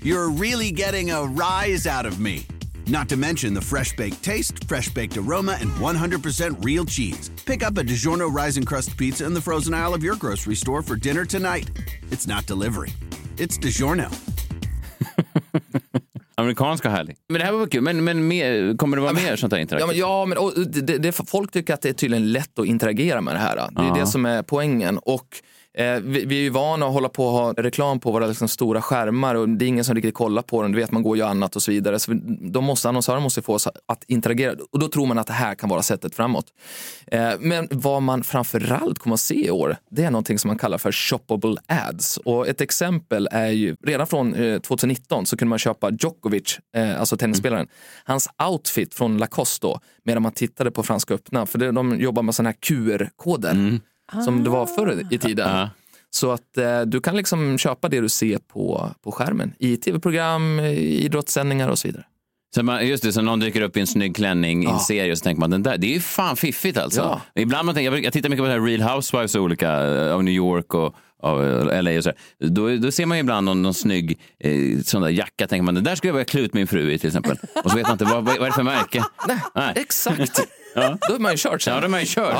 You're 0.00 0.30
really 0.30 0.70
getting 0.70 1.10
a 1.10 1.24
rise 1.24 1.86
out 1.86 2.06
of 2.06 2.20
me. 2.20 2.46
Not 2.86 3.08
to 3.10 3.16
mention 3.16 3.52
the 3.52 3.60
fresh 3.60 3.94
baked 3.94 4.22
taste, 4.22 4.64
fresh 4.64 4.88
baked 4.88 5.16
aroma, 5.16 5.56
and 5.60 5.70
100% 5.72 6.64
real 6.64 6.84
cheese. 6.84 7.30
Pick 7.44 7.62
up 7.62 7.78
a 7.78 7.82
DiGiorno 7.82 8.32
Rising 8.32 8.64
Crust 8.64 8.96
Pizza 8.96 9.24
in 9.24 9.34
the 9.34 9.40
frozen 9.40 9.74
aisle 9.74 9.94
of 9.94 10.02
your 10.02 10.16
grocery 10.16 10.54
store 10.54 10.82
for 10.82 10.96
dinner 10.96 11.24
tonight. 11.24 11.70
It's 12.10 12.26
not 12.26 12.46
delivery, 12.46 12.92
it's 13.36 13.58
DiGiorno. 13.58 14.10
Amerikanska 16.34 16.90
härlig. 16.90 17.16
Men 17.28 17.38
det 17.38 17.44
här 17.44 17.52
var 17.52 17.66
kul. 17.66 17.82
Men, 17.82 18.04
men 18.04 18.28
mer, 18.28 18.76
kommer 18.76 18.96
det 18.96 19.02
vara 19.02 19.12
mer 19.12 19.36
sånt 19.36 19.52
här 19.52 19.58
Ja, 19.58 19.62
interaktivt? 19.62 19.88
men, 19.88 19.96
ja, 19.98 20.26
men 20.26 20.38
det, 20.86 20.98
det, 20.98 21.12
folk 21.12 21.52
tycker 21.52 21.74
att 21.74 21.82
det 21.82 21.88
är 21.88 21.92
tydligen 21.92 22.32
lätt 22.32 22.58
att 22.58 22.66
interagera 22.66 23.20
med 23.20 23.34
det 23.34 23.38
här. 23.38 23.56
Det 23.56 23.82
är 23.82 23.86
Ja. 23.86 23.94
det 23.94 24.06
som 24.06 24.26
är 24.26 24.42
poängen. 24.42 24.98
Och 24.98 25.26
vi, 26.02 26.24
vi 26.24 26.38
är 26.38 26.42
ju 26.42 26.50
vana 26.50 26.86
att 26.86 26.92
hålla 26.92 27.08
på 27.08 27.26
och 27.26 27.32
ha 27.32 27.52
reklam 27.52 28.00
på 28.00 28.12
våra 28.12 28.26
liksom, 28.26 28.48
stora 28.48 28.82
skärmar 28.82 29.34
och 29.34 29.48
det 29.48 29.64
är 29.64 29.66
ingen 29.66 29.84
som 29.84 29.94
riktigt 29.94 30.14
kollar 30.14 30.42
på 30.42 30.62
den. 30.62 30.72
Du 30.72 30.78
vet, 30.78 30.90
man 30.90 31.02
går 31.02 31.16
ju 31.16 31.22
annat 31.22 31.56
och 31.56 31.62
så 31.62 31.70
vidare. 31.70 31.98
Så 31.98 32.12
de 32.52 32.64
måste, 32.64 32.88
annonsörer 32.88 33.20
måste 33.20 33.42
få 33.42 33.54
oss 33.54 33.68
att 33.86 34.04
interagera 34.06 34.54
och 34.72 34.78
då 34.78 34.88
tror 34.88 35.06
man 35.06 35.18
att 35.18 35.26
det 35.26 35.32
här 35.32 35.54
kan 35.54 35.68
vara 35.68 35.82
sättet 35.82 36.14
framåt. 36.14 36.46
Eh, 37.06 37.30
men 37.40 37.68
vad 37.70 38.02
man 38.02 38.24
framförallt 38.24 38.98
kommer 38.98 39.14
att 39.14 39.20
se 39.20 39.46
i 39.46 39.50
år, 39.50 39.76
det 39.90 40.04
är 40.04 40.10
någonting 40.10 40.38
som 40.38 40.48
man 40.48 40.58
kallar 40.58 40.78
för 40.78 40.92
shoppable 40.92 41.56
ads. 41.66 42.16
Och 42.16 42.48
ett 42.48 42.60
exempel 42.60 43.28
är 43.32 43.50
ju, 43.50 43.76
redan 43.82 44.06
från 44.06 44.34
eh, 44.34 44.60
2019 44.60 45.26
så 45.26 45.36
kunde 45.36 45.50
man 45.50 45.58
köpa 45.58 45.90
Djokovic, 45.90 46.58
eh, 46.76 47.00
alltså 47.00 47.16
tennisspelaren, 47.16 47.68
hans 48.04 48.28
outfit 48.50 48.94
från 48.94 49.18
Lacoste 49.18 49.66
då, 49.66 49.80
medan 50.04 50.22
man 50.22 50.32
tittade 50.32 50.70
på 50.70 50.82
Franska 50.82 51.14
öppna. 51.14 51.46
För 51.46 51.72
de 51.72 52.00
jobbar 52.00 52.22
med 52.22 52.34
sådana 52.34 52.48
här 52.48 52.56
QR-koder 52.60 53.80
som 54.24 54.44
det 54.44 54.50
var 54.50 54.66
förr 54.66 55.02
i 55.10 55.18
tiden. 55.18 55.68
Så 56.10 56.30
att 56.32 56.56
eh, 56.58 56.80
du 56.80 57.00
kan 57.00 57.16
liksom 57.16 57.58
köpa 57.58 57.88
det 57.88 58.00
du 58.00 58.08
ser 58.08 58.38
på, 58.38 58.90
på 59.04 59.12
skärmen 59.12 59.52
i 59.58 59.76
tv-program, 59.76 60.60
i 60.60 61.04
idrottssändningar 61.04 61.68
och 61.68 61.78
så 61.78 61.88
vidare. 61.88 62.04
Så 62.54 62.62
man, 62.62 62.86
just 62.86 63.02
det, 63.02 63.12
så 63.12 63.22
någon 63.22 63.40
dyker 63.40 63.60
upp 63.60 63.76
i 63.76 63.80
en 63.80 63.86
snygg 63.86 64.16
klänning 64.16 64.62
i 64.62 64.66
en 64.66 64.72
Ja. 64.72 64.78
serie 64.78 65.12
och 65.12 65.18
så 65.18 65.22
tänker 65.24 65.40
man 65.40 65.50
den 65.50 65.62
där, 65.62 65.76
det 65.78 65.86
är 65.86 65.94
ju 65.94 66.00
fan 66.00 66.36
fiffigt 66.36 66.78
alltså. 66.78 67.00
Ja. 67.00 67.20
Ibland 67.42 67.66
man 67.66 67.74
tänker, 67.74 67.92
jag, 67.92 68.04
jag 68.04 68.12
tittar 68.12 68.28
mycket 68.28 68.42
på 68.42 68.46
det 68.46 68.52
här 68.52 68.60
Real 68.60 68.82
Housewives 68.94 69.34
och 69.34 69.42
olika 69.42 69.72
eh, 69.86 70.14
av 70.14 70.24
New 70.24 70.34
York 70.34 70.74
och 70.74 70.94
av 71.22 71.70
eh, 71.70 71.82
LA 71.82 71.96
och 71.98 72.04
så. 72.04 72.12
Då, 72.38 72.76
då 72.76 72.90
ser 72.90 73.06
man 73.06 73.18
ju 73.18 73.20
ibland 73.20 73.44
någon, 73.44 73.62
någon 73.62 73.74
snygg 73.74 74.18
eh, 74.38 74.78
sån 74.84 75.02
där 75.02 75.08
jacka, 75.08 75.46
tänker 75.46 75.62
man 75.62 75.74
den 75.74 75.84
där 75.84 75.94
skulle 75.94 76.08
jag 76.08 76.14
vilja 76.14 76.24
klä 76.24 76.40
ut 76.40 76.54
min 76.54 76.66
fru 76.66 76.92
i 76.92 76.98
till 76.98 77.06
exempel. 77.08 77.36
Och 77.64 77.70
så 77.70 77.76
vet 77.76 77.86
man 77.86 77.92
inte 77.92 78.04
vad, 78.04 78.24
vad 78.24 78.36
är 78.36 78.46
det 78.46 78.52
för 78.52 78.62
märke. 78.62 79.04
Nej, 79.54 79.72
exakt. 79.76 80.40
Ja. 80.74 80.98
Då 81.08 81.14
är 81.14 81.18
man 81.18 81.32
ju 81.32 81.38
körd 81.38 81.62
sen. 81.64 81.74
Ja, 81.74 81.80
då 81.80 81.86
är 81.86 81.90
man 81.90 82.00
ju 82.00 82.06
körd. 82.06 82.34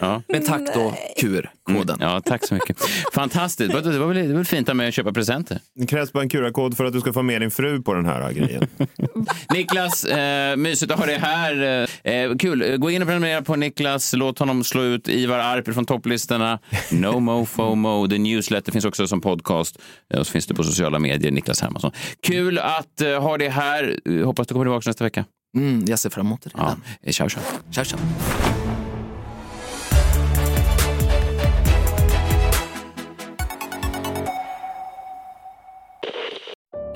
Ja. 0.00 0.22
Men 0.28 0.44
tack 0.46 0.60
då, 0.74 0.94
QR-koden. 1.20 1.98
Ja, 2.00 2.20
tack 2.24 2.46
så 2.46 2.54
mycket. 2.54 2.76
Fantastiskt. 3.12 3.70
Det 3.72 3.80
var, 3.80 3.92
det 3.92 3.98
var 3.98 4.06
väl, 4.06 4.16
det 4.16 4.28
var 4.28 4.34
väl 4.34 4.44
fint 4.44 4.74
med 4.74 4.88
att 4.88 4.94
köpa 4.94 5.12
presenter. 5.12 5.60
Det 5.74 5.86
krävs 5.86 6.12
bara 6.12 6.22
en 6.22 6.28
QR-kod 6.28 6.76
för 6.76 6.84
att 6.84 6.92
du 6.92 7.00
ska 7.00 7.12
få 7.12 7.22
med 7.22 7.40
din 7.42 7.50
fru 7.50 7.82
på 7.82 7.94
den 7.94 8.06
här 8.06 8.32
grejen. 8.32 8.66
Niklas, 9.54 10.04
eh, 10.04 10.56
mysigt 10.56 10.92
att 10.92 10.98
ha 10.98 11.06
dig 11.06 11.18
här. 11.18 11.86
Eh, 12.04 12.36
kul. 12.36 12.62
Eh, 12.62 12.76
Gå 12.76 12.90
in 12.90 13.02
och 13.02 13.08
prenumerera 13.08 13.42
på 13.42 13.56
Niklas. 13.56 14.12
Låt 14.12 14.38
honom 14.38 14.64
slå 14.64 14.82
ut 14.82 15.08
Ivar 15.08 15.38
Arpi 15.38 15.72
från 15.72 15.86
topplistorna. 15.86 16.58
No 16.90 17.20
mo 17.20 17.46
FOMO, 17.46 18.06
newsletter, 18.34 18.72
finns 18.72 18.84
också 18.84 19.06
som 19.08 19.20
podcast. 19.20 19.78
Eh, 20.14 20.20
Och 20.20 20.26
så 20.26 20.32
finns 20.32 20.46
det 20.46 20.54
på 20.54 20.64
sociala 20.64 20.98
medier, 20.98 21.30
Niklas 21.32 21.60
Hermansson. 21.62 21.92
Kul 22.22 22.58
att 22.58 23.00
eh, 23.00 23.22
ha 23.22 23.38
det 23.38 23.48
här. 23.48 23.98
Eh, 24.04 24.24
Hoppas 24.26 24.46
du 24.46 24.54
kommer 24.54 24.64
tillbaka 24.66 24.90
nästa 24.90 25.04
vecka. 25.04 25.24
Mm, 25.56 25.84
jag 25.86 25.98
ser 25.98 26.10
fram 26.10 26.26
emot 26.26 26.42
det 26.42 26.50
redan. 26.50 26.82
Ja, 27.02 27.12
ciao, 27.12 27.28
ciao. 27.28 27.42
Ciao, 27.72 27.84
ciao. 27.84 27.98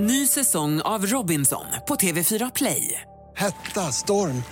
Ny 0.01 0.27
säsong 0.27 0.81
av 0.81 1.07
Robinson 1.07 1.65
på 1.89 1.95
TV4 1.95 2.53
Play. 2.55 3.01
Hetta, 3.37 3.93
storm, 3.93 4.43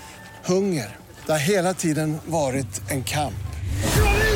hunger. 0.45 0.97
Det 1.27 1.33
har 1.33 1.39
hela 1.39 1.75
tiden 1.75 2.19
varit 2.27 2.91
en 2.91 3.05
kamp. 3.05 3.35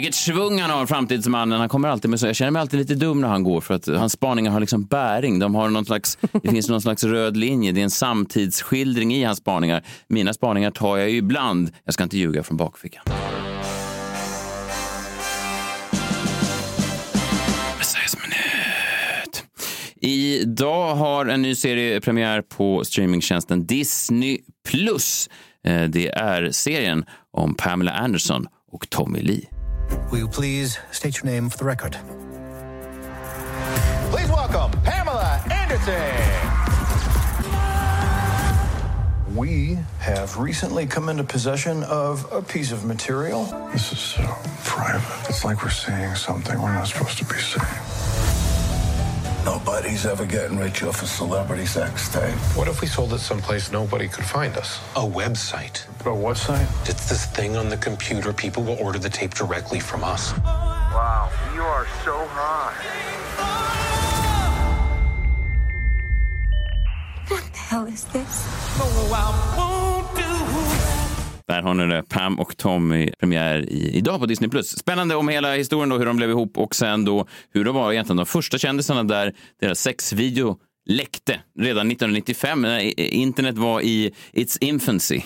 Vilket 0.00 0.14
svung 0.14 0.60
han 0.60 0.70
har, 0.70 0.86
framtidsmannen. 0.86 1.60
Han 1.60 1.68
kommer 1.68 1.88
alltid 1.88 2.10
med 2.10 2.20
så. 2.20 2.26
Jag 2.26 2.36
känner 2.36 2.50
mig 2.50 2.60
alltid 2.60 2.80
lite 2.80 2.94
dum 2.94 3.20
när 3.20 3.28
han 3.28 3.42
går 3.42 3.60
för 3.60 3.74
att 3.74 3.86
hans 3.86 4.12
spaningar 4.12 4.50
har 4.50 4.60
liksom 4.60 4.84
bäring. 4.84 5.38
De 5.38 5.54
har 5.54 5.68
någon 5.68 5.84
slags, 5.84 6.18
det 6.42 6.50
finns 6.50 6.68
någon 6.68 6.80
slags 6.80 7.04
röd 7.04 7.36
linje. 7.36 7.72
Det 7.72 7.80
är 7.80 7.84
en 7.84 7.90
samtidsskildring 7.90 9.14
i 9.14 9.24
hans 9.24 9.38
spaningar. 9.38 9.82
Mina 10.08 10.32
spaningar 10.34 10.70
tar 10.70 10.96
jag 10.96 11.10
ju 11.10 11.16
ibland. 11.16 11.70
Jag 11.84 11.94
ska 11.94 12.02
inte 12.02 12.18
ljuga 12.18 12.42
från 12.42 12.56
bakfickan. 12.56 13.02
Idag 20.00 20.94
har 20.94 21.26
en 21.26 21.42
ny 21.42 21.54
serie 21.54 22.00
premiär 22.00 22.42
på 22.42 22.84
streamingtjänsten 22.84 23.66
Disney+. 23.66 24.38
Plus. 24.68 25.28
Eh, 25.64 25.82
det 25.82 26.08
är 26.08 26.50
serien 26.50 27.04
om 27.30 27.54
Pamela 27.54 27.92
Anderson 27.92 28.46
och 28.72 28.90
Tommy 28.90 29.22
Lee. 29.22 29.59
Will 30.10 30.18
you 30.18 30.28
please 30.28 30.78
state 30.90 31.16
your 31.18 31.24
name 31.24 31.48
for 31.48 31.58
the 31.58 31.64
record? 31.64 31.96
Please 34.10 34.28
welcome 34.28 34.70
Pamela 34.82 35.42
Anderson. 35.50 36.60
We 39.36 39.78
have 40.00 40.36
recently 40.36 40.86
come 40.86 41.08
into 41.08 41.22
possession 41.24 41.84
of 41.84 42.26
a 42.32 42.42
piece 42.42 42.72
of 42.72 42.84
material. 42.84 43.44
This 43.72 43.92
is 43.92 43.98
so 43.98 44.22
private. 44.64 45.28
It's 45.28 45.44
like 45.44 45.62
we're 45.62 45.70
seeing 45.70 46.14
something 46.16 46.60
we're 46.60 46.74
not 46.74 46.88
supposed 46.88 47.18
to 47.18 47.24
be 47.24 47.36
seeing. 47.36 47.99
Nobody's 49.44 50.04
ever 50.04 50.26
getting 50.26 50.58
rich 50.58 50.82
off 50.82 51.02
a 51.02 51.06
celebrity 51.06 51.64
sex 51.64 52.12
tape. 52.12 52.34
What 52.54 52.68
if 52.68 52.82
we 52.82 52.86
sold 52.86 53.14
it 53.14 53.20
someplace 53.20 53.72
nobody 53.72 54.06
could 54.06 54.24
find 54.24 54.54
us? 54.56 54.80
A 54.96 55.00
website. 55.00 55.86
A 56.04 56.14
what 56.14 56.36
site? 56.36 56.68
It's 56.88 57.08
this 57.08 57.24
thing 57.24 57.56
on 57.56 57.70
the 57.70 57.76
computer. 57.78 58.32
People 58.34 58.62
will 58.62 58.78
order 58.78 58.98
the 58.98 59.08
tape 59.08 59.34
directly 59.34 59.80
from 59.80 60.04
us. 60.04 60.36
Wow, 60.44 61.30
you 61.54 61.62
are 61.62 61.86
so 62.04 62.16
high. 62.28 62.74
What 67.28 67.44
the 67.52 67.58
hell 67.58 67.86
is 67.86 68.04
this? 68.04 68.60
Där 71.50 71.62
har 71.62 71.74
ni 71.74 71.86
det. 71.86 72.02
Pam 72.08 72.38
och 72.40 72.56
Tommy 72.56 73.10
premiär 73.20 73.58
i, 73.70 73.90
idag 73.96 74.20
på 74.20 74.26
Disney+. 74.26 74.62
Spännande 74.62 75.14
om 75.16 75.28
hela 75.28 75.54
historien 75.54 75.88
då, 75.88 75.98
hur 75.98 76.06
de 76.06 76.16
blev 76.16 76.30
ihop 76.30 76.58
och 76.58 76.74
sen 76.74 77.04
då 77.04 77.26
hur 77.54 77.64
de 77.64 77.74
var 77.74 77.92
egentligen 77.92 78.16
de 78.16 78.26
första 78.26 78.58
kändisarna 78.58 79.02
där 79.04 79.34
deras 79.60 79.80
sexvideo 79.80 80.56
läckte 80.86 81.40
redan 81.58 81.90
1995 81.90 82.62
när 82.62 82.80
i- 82.80 83.08
internet 83.10 83.58
var 83.58 83.80
i 83.80 84.12
its 84.32 84.56
infancy. 84.56 85.20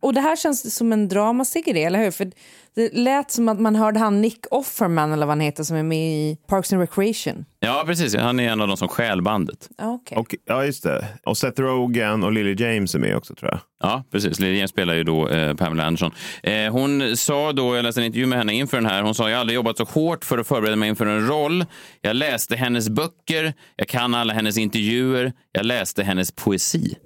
Och 0.00 0.14
det 0.14 0.20
här 0.20 0.36
känns 0.36 0.76
som 0.76 0.92
en 0.92 1.08
dramaserie, 1.08 1.86
eller 1.86 1.98
hur? 2.04 2.10
För 2.10 2.30
det 2.76 2.94
lät 2.94 3.30
som 3.30 3.48
att 3.48 3.60
man 3.60 3.76
hörde 3.76 3.98
han 3.98 4.20
Nick 4.20 4.46
Offerman 4.50 5.12
eller 5.12 5.26
vad 5.26 5.30
han 5.30 5.40
heter 5.40 5.64
som 5.64 5.76
är 5.76 5.82
med 5.82 6.12
i 6.12 6.36
Parks 6.48 6.72
and 6.72 6.80
Recreation. 6.80 7.44
Ja, 7.60 7.82
precis. 7.86 8.16
Han 8.16 8.40
är 8.40 8.48
en 8.48 8.60
av 8.60 8.68
de 8.68 8.76
som 8.76 8.88
stjäl 8.88 9.22
bandet. 9.22 9.68
Ja, 9.78 9.98
okej. 10.02 10.18
Och, 10.18 10.34
ja, 10.44 10.64
just 10.64 10.82
det. 10.82 11.04
Och 11.24 11.36
Seth 11.36 11.60
Rogen 11.60 12.24
och 12.24 12.32
Lily 12.32 12.54
James 12.64 12.94
är 12.94 12.98
med 12.98 13.16
också 13.16 13.34
tror 13.34 13.50
jag. 13.50 13.60
Ja, 13.82 14.04
precis. 14.12 14.40
Lily 14.40 14.56
James 14.56 14.70
spelar 14.70 14.94
ju 14.94 15.04
då 15.04 15.28
eh, 15.28 15.54
Pamela 15.54 15.84
Anderson. 15.84 16.10
Eh, 16.42 16.72
hon 16.72 17.16
sa 17.16 17.52
då, 17.52 17.76
jag 17.76 17.82
läste 17.82 18.00
en 18.00 18.04
intervju 18.04 18.26
med 18.26 18.38
henne 18.38 18.54
inför 18.54 18.76
den 18.76 18.86
här, 18.86 19.02
hon 19.02 19.14
sa 19.14 19.30
jag 19.30 19.36
har 19.36 19.40
aldrig 19.40 19.54
jobbat 19.54 19.76
så 19.76 19.84
hårt 19.84 20.24
för 20.24 20.38
att 20.38 20.46
förbereda 20.46 20.76
mig 20.76 20.88
inför 20.88 21.06
en 21.06 21.26
roll. 21.26 21.64
Jag 22.00 22.16
läste 22.16 22.56
hennes 22.56 22.88
böcker, 22.88 23.54
jag 23.76 23.88
kan 23.88 24.14
alla 24.14 24.32
hennes 24.32 24.58
intervjuer, 24.58 25.32
jag 25.52 25.66
läste 25.66 26.02
hennes 26.02 26.32
poesi. 26.32 26.96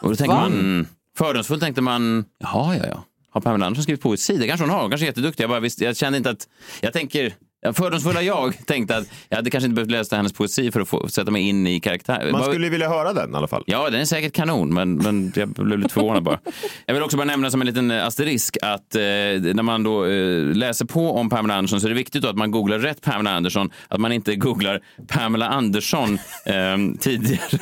Och 0.00 0.08
då 0.10 0.16
tänker 0.16 0.34
man, 0.34 0.86
fördomsfullt 1.18 1.62
tänkte 1.62 1.82
man, 1.82 2.24
jaha, 2.38 2.76
ja, 2.76 2.84
ja. 2.88 3.04
Har 3.30 3.40
Pamela 3.40 3.66
Andersson 3.66 3.82
skrivit 3.82 4.02
poesi? 4.02 4.36
Det 4.36 4.46
kanske 4.46 4.64
hon 4.64 4.70
har, 4.70 4.80
hon 4.80 4.90
kanske 4.90 5.04
är 5.04 5.08
jätteduktig. 5.08 5.44
Jag, 5.44 5.50
bara 5.50 5.60
visst, 5.60 5.80
jag 5.80 5.96
kände 5.96 6.18
inte 6.18 6.30
att, 6.30 6.48
jag 6.80 6.92
tänker, 6.92 7.34
fördomsfulla 7.62 8.22
jag 8.22 8.66
tänkte 8.66 8.96
att 8.96 9.06
jag 9.28 9.36
hade 9.36 9.50
kanske 9.50 9.66
inte 9.66 9.74
behövt 9.74 9.90
läsa 9.90 10.16
hennes 10.16 10.32
poesi 10.32 10.70
för 10.72 10.80
att 10.80 10.88
få, 10.88 11.08
sätta 11.08 11.30
mig 11.30 11.48
in 11.48 11.66
i 11.66 11.80
karaktär. 11.80 12.28
Man 12.32 12.44
skulle 12.44 12.68
vilja 12.68 12.88
höra 12.88 13.12
den 13.12 13.32
i 13.32 13.36
alla 13.36 13.48
fall. 13.48 13.64
Ja, 13.66 13.90
den 13.90 14.00
är 14.00 14.04
säkert 14.04 14.32
kanon, 14.32 14.74
men, 14.74 14.96
men 14.96 15.32
jag 15.36 15.48
blev 15.48 15.78
lite 15.78 15.94
förvånad 15.94 16.22
bara. 16.22 16.38
Jag 16.86 16.94
vill 16.94 17.02
också 17.02 17.16
bara 17.16 17.24
nämna 17.24 17.50
som 17.50 17.60
en 17.60 17.66
liten 17.66 17.90
eh, 17.90 18.06
asterisk 18.06 18.56
att 18.62 18.94
eh, 18.94 19.00
när 19.00 19.62
man 19.62 19.82
då 19.82 20.06
eh, 20.06 20.44
läser 20.44 20.84
på 20.84 21.12
om 21.12 21.28
Pamela 21.28 21.54
Anderson 21.54 21.80
så 21.80 21.86
är 21.86 21.88
det 21.88 21.96
viktigt 21.96 22.24
att 22.24 22.36
man 22.36 22.50
googlar 22.50 22.78
rätt 22.78 23.02
Pamela 23.02 23.30
Anderson, 23.30 23.70
att 23.88 24.00
man 24.00 24.12
inte 24.12 24.36
googlar 24.36 24.80
Pamela 25.08 25.48
Andersson 25.48 26.14
eh, 26.44 26.98
tidigare. 27.00 27.58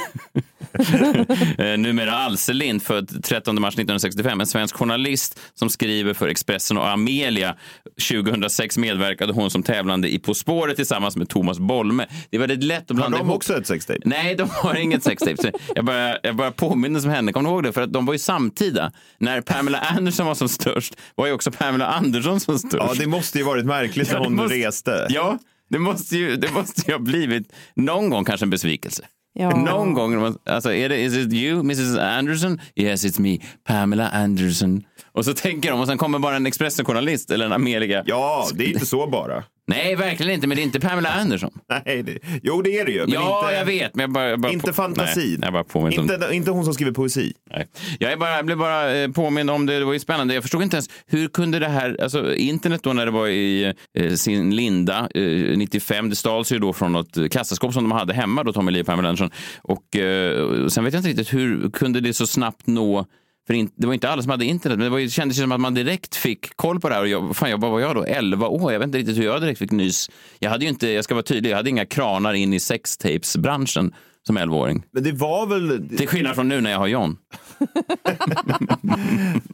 numera 1.76 2.12
Alselind, 2.12 2.82
född 2.82 3.24
13 3.24 3.60
mars 3.60 3.74
1965. 3.74 4.40
En 4.40 4.46
svensk 4.46 4.76
journalist 4.76 5.40
som 5.54 5.70
skriver 5.70 6.14
för 6.14 6.28
Expressen 6.28 6.78
och 6.78 6.88
Amelia. 6.88 7.56
2006 8.10 8.78
medverkade 8.78 9.32
hon 9.32 9.50
som 9.50 9.62
tävlande 9.62 9.87
i 10.04 10.18
På 10.18 10.34
spåret 10.34 10.76
tillsammans 10.76 11.16
med 11.16 11.28
Thomas 11.28 11.58
Bolme. 11.58 12.06
Det 12.30 12.36
är 12.36 12.40
väldigt 12.40 12.64
lätt 12.64 12.82
att 12.82 12.88
Har 12.88 12.94
blanda 12.96 13.18
de 13.18 13.24
ihop 13.24 13.36
också 13.36 13.56
ett 13.58 13.66
sextape? 13.66 14.00
Nej, 14.04 14.34
de 14.34 14.48
har 14.50 14.74
inget 14.74 15.02
sextape. 15.04 15.52
Jag 15.74 15.84
bara, 15.84 16.18
jag 16.22 16.36
bara 16.36 16.50
påminner 16.50 17.04
om 17.04 17.10
henne. 17.10 17.32
Kommer 17.32 17.48
du 17.50 17.54
ihåg 17.54 17.62
det? 17.62 17.72
För 17.72 17.82
att 17.82 17.92
de 17.92 18.06
var 18.06 18.12
ju 18.14 18.18
samtida. 18.18 18.92
När 19.18 19.40
Pamela 19.40 19.78
Anderson 19.78 20.26
var 20.26 20.34
som 20.34 20.48
störst 20.48 20.96
var 21.14 21.26
ju 21.26 21.32
också 21.32 21.50
Pamela 21.50 21.86
Anderson 21.86 22.40
som 22.40 22.58
störst. 22.58 22.74
Ja, 22.88 22.94
det 22.98 23.06
måste 23.06 23.38
ju 23.38 23.44
varit 23.44 23.64
märkligt 23.66 24.12
när 24.12 24.18
hon 24.18 24.34
måste- 24.36 24.54
reste. 24.56 25.06
Ja, 25.10 25.38
det 25.70 25.78
måste, 25.78 26.16
ju, 26.16 26.36
det 26.36 26.52
måste 26.52 26.82
ju 26.86 26.92
ha 26.92 26.98
blivit 27.00 27.52
någon 27.76 28.10
gång 28.10 28.24
kanske 28.24 28.44
en 28.46 28.50
besvikelse. 28.50 29.02
Ja. 29.32 29.56
Någon 29.56 29.94
gång, 29.94 30.36
alltså 30.46 30.72
är 30.72 30.88
det, 30.88 31.00
is 31.00 31.14
it 31.16 31.32
you, 31.32 31.60
Mrs 31.60 31.98
Anderson? 31.98 32.60
Yes, 32.76 33.04
it's 33.04 33.20
me, 33.20 33.38
Pamela 33.66 34.08
Anderson. 34.08 34.82
Och 35.12 35.24
så 35.24 35.34
tänker 35.34 35.70
de, 35.70 35.80
och 35.80 35.86
sen 35.86 35.98
kommer 35.98 36.18
bara 36.18 36.36
en 36.36 36.46
Expressen-journalist 36.46 37.30
eller 37.30 37.46
en 37.46 37.52
Amelia. 37.52 38.02
Ja, 38.06 38.48
det 38.54 38.64
är 38.64 38.68
inte 38.68 38.86
så 38.86 39.06
bara. 39.06 39.44
Nej, 39.68 39.96
verkligen 39.96 40.32
inte, 40.32 40.46
men 40.46 40.56
det 40.56 40.62
är 40.62 40.64
inte 40.64 40.80
Pamela 40.80 41.08
Anderson. 41.08 41.50
Nej, 41.68 42.02
det, 42.02 42.18
jo 42.42 42.62
det 42.62 42.78
är 42.78 42.84
det 42.84 42.92
ju. 42.92 43.00
Men 43.00 43.10
ja, 43.10 43.40
inte, 43.42 43.54
jag 43.58 43.64
vet, 43.64 43.94
men 43.94 44.02
jag 44.02 44.10
bara... 44.10 44.28
Jag 44.28 44.40
bara 44.40 44.52
inte 44.52 44.72
fantasin. 44.72 45.30
Nej, 45.30 45.38
jag 45.42 45.52
bara 45.52 45.64
påminner 45.64 45.98
om 45.98 46.10
Inte, 46.10 46.28
inte 46.32 46.50
hon 46.50 46.64
som 46.64 46.74
skriver 46.74 46.92
poesi. 46.92 47.32
Nej. 47.50 47.68
Jag, 47.98 48.12
är 48.12 48.16
bara, 48.16 48.36
jag 48.36 48.46
blev 48.46 48.58
bara 48.58 48.96
eh, 48.96 49.10
påmind 49.10 49.50
om 49.50 49.66
det, 49.66 49.78
det 49.78 49.84
var 49.84 49.92
ju 49.92 49.98
spännande. 49.98 50.34
Jag 50.34 50.42
förstod 50.42 50.62
inte 50.62 50.76
ens, 50.76 50.88
hur 51.06 51.28
kunde 51.28 51.58
det 51.58 51.68
här, 51.68 51.96
alltså 52.02 52.34
internet 52.34 52.82
då 52.82 52.92
när 52.92 53.06
det 53.06 53.12
var 53.12 53.28
i 53.28 53.74
eh, 53.98 54.12
sin 54.14 54.56
linda, 54.56 55.08
eh, 55.14 55.56
95, 55.56 56.10
det 56.10 56.16
stals 56.16 56.52
ju 56.52 56.58
då 56.58 56.72
från 56.72 56.92
något 56.92 57.30
kassaskåp 57.30 57.74
som 57.74 57.84
de 57.84 57.92
hade 57.92 58.14
hemma 58.14 58.44
då, 58.44 58.52
Tommy 58.52 58.70
Lee 58.70 58.80
och 58.80 58.86
Pamela 58.86 59.08
Anderson. 59.08 59.30
Och 59.62 59.96
eh, 59.96 60.66
sen 60.66 60.84
vet 60.84 60.94
jag 60.94 61.00
inte 61.00 61.08
riktigt, 61.08 61.32
hur 61.34 61.70
kunde 61.70 62.00
det 62.00 62.14
så 62.14 62.26
snabbt 62.26 62.66
nå 62.66 63.06
för 63.48 63.54
in, 63.54 63.70
det 63.76 63.86
var 63.86 63.94
inte 63.94 64.10
alla 64.10 64.22
som 64.22 64.30
hade 64.30 64.44
internet, 64.44 64.78
men 64.78 64.84
det, 64.84 64.90
var, 64.90 64.98
det 64.98 65.08
kändes 65.08 65.38
som 65.38 65.52
att 65.52 65.60
man 65.60 65.74
direkt 65.74 66.16
fick 66.16 66.56
koll 66.56 66.80
på 66.80 66.88
det 66.88 66.94
här. 66.94 67.02
Och 67.02 67.08
jag, 67.08 67.36
fan, 67.36 67.50
jag 67.50 67.60
bara, 67.60 67.70
var 67.70 67.80
jag 67.80 67.94
då? 67.94 68.04
11 68.04 68.48
år? 68.48 68.72
Jag 68.72 68.78
vet 68.78 68.86
inte 68.86 68.98
riktigt 68.98 69.18
hur 69.18 69.24
jag 69.24 69.40
direkt 69.40 69.58
fick 69.58 69.70
nys. 69.70 70.10
Jag 70.38 70.50
hade 70.50 70.64
ju 70.64 70.68
inte, 70.68 70.88
jag 70.88 71.04
ska 71.04 71.14
vara 71.14 71.22
tydlig, 71.22 71.50
jag 71.50 71.56
hade 71.56 71.70
inga 71.70 71.86
kranar 71.86 72.34
in 72.34 72.52
i 72.52 72.60
sextapes-branschen 72.60 73.94
som 74.26 74.38
11-åring. 74.38 74.82
Men 74.90 75.02
det 75.02 75.12
var 75.12 75.46
väl... 75.46 75.88
Till 75.98 76.08
skillnad 76.08 76.34
från 76.34 76.48
nu 76.48 76.60
när 76.60 76.70
jag 76.70 76.78
har 76.78 76.86
John. 76.86 77.16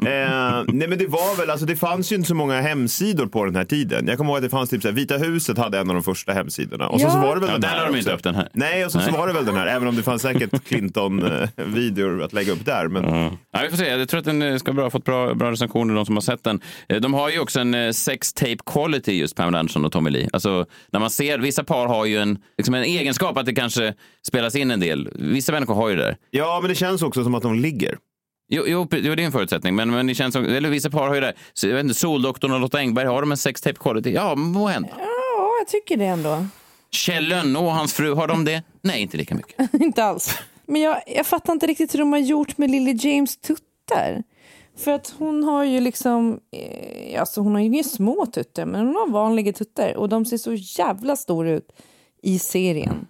eh, 0.06 0.33
nej 0.78 0.88
men 0.88 0.98
det 0.98 1.06
var 1.06 1.36
väl, 1.36 1.50
alltså 1.50 1.66
det 1.66 1.76
fanns 1.76 2.12
ju 2.12 2.16
inte 2.16 2.28
så 2.28 2.34
många 2.34 2.60
hemsidor 2.60 3.26
på 3.26 3.44
den 3.44 3.56
här 3.56 3.64
tiden. 3.64 4.06
Jag 4.06 4.18
kommer 4.18 4.30
ihåg 4.30 4.36
att 4.36 4.42
det 4.42 4.48
fanns 4.50 4.70
typ 4.70 4.82
så 4.82 4.88
här, 4.88 4.94
Vita 4.94 5.16
huset 5.16 5.58
hade 5.58 5.78
en 5.78 5.88
av 5.90 5.94
de 5.94 6.02
första 6.02 6.32
hemsidorna. 6.32 6.88
Och 6.88 7.00
så, 7.00 7.06
Ja. 7.06 7.10
så 7.10 7.18
var 7.18 7.34
det 7.34 7.40
väl 7.40 7.48
Ja, 7.48 7.52
den 7.52 7.60
där 7.60 7.68
här 7.68 7.86
de 7.92 7.98
inte 7.98 8.12
upp 8.12 8.22
den 8.22 8.34
här. 8.34 8.48
Nej, 8.52 8.84
och 8.84 8.92
så, 8.92 9.00
så 9.00 9.10
Nej. 9.10 9.18
var 9.20 9.26
det 9.26 9.32
väl 9.32 9.44
den 9.44 9.54
här, 9.56 9.66
även 9.66 9.88
om 9.88 9.96
det 9.96 10.02
fanns 10.02 10.22
säkert 10.22 10.64
Clinton-videor 10.68 12.22
att 12.22 12.32
lägga 12.32 12.52
upp 12.52 12.64
där. 12.64 12.88
Men... 12.88 13.04
Ja, 13.52 13.60
vi 13.62 13.70
får 13.70 13.76
se. 13.76 13.88
Jag 13.88 14.08
tror 14.08 14.18
att 14.18 14.24
den 14.24 14.42
eh, 14.42 14.56
ska 14.56 14.72
bra, 14.72 14.90
fått 14.90 15.04
bra, 15.04 15.34
bra 15.34 15.50
recensioner, 15.50 15.94
de 15.94 16.06
som 16.06 16.16
har 16.16 16.20
sett 16.22 16.44
den. 16.44 16.60
Eh, 16.88 17.00
De 17.00 17.14
har 17.14 17.30
ju 17.30 17.38
också 17.40 17.60
en 17.60 17.74
eh, 17.74 17.90
sex 17.90 18.32
tape 18.32 18.56
quality, 18.66 19.12
just 19.12 19.36
Pamela 19.36 19.58
Anderson 19.58 19.84
och 19.84 19.92
Tommy 19.92 20.10
Lee. 20.10 20.28
Alltså, 20.32 20.66
när 20.92 21.00
man 21.00 21.10
ser, 21.10 21.38
vissa 21.38 21.64
par 21.64 21.86
har 21.86 22.04
ju 22.04 22.18
en, 22.18 22.38
liksom 22.58 22.74
en 22.74 22.84
egenskap 22.84 23.36
att 23.38 23.46
det 23.46 23.54
kanske 23.54 23.94
spelas 24.26 24.54
in 24.56 24.70
en 24.70 24.80
del. 24.80 25.08
Vissa 25.14 25.52
människor 25.52 25.74
har 25.74 25.88
ju 25.88 25.96
det 25.96 26.02
där. 26.02 26.16
Ja, 26.30 26.58
men 26.62 26.68
det 26.68 26.74
känns 26.74 27.02
också 27.02 27.24
som 27.24 27.34
att 27.34 27.42
de 27.42 27.54
ligger. 27.54 27.96
Jo, 28.48 28.64
jo, 28.66 28.86
jo 28.90 29.14
det 29.14 29.22
är 29.22 29.26
en 29.26 29.32
förutsättning. 29.32 29.74
Men, 29.74 29.90
men 29.90 30.06
det 30.06 30.14
känns 30.14 30.32
som, 30.32 30.44
eller 30.44 30.70
vissa 30.70 30.90
par 30.90 31.08
har 31.08 31.14
ju 31.14 31.20
det. 31.20 31.34
Så, 31.52 31.68
jag 31.68 31.74
vet 31.74 31.84
inte, 31.84 31.94
Soldoktorn 31.94 32.52
och 32.52 32.60
Lotta 32.60 32.78
Engberg, 32.78 33.06
har 33.06 33.20
de 33.20 33.30
en 33.30 33.36
sex 33.36 33.60
tape 33.60 33.78
quality? 33.78 34.10
Ja, 34.10 34.34
må 34.34 34.66
hända. 34.66 34.88
Ja, 34.98 35.50
jag 35.60 35.68
tycker 35.68 35.96
det 35.96 36.04
ändå. 36.04 36.46
Kjell 36.90 37.28
Lönnå 37.28 37.66
och 37.66 37.72
hans 37.72 37.92
fru, 37.94 38.14
har 38.14 38.28
de 38.28 38.44
det? 38.44 38.62
Nej, 38.82 39.02
inte 39.02 39.16
lika 39.16 39.34
mycket. 39.34 39.74
inte 39.80 40.04
alls. 40.04 40.38
Men 40.66 40.80
jag, 40.80 41.02
jag 41.06 41.26
fattar 41.26 41.52
inte 41.52 41.66
riktigt 41.66 41.94
hur 41.94 41.98
de 41.98 42.12
har 42.12 42.18
gjort 42.18 42.58
med 42.58 42.70
Lily 42.70 42.96
James 43.00 43.36
tuttar. 43.36 44.22
För 44.76 44.90
att 44.90 45.14
hon 45.18 45.44
har 45.44 45.64
ju 45.64 45.80
liksom, 45.80 46.40
eh, 46.52 47.20
alltså 47.20 47.40
hon 47.40 47.52
har 47.52 47.60
ju 47.60 47.66
inga 47.66 47.82
små 47.82 48.26
tuttar, 48.26 48.66
men 48.66 48.86
hon 48.86 48.94
har 48.94 49.08
vanliga 49.08 49.52
tuttar 49.52 49.96
och 49.96 50.08
de 50.08 50.24
ser 50.24 50.36
så 50.36 50.54
jävla 50.54 51.16
stora 51.16 51.50
ut 51.50 51.72
i 52.22 52.38
serien. 52.38 53.06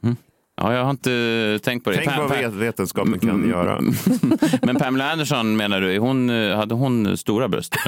Ja, 0.57 0.75
jag 0.75 0.83
har 0.85 0.91
inte 0.91 1.59
tänkt 1.63 1.85
på 1.85 1.91
det. 1.91 1.97
Tänk 1.97 2.09
Pam- 2.11 2.19
vad 2.19 2.31
Pam- 2.31 2.43
vet- 2.43 2.53
vetenskapen 2.53 3.19
kan 3.19 3.49
göra. 3.49 3.81
Men 4.63 4.77
Pamela 4.77 5.13
Anderson 5.13 5.57
menar 5.57 5.81
du, 5.81 5.99
hon, 5.99 6.31
eh, 6.31 6.57
hade 6.57 6.75
hon 6.75 7.17
stora 7.17 7.49
bröst? 7.49 7.75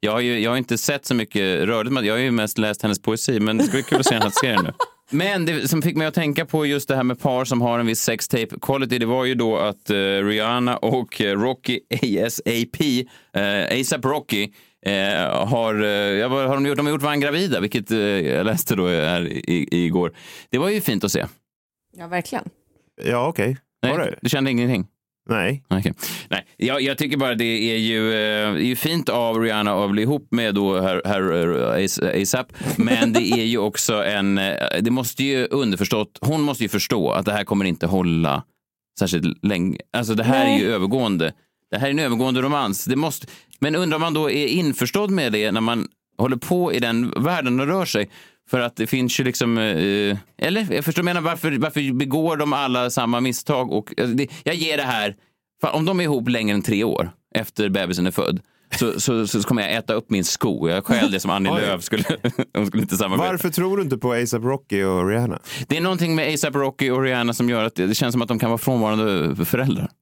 Jag 0.00 0.12
har 0.12 0.20
ju 0.20 0.38
jag 0.40 0.50
har 0.50 0.56
inte 0.56 0.78
sett 0.78 1.06
så 1.06 1.14
mycket 1.14 1.64
rörligt, 1.64 2.04
jag 2.06 2.14
har 2.14 2.18
ju 2.18 2.30
mest 2.30 2.58
läst 2.58 2.82
hennes 2.82 3.02
poesi, 3.02 3.40
men 3.40 3.56
det 3.58 3.64
ska 3.64 3.72
bli 3.72 3.82
kul 3.82 4.00
att 4.00 4.06
se 4.06 4.14
här 4.14 4.30
serien 4.30 4.64
nu. 4.64 4.72
Men 5.10 5.44
det 5.44 5.68
som 5.68 5.82
fick 5.82 5.96
mig 5.96 6.06
att 6.06 6.14
tänka 6.14 6.46
på 6.46 6.66
just 6.66 6.88
det 6.88 6.96
här 6.96 7.02
med 7.02 7.20
par 7.20 7.44
som 7.44 7.60
har 7.60 7.78
en 7.78 7.86
viss 7.86 8.00
sextape 8.00 8.48
quality, 8.62 8.98
det 8.98 9.06
var 9.06 9.24
ju 9.24 9.34
då 9.34 9.56
att 9.56 9.90
eh, 9.90 9.96
Rihanna 9.96 10.76
och 10.76 11.20
eh, 11.20 11.40
Rocky 11.40 11.80
ASAP, 11.90 12.80
uh, 13.36 13.80
ASAP 13.80 14.04
Rocky, 14.04 14.52
eh, 14.86 14.92
har, 15.46 16.28
vad 16.28 16.48
har 16.48 16.54
de 16.54 16.66
gjort? 16.66 16.76
De 16.76 16.86
har 16.86 16.92
gjort 16.92 17.02
Van 17.02 17.20
gravida, 17.20 17.60
vilket 17.60 17.90
eh, 17.90 17.98
jag 17.98 18.46
läste 18.46 18.74
då 18.74 18.86
här 18.86 19.26
i, 19.26 19.68
i, 19.70 19.84
igår. 19.84 20.12
Det 20.50 20.58
var 20.58 20.68
ju 20.68 20.80
fint 20.80 21.04
att 21.04 21.12
se. 21.12 21.26
Ja, 21.96 22.06
verkligen. 22.06 22.44
Ja, 23.04 23.28
okej. 23.28 23.56
Nej, 23.82 24.14
du 24.22 24.28
kände 24.28 24.50
ingenting? 24.50 24.86
Nej. 25.28 25.64
Okay. 25.70 25.92
Nej, 26.28 26.46
jag, 26.56 26.80
jag 26.80 26.98
tycker 26.98 27.16
bara 27.16 27.34
det 27.34 27.74
är 27.74 27.78
ju, 27.78 28.08
eh, 28.08 28.52
det 28.52 28.60
är 28.60 28.68
ju 28.68 28.76
fint 28.76 29.08
av 29.08 29.40
Rihanna 29.40 29.84
att 29.84 29.90
bli 29.90 30.02
ihop 30.02 30.28
med 30.30 30.54
då 30.54 30.80
herr, 30.80 31.02
herr 31.04 32.22
ASAP. 32.22 32.46
Men 32.76 33.12
det 33.12 33.22
är 33.22 33.44
ju 33.44 33.58
också 33.58 34.04
en, 34.04 34.38
eh, 34.38 34.54
det 34.80 34.90
måste 34.90 35.24
ju 35.24 35.46
underförstått, 35.46 36.18
hon 36.20 36.42
måste 36.42 36.62
ju 36.62 36.68
förstå 36.68 37.10
att 37.10 37.26
det 37.26 37.32
här 37.32 37.44
kommer 37.44 37.64
inte 37.64 37.86
hålla 37.86 38.42
särskilt 38.98 39.44
länge. 39.44 39.78
Alltså 39.92 40.14
det 40.14 40.24
här 40.24 40.44
är 40.44 40.50
Nej. 40.50 40.60
ju 40.60 40.72
övergående. 40.72 41.32
Det 41.70 41.78
här 41.78 41.86
är 41.86 41.90
en 41.90 41.98
övergående 41.98 42.42
romans. 42.42 42.84
Det 42.84 42.96
måste, 42.96 43.26
men 43.60 43.76
undrar 43.76 43.96
om 43.96 44.02
man 44.02 44.14
då 44.14 44.30
är 44.30 44.46
införstådd 44.46 45.10
med 45.10 45.32
det 45.32 45.52
när 45.52 45.60
man 45.60 45.88
håller 46.18 46.36
på 46.36 46.72
i 46.72 46.78
den 46.78 47.10
världen 47.10 47.60
och 47.60 47.66
rör 47.66 47.84
sig. 47.84 48.10
För 48.50 48.60
att 48.60 48.76
det 48.76 48.86
finns 48.86 49.20
ju 49.20 49.24
liksom, 49.24 49.58
eh, 49.58 49.64
eh 49.64 50.16
eller 50.38 50.74
jag 50.74 50.84
förstår, 50.84 51.02
menar 51.02 51.20
varför, 51.20 51.58
varför 51.58 51.92
begår 51.92 52.36
de 52.36 52.52
alla 52.52 52.90
samma 52.90 53.20
misstag? 53.20 53.72
Och, 53.72 53.94
alltså, 54.00 54.16
det, 54.16 54.28
jag 54.44 54.54
ger 54.54 54.76
det 54.76 54.82
här, 54.82 55.16
om 55.62 55.84
de 55.84 56.00
är 56.00 56.04
ihop 56.04 56.28
längre 56.28 56.54
än 56.54 56.62
tre 56.62 56.84
år 56.84 57.10
efter 57.34 57.68
bebisen 57.68 58.06
är 58.06 58.10
född, 58.10 58.40
så, 58.76 59.00
så, 59.00 59.26
så 59.26 59.42
kommer 59.42 59.62
jag 59.62 59.74
äta 59.74 59.94
upp 59.94 60.10
min 60.10 60.24
sko. 60.24 60.68
Jag 60.68 60.86
stjäl 60.86 61.10
det 61.10 61.20
som 61.20 61.30
Annie. 61.30 61.50
Lööf 61.50 61.82
skulle, 61.82 62.04
de 62.52 62.66
skulle 62.66 62.82
inte 62.82 62.96
samarbeta. 62.96 63.30
Varför 63.30 63.48
tror 63.48 63.76
du 63.76 63.82
inte 63.82 63.98
på 63.98 64.12
ASAP 64.12 64.42
Rocky 64.44 64.82
och 64.82 65.08
Rihanna? 65.08 65.38
Det 65.66 65.76
är 65.76 65.80
någonting 65.80 66.14
med 66.14 66.34
ASAP 66.34 66.54
Rocky 66.54 66.90
och 66.90 67.02
Rihanna 67.02 67.32
som 67.32 67.48
gör 67.48 67.64
att 67.64 67.74
det, 67.74 67.86
det 67.86 67.94
känns 67.94 68.12
som 68.12 68.22
att 68.22 68.28
de 68.28 68.38
kan 68.38 68.50
vara 68.50 68.58
frånvarande 68.58 69.44
föräldrar. 69.44 69.90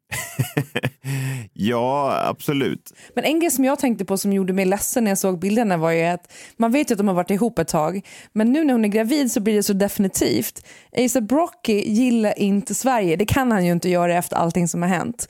Ja, 1.59 2.19
absolut. 2.29 2.93
Men 3.15 3.25
en 3.25 3.41
grej 3.41 3.51
som 3.51 3.65
jag 3.65 3.79
tänkte 3.79 4.05
på 4.05 4.19
som 4.19 4.33
gjorde 4.33 4.53
mig 4.53 4.65
ledsen 4.65 5.05
när 5.05 5.11
jag 5.11 5.19
såg 5.19 5.39
bilderna 5.39 5.77
var 5.77 5.91
ju 5.91 6.05
att 6.05 6.33
man 6.57 6.73
vet 6.73 6.91
ju 6.91 6.95
att 6.95 6.99
de 6.99 7.09
har 7.09 7.15
varit 7.15 7.31
ihop 7.31 7.59
ett 7.59 7.69
tag, 7.69 8.01
men 8.33 8.53
nu 8.53 8.65
när 8.65 8.73
hon 8.73 8.85
är 8.85 8.89
gravid 8.89 9.33
så 9.33 9.41
blir 9.41 9.55
det 9.55 9.63
så 9.63 9.73
definitivt. 9.73 10.67
ASAP 10.97 11.33
Rocky 11.33 11.81
gillar 11.81 12.39
inte 12.39 12.75
Sverige, 12.75 13.17
det 13.17 13.27
kan 13.27 13.53
han 13.53 13.67
ju 13.67 13.73
inte 13.73 13.89
göra 13.89 14.17
efter 14.17 14.37
allting 14.37 14.69
som 14.69 14.83
har 14.83 14.89
hänt. 14.89 15.29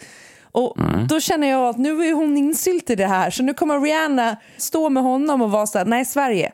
Och 0.57 0.76
Då 1.09 1.20
känner 1.20 1.48
jag 1.48 1.68
att 1.68 1.78
nu 1.78 2.04
är 2.04 2.12
hon 2.12 2.36
insylt 2.36 2.90
i 2.90 2.94
det 2.94 3.07
här, 3.07 3.30
så 3.30 3.42
nu 3.42 3.54
kommer 3.54 3.80
Rihanna 3.80 4.36
stå 4.57 4.90
med 4.90 5.02
honom 5.02 5.42
och 5.42 5.50
vara 5.50 5.66
så 5.66 5.78
här, 5.78 5.84
nej 5.84 6.04
Sverige, 6.04 6.52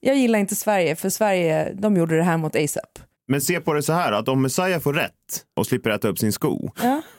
jag 0.00 0.16
gillar 0.16 0.38
inte 0.38 0.54
Sverige, 0.54 0.96
för 0.96 1.10
Sverige, 1.10 1.72
de 1.74 1.96
gjorde 1.96 2.16
det 2.16 2.22
här 2.22 2.36
mot 2.36 2.56
ASAP. 2.56 2.98
Men 3.28 3.40
se 3.40 3.60
på 3.60 3.72
det 3.72 3.82
så 3.82 3.92
här, 3.92 4.12
att 4.12 4.28
om 4.28 4.42
Messiah 4.42 4.80
får 4.80 4.92
rätt 4.92 5.12
och 5.56 5.66
slipper 5.66 5.90
äta 5.90 6.08
upp 6.08 6.18
sin 6.18 6.32
sko. 6.32 6.70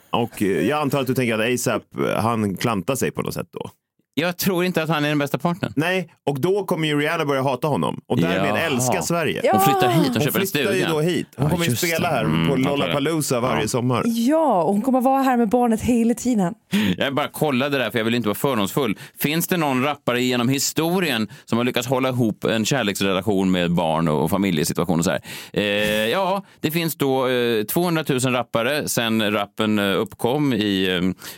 Och 0.09 0.41
eh, 0.41 0.67
jag 0.67 0.81
antar 0.81 1.01
att 1.01 1.07
du 1.07 1.13
tänker 1.15 1.39
att 1.39 1.53
ASAP, 1.53 1.83
eh, 1.99 2.21
han 2.21 2.57
klantar 2.57 2.95
sig 2.95 3.11
på 3.11 3.21
något 3.21 3.33
sätt 3.33 3.49
då. 3.51 3.69
Jag 4.17 4.37
tror 4.37 4.65
inte 4.65 4.83
att 4.83 4.89
han 4.89 5.03
är 5.05 5.09
den 5.09 5.17
bästa 5.17 5.37
partnern. 5.37 5.73
Nej, 5.75 6.09
och 6.25 6.39
då 6.39 6.65
kommer 6.65 6.87
ju 6.87 6.99
Rihanna 6.99 7.25
börja 7.25 7.41
hata 7.41 7.67
honom 7.67 8.01
och 8.07 8.21
därmed 8.21 8.49
Jaha. 8.49 8.59
älska 8.59 9.01
Sverige. 9.01 9.41
Hon 9.51 9.61
flyttar 9.61 9.89
hit 9.89 10.07
och 10.09 10.13
Hon 10.13 10.21
köper 10.21 10.39
en 10.39 10.47
flyttar 10.47 10.59
ju 10.59 10.67
stuga. 10.67 10.89
då 10.89 10.99
hit. 10.99 11.27
Hon 11.35 11.45
Ja, 11.45 11.49
kommer 11.51 11.65
ju 11.65 11.75
spela 11.75 12.09
det. 12.09 12.15
här 12.15 12.23
Mm, 12.23 12.47
på. 12.47 12.55
Lollapalooza 12.55 13.39
varje 13.39 13.61
Ja. 13.61 13.67
sommar. 13.67 14.03
Ja, 14.05 14.63
och 14.63 14.73
hon 14.73 14.81
kommer 14.81 15.01
vara 15.01 15.21
här 15.21 15.37
med 15.37 15.49
barnet 15.49 15.81
hela 15.81 16.13
tiden. 16.13 16.53
Jag 16.97 17.15
bara 17.15 17.27
kollade 17.27 17.77
där 17.77 17.91
för 17.91 17.97
jag 17.99 18.05
vill 18.05 18.15
inte 18.15 18.27
vara 18.27 18.35
fördomsfull. 18.35 18.97
Finns 19.19 19.47
det 19.47 19.57
någon 19.57 19.83
rappare 19.83 20.21
genom 20.21 20.49
historien 20.49 21.27
som 21.45 21.57
har 21.57 21.65
lyckats 21.65 21.87
hålla 21.87 22.09
ihop 22.09 22.43
en 22.43 22.65
kärleksrelation 22.65 23.51
med 23.51 23.71
barn 23.71 24.07
och 24.07 24.29
familjesituation 24.29 24.99
och 24.99 25.05
så 25.05 25.11
här? 25.11 25.21
Eh, 25.53 25.63
ja, 26.09 26.45
det 26.59 26.71
finns 26.71 26.95
då 26.95 27.27
eh, 27.27 27.63
200 27.63 28.03
000 28.09 28.19
rappare 28.19 28.89
sen 28.89 29.31
rappen 29.31 29.79
eh, 29.79 29.85
uppkom 29.99 30.53
i, 30.53 30.87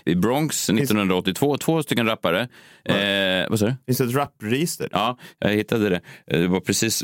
eh, 0.05 0.11
i 0.11 0.15
Bronx 0.15 0.69
1982. 0.69 1.57
Två 1.57 1.83
stycken 1.83 2.05
rappare. 2.07 2.47
Eh, 2.85 3.49
vad 3.49 3.59
sa 3.59 3.65
du? 3.65 3.75
Finns 3.85 3.97
det 3.97 4.03
ett 4.03 4.15
rappregister? 4.15 4.89
Ja, 4.91 5.17
jag 5.39 5.49
hittade 5.49 5.89
det. 5.89 6.01
Eh, 6.27 6.39
Det 6.41 6.47
var 6.47 6.59
precis 6.59 7.03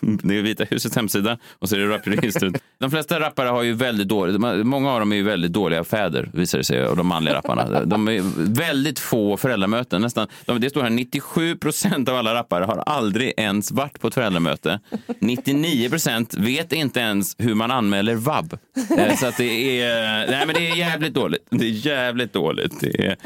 det 0.00 0.38
är 0.38 0.42
Vita 0.42 0.64
husets 0.64 0.96
hemsida 0.96 1.38
och 1.58 1.68
så 1.68 1.76
är 1.76 1.80
det 1.80 1.88
rapregistret. 1.88 2.62
De 2.78 2.90
flesta 2.90 3.20
rappare 3.20 3.48
har 3.48 3.62
ju 3.62 3.72
väldigt 3.72 4.08
dåligt, 4.08 4.40
många 4.66 4.92
av 4.92 5.00
dem 5.00 5.12
är 5.12 5.16
ju 5.16 5.22
väldigt 5.22 5.52
dåliga 5.52 5.84
fäder 5.84 6.30
visar 6.32 6.58
det 6.58 6.64
sig, 6.64 6.86
och 6.86 6.96
de 6.96 7.06
manliga 7.06 7.34
rapparna. 7.34 7.84
De 7.84 8.08
är 8.08 8.22
väldigt 8.54 8.98
få 8.98 9.36
föräldramöten. 9.36 10.02
Nästan, 10.02 10.28
de, 10.44 10.60
det 10.60 10.70
står 10.70 10.82
här 10.82 10.90
97 10.90 11.56
procent 11.56 12.08
av 12.08 12.16
alla 12.16 12.34
rappare 12.34 12.64
har 12.64 12.76
aldrig 12.76 13.34
ens 13.36 13.72
varit 13.72 14.00
på 14.00 14.08
ett 14.08 14.14
föräldramöte. 14.14 14.80
99 15.18 15.90
procent 15.90 16.34
vet 16.34 16.72
inte 16.72 17.00
ens 17.00 17.34
hur 17.38 17.54
man 17.54 17.70
anmäler 17.70 18.14
vab. 18.14 18.58
Eh, 18.98 19.16
så 19.16 19.26
att 19.26 19.36
det 19.36 19.80
är, 19.80 20.26
nej 20.30 20.46
men 20.46 20.54
det 20.54 20.70
är 20.70 20.76
jävligt 20.76 21.14
dåligt. 21.14 21.46
Det 21.50 21.64
är 21.64 21.86
jävligt 21.86 22.32
dåligt. 22.32 22.80
Det 22.80 23.06
är 23.06 23.16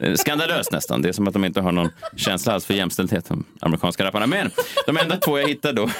eh, 0.00 0.14
skandalöst 0.14 0.72
nästan. 0.72 1.02
Det 1.02 1.08
är 1.08 1.12
som 1.12 1.28
att 1.28 1.34
de 1.34 1.44
inte 1.44 1.60
har 1.60 1.72
någon 1.72 1.90
känsla 2.16 2.52
alls 2.52 2.66
för 2.66 2.74
jämställdhet, 2.74 3.28
de 3.28 3.44
amerikanska 3.60 4.04
rapparna. 4.04 4.26
Men 4.26 4.50
de 4.86 4.96
enda 4.96 5.16
två 5.16 5.38
jag 5.38 5.48
hittade 5.48 5.67
då, 5.72 5.90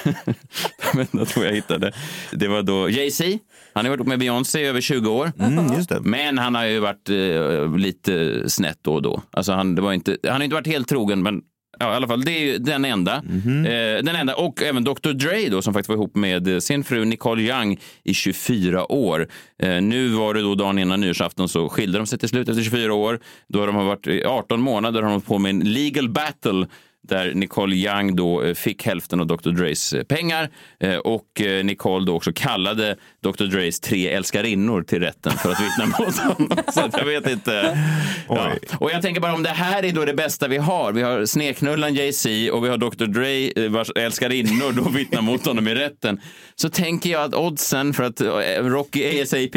de 0.93 1.07
enda 1.13 1.25
två 1.25 1.45
jag 1.45 1.53
hittade, 1.53 1.93
det 2.33 2.49
var 2.49 2.63
då 2.63 2.91
Jay-Z. 2.91 3.39
Han 3.75 3.85
har 3.85 3.97
varit 3.97 4.07
med 4.07 4.19
Beyoncé 4.19 4.61
i 4.61 4.67
över 4.67 4.81
20 4.81 5.11
år. 5.11 5.33
Mm. 5.39 5.85
Men 6.03 6.39
han 6.39 6.55
har 6.55 6.65
ju 6.65 6.79
varit 6.79 7.09
eh, 7.09 7.77
lite 7.77 8.43
snett 8.51 8.79
då 8.83 8.95
och 8.95 9.03
då. 9.03 9.23
Alltså 9.31 9.53
han, 9.53 9.75
det 9.75 9.83
var 9.83 9.93
inte, 9.93 10.17
han 10.23 10.33
har 10.33 10.43
inte 10.43 10.55
varit 10.55 10.67
helt 10.67 10.89
trogen, 10.89 11.23
men 11.23 11.43
Ja, 11.81 11.93
i 11.93 11.97
alla 11.97 12.07
fall, 12.07 12.25
det 12.25 12.33
är 12.33 12.41
ju 12.41 12.59
den 12.59 12.85
enda. 12.85 13.15
Eh, 13.17 14.03
den 14.03 14.17
enda. 14.17 14.35
Och 14.35 14.63
även 14.63 14.85
Dr 14.85 15.13
Dre 15.13 15.49
då, 15.49 15.63
som 15.63 15.75
faktiskt 15.75 15.89
var 15.89 15.97
ihop 15.97 16.17
med 16.17 16.49
eh, 16.49 16.59
sin 16.59 16.85
fru 16.85 17.05
Nicole 17.05 17.43
Young 17.43 17.79
i 18.05 18.15
24 18.15 18.93
år. 18.93 19.29
Eh, 19.63 19.83
nu 19.83 20.09
var 20.09 20.35
det 20.35 20.43
då 20.43 20.55
dagen 20.55 20.79
innan 20.79 21.01
nyårsafton 21.01 21.49
så 21.49 21.69
skilde 21.69 21.99
de 21.99 22.07
sig 22.07 22.19
till 22.19 22.29
slut 22.29 22.49
efter 22.49 22.63
24 22.63 22.95
år. 22.95 23.21
Då 23.49 23.61
har 23.61 23.67
de 23.67 23.87
varit 23.87 24.07
i 24.07 24.25
18 24.25 24.61
månader 24.61 25.03
har 25.03 25.11
de 25.11 25.21
på 25.21 25.39
med 25.39 25.51
en 25.51 25.61
legal 25.73 26.09
battle 26.09 26.67
där 27.09 27.35
Nicole 27.35 27.77
Young 27.77 28.17
då 28.17 28.43
eh, 28.43 28.55
fick 28.55 28.87
hälften 28.87 29.21
av 29.21 29.27
Dr 29.27 29.51
Dres 29.51 29.93
eh, 29.93 30.03
pengar 30.05 30.49
eh, 30.81 30.97
och 30.97 31.25
Nicole 31.65 32.07
då 32.07 32.15
också 32.17 32.33
kallade 32.35 32.97
Dr 33.23 33.45
Dres 33.45 33.81
tre 33.81 34.09
älskarinnor 34.09 34.83
till 34.83 35.01
rätten 35.01 35.33
för 35.33 35.51
att 35.51 35.61
vittna 35.61 35.87
mot 35.99 36.19
honom. 36.19 36.59
Så 36.75 36.89
jag 36.99 37.05
vet 37.05 37.29
inte. 37.31 37.79
Ja. 38.29 38.53
Och 38.79 38.91
jag 38.91 39.03
tänker 39.03 39.21
bara 39.21 39.35
om 39.35 39.43
det 39.43 39.49
här 39.49 39.85
är 39.85 39.93
då 39.93 40.05
det 40.05 40.15
bästa 40.15 40.49
vi 40.49 40.57
har. 40.57 40.93
Vi 40.93 41.03
har 41.03 41.27
sneknullan 41.27 41.95
Jay-Z 41.95 42.53
och 42.53 42.65
vi 42.65 42.69
har 42.69 42.77
Dr 42.77 43.05
Dre 43.07 43.69
vars 43.69 43.91
älskarinnor 43.97 44.73
då 44.73 44.89
vittnar 44.91 45.23
mot 45.23 45.47
honom 45.47 45.69
i 45.69 45.75
rätten. 45.75 46.21
Så 46.55 46.69
tänker 46.69 47.11
jag 47.11 47.23
att 47.23 47.35
oddsen 47.35 47.95
för 47.95 48.03
att 48.03 48.21
Rocky 48.61 49.21
ASAP 49.23 49.57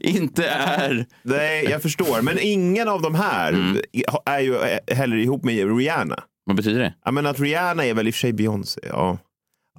inte 0.00 0.46
är... 0.48 1.06
Nej, 1.22 1.66
jag 1.70 1.82
förstår. 1.82 2.22
Men 2.22 2.38
ingen 2.40 2.88
av 2.88 3.02
de 3.02 3.14
här 3.14 3.52
Mm. 3.52 3.78
är 4.24 4.40
ju 4.40 4.58
heller 4.94 5.16
ihop 5.16 5.44
med 5.44 5.76
Rihanna. 5.78 6.22
Vad 6.46 6.56
betyder 6.56 6.80
det? 6.80 6.94
Ja, 7.04 7.10
men 7.10 7.26
att 7.26 7.40
Rihanna 7.40 7.84
är 7.84 7.94
väl 7.94 8.08
i 8.08 8.10
och 8.10 8.14
för 8.14 8.20
sig 8.20 8.32
Beyoncé. 8.32 8.80
Ja, 8.88 9.18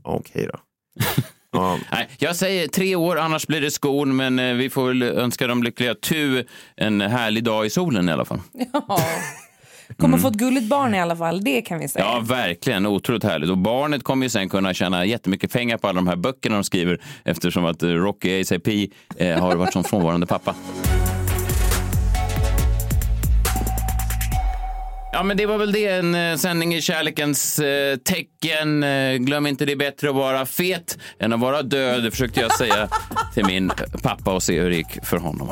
okej 0.03 0.49
då. 0.53 0.59
Nej, 1.91 2.09
jag 2.17 2.35
säger 2.35 2.67
tre 2.67 2.95
år, 2.95 3.17
annars 3.17 3.47
blir 3.47 3.61
det 3.61 3.71
skon, 3.71 4.15
men 4.15 4.39
eh, 4.39 4.53
vi 4.53 4.69
får 4.69 4.87
väl 4.87 5.03
önska 5.03 5.47
dem 5.47 5.63
lyckliga 5.63 5.95
tu 5.95 6.45
en 6.75 7.01
härlig 7.01 7.43
dag 7.43 7.65
i 7.65 7.69
solen 7.69 8.09
i 8.09 8.11
alla 8.11 8.25
fall. 8.25 8.39
Ja. 8.87 8.99
Kommer 9.97 10.17
få 10.17 10.27
ett 10.27 10.33
gulligt 10.33 10.69
barn 10.69 10.95
i 10.95 11.01
alla 11.01 11.15
fall, 11.15 11.43
det 11.43 11.61
kan 11.61 11.79
vi 11.79 11.87
säga. 11.87 12.05
Ja, 12.05 12.19
verkligen. 12.19 12.85
Otroligt 12.85 13.23
härligt. 13.23 13.49
Och 13.49 13.57
barnet 13.57 14.03
kommer 14.03 14.25
ju 14.25 14.29
sen 14.29 14.49
kunna 14.49 14.73
tjäna 14.73 15.05
jättemycket 15.05 15.51
pengar 15.51 15.77
på 15.77 15.87
alla 15.87 15.95
de 15.95 16.07
här 16.07 16.15
böckerna 16.15 16.55
de 16.55 16.63
skriver 16.63 17.01
eftersom 17.25 17.65
att 17.65 17.83
Rocky 17.83 18.41
ASAP 18.41 18.67
eh, 19.17 19.39
har 19.39 19.55
varit 19.55 19.73
som 19.73 19.83
frånvarande 19.83 20.27
pappa. 20.27 20.55
Ja, 25.13 25.23
men 25.23 25.37
det 25.37 25.45
var 25.45 25.57
väl 25.57 25.71
det. 25.71 25.85
En 25.87 26.15
eh, 26.15 26.35
sändning 26.37 26.75
i 26.75 26.81
kärlekens 26.81 27.59
eh, 27.59 27.95
tecken. 27.97 28.83
Eh, 28.83 29.13
glöm 29.15 29.47
inte 29.47 29.65
det 29.65 29.71
är 29.71 29.75
bättre 29.75 30.09
att 30.09 30.15
vara 30.15 30.45
fet 30.45 30.97
än 31.19 31.33
att 31.33 31.39
vara 31.39 31.61
död. 31.61 32.11
Försökte 32.11 32.39
jag 32.41 32.51
säga 32.57 32.87
till 33.33 33.45
min 33.45 33.71
pappa 34.03 34.33
och 34.33 34.43
se 34.43 34.59
hur 34.59 34.69
det 34.69 34.75
gick 34.75 35.05
för 35.05 35.17
honom. 35.17 35.51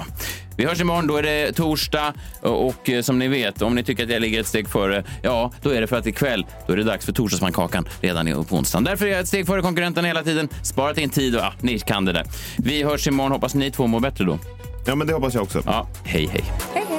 Vi 0.57 0.65
hörs 0.65 0.81
imorgon. 0.81 1.07
Då 1.07 1.17
är 1.17 1.23
det 1.23 1.51
torsdag 1.53 2.13
och, 2.41 2.67
och 2.67 2.89
eh, 2.89 3.01
som 3.01 3.19
ni 3.19 3.27
vet, 3.27 3.61
om 3.61 3.75
ni 3.75 3.83
tycker 3.83 4.03
att 4.03 4.09
jag 4.11 4.21
ligger 4.21 4.39
ett 4.39 4.47
steg 4.47 4.69
före, 4.69 5.03
ja, 5.21 5.51
då 5.61 5.69
är 5.69 5.81
det 5.81 5.87
för 5.87 5.97
att 5.97 6.07
ikväll 6.07 6.45
då 6.67 6.73
är 6.73 6.77
det 6.77 6.83
dags 6.83 7.05
för 7.05 7.11
torsdagsmannkakan 7.13 7.87
redan 8.01 8.27
i- 8.27 8.33
på 8.33 8.55
onsdagen. 8.55 8.83
Därför 8.83 9.05
är 9.05 9.09
jag 9.11 9.19
ett 9.19 9.27
steg 9.27 9.47
före 9.47 9.61
konkurrenterna 9.61 10.07
hela 10.07 10.23
tiden. 10.23 10.49
Sparat 10.63 10.97
in 10.97 11.09
tid 11.09 11.35
och 11.35 11.41
ja, 11.41 11.53
ni 11.61 11.79
kan 11.79 12.05
det 12.05 12.13
där. 12.13 12.25
Vi 12.57 12.83
hörs 12.83 13.07
imorgon. 13.07 13.31
Hoppas 13.31 13.55
ni 13.55 13.71
två 13.71 13.87
mår 13.87 13.99
bättre 13.99 14.23
då. 14.25 14.39
Ja, 14.87 14.95
men 14.95 15.07
det 15.07 15.13
hoppas 15.13 15.33
jag 15.33 15.43
också. 15.43 15.61
Ja, 15.65 15.87
hej, 16.05 16.29
hej. 16.33 16.43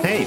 Hej! 0.04 0.26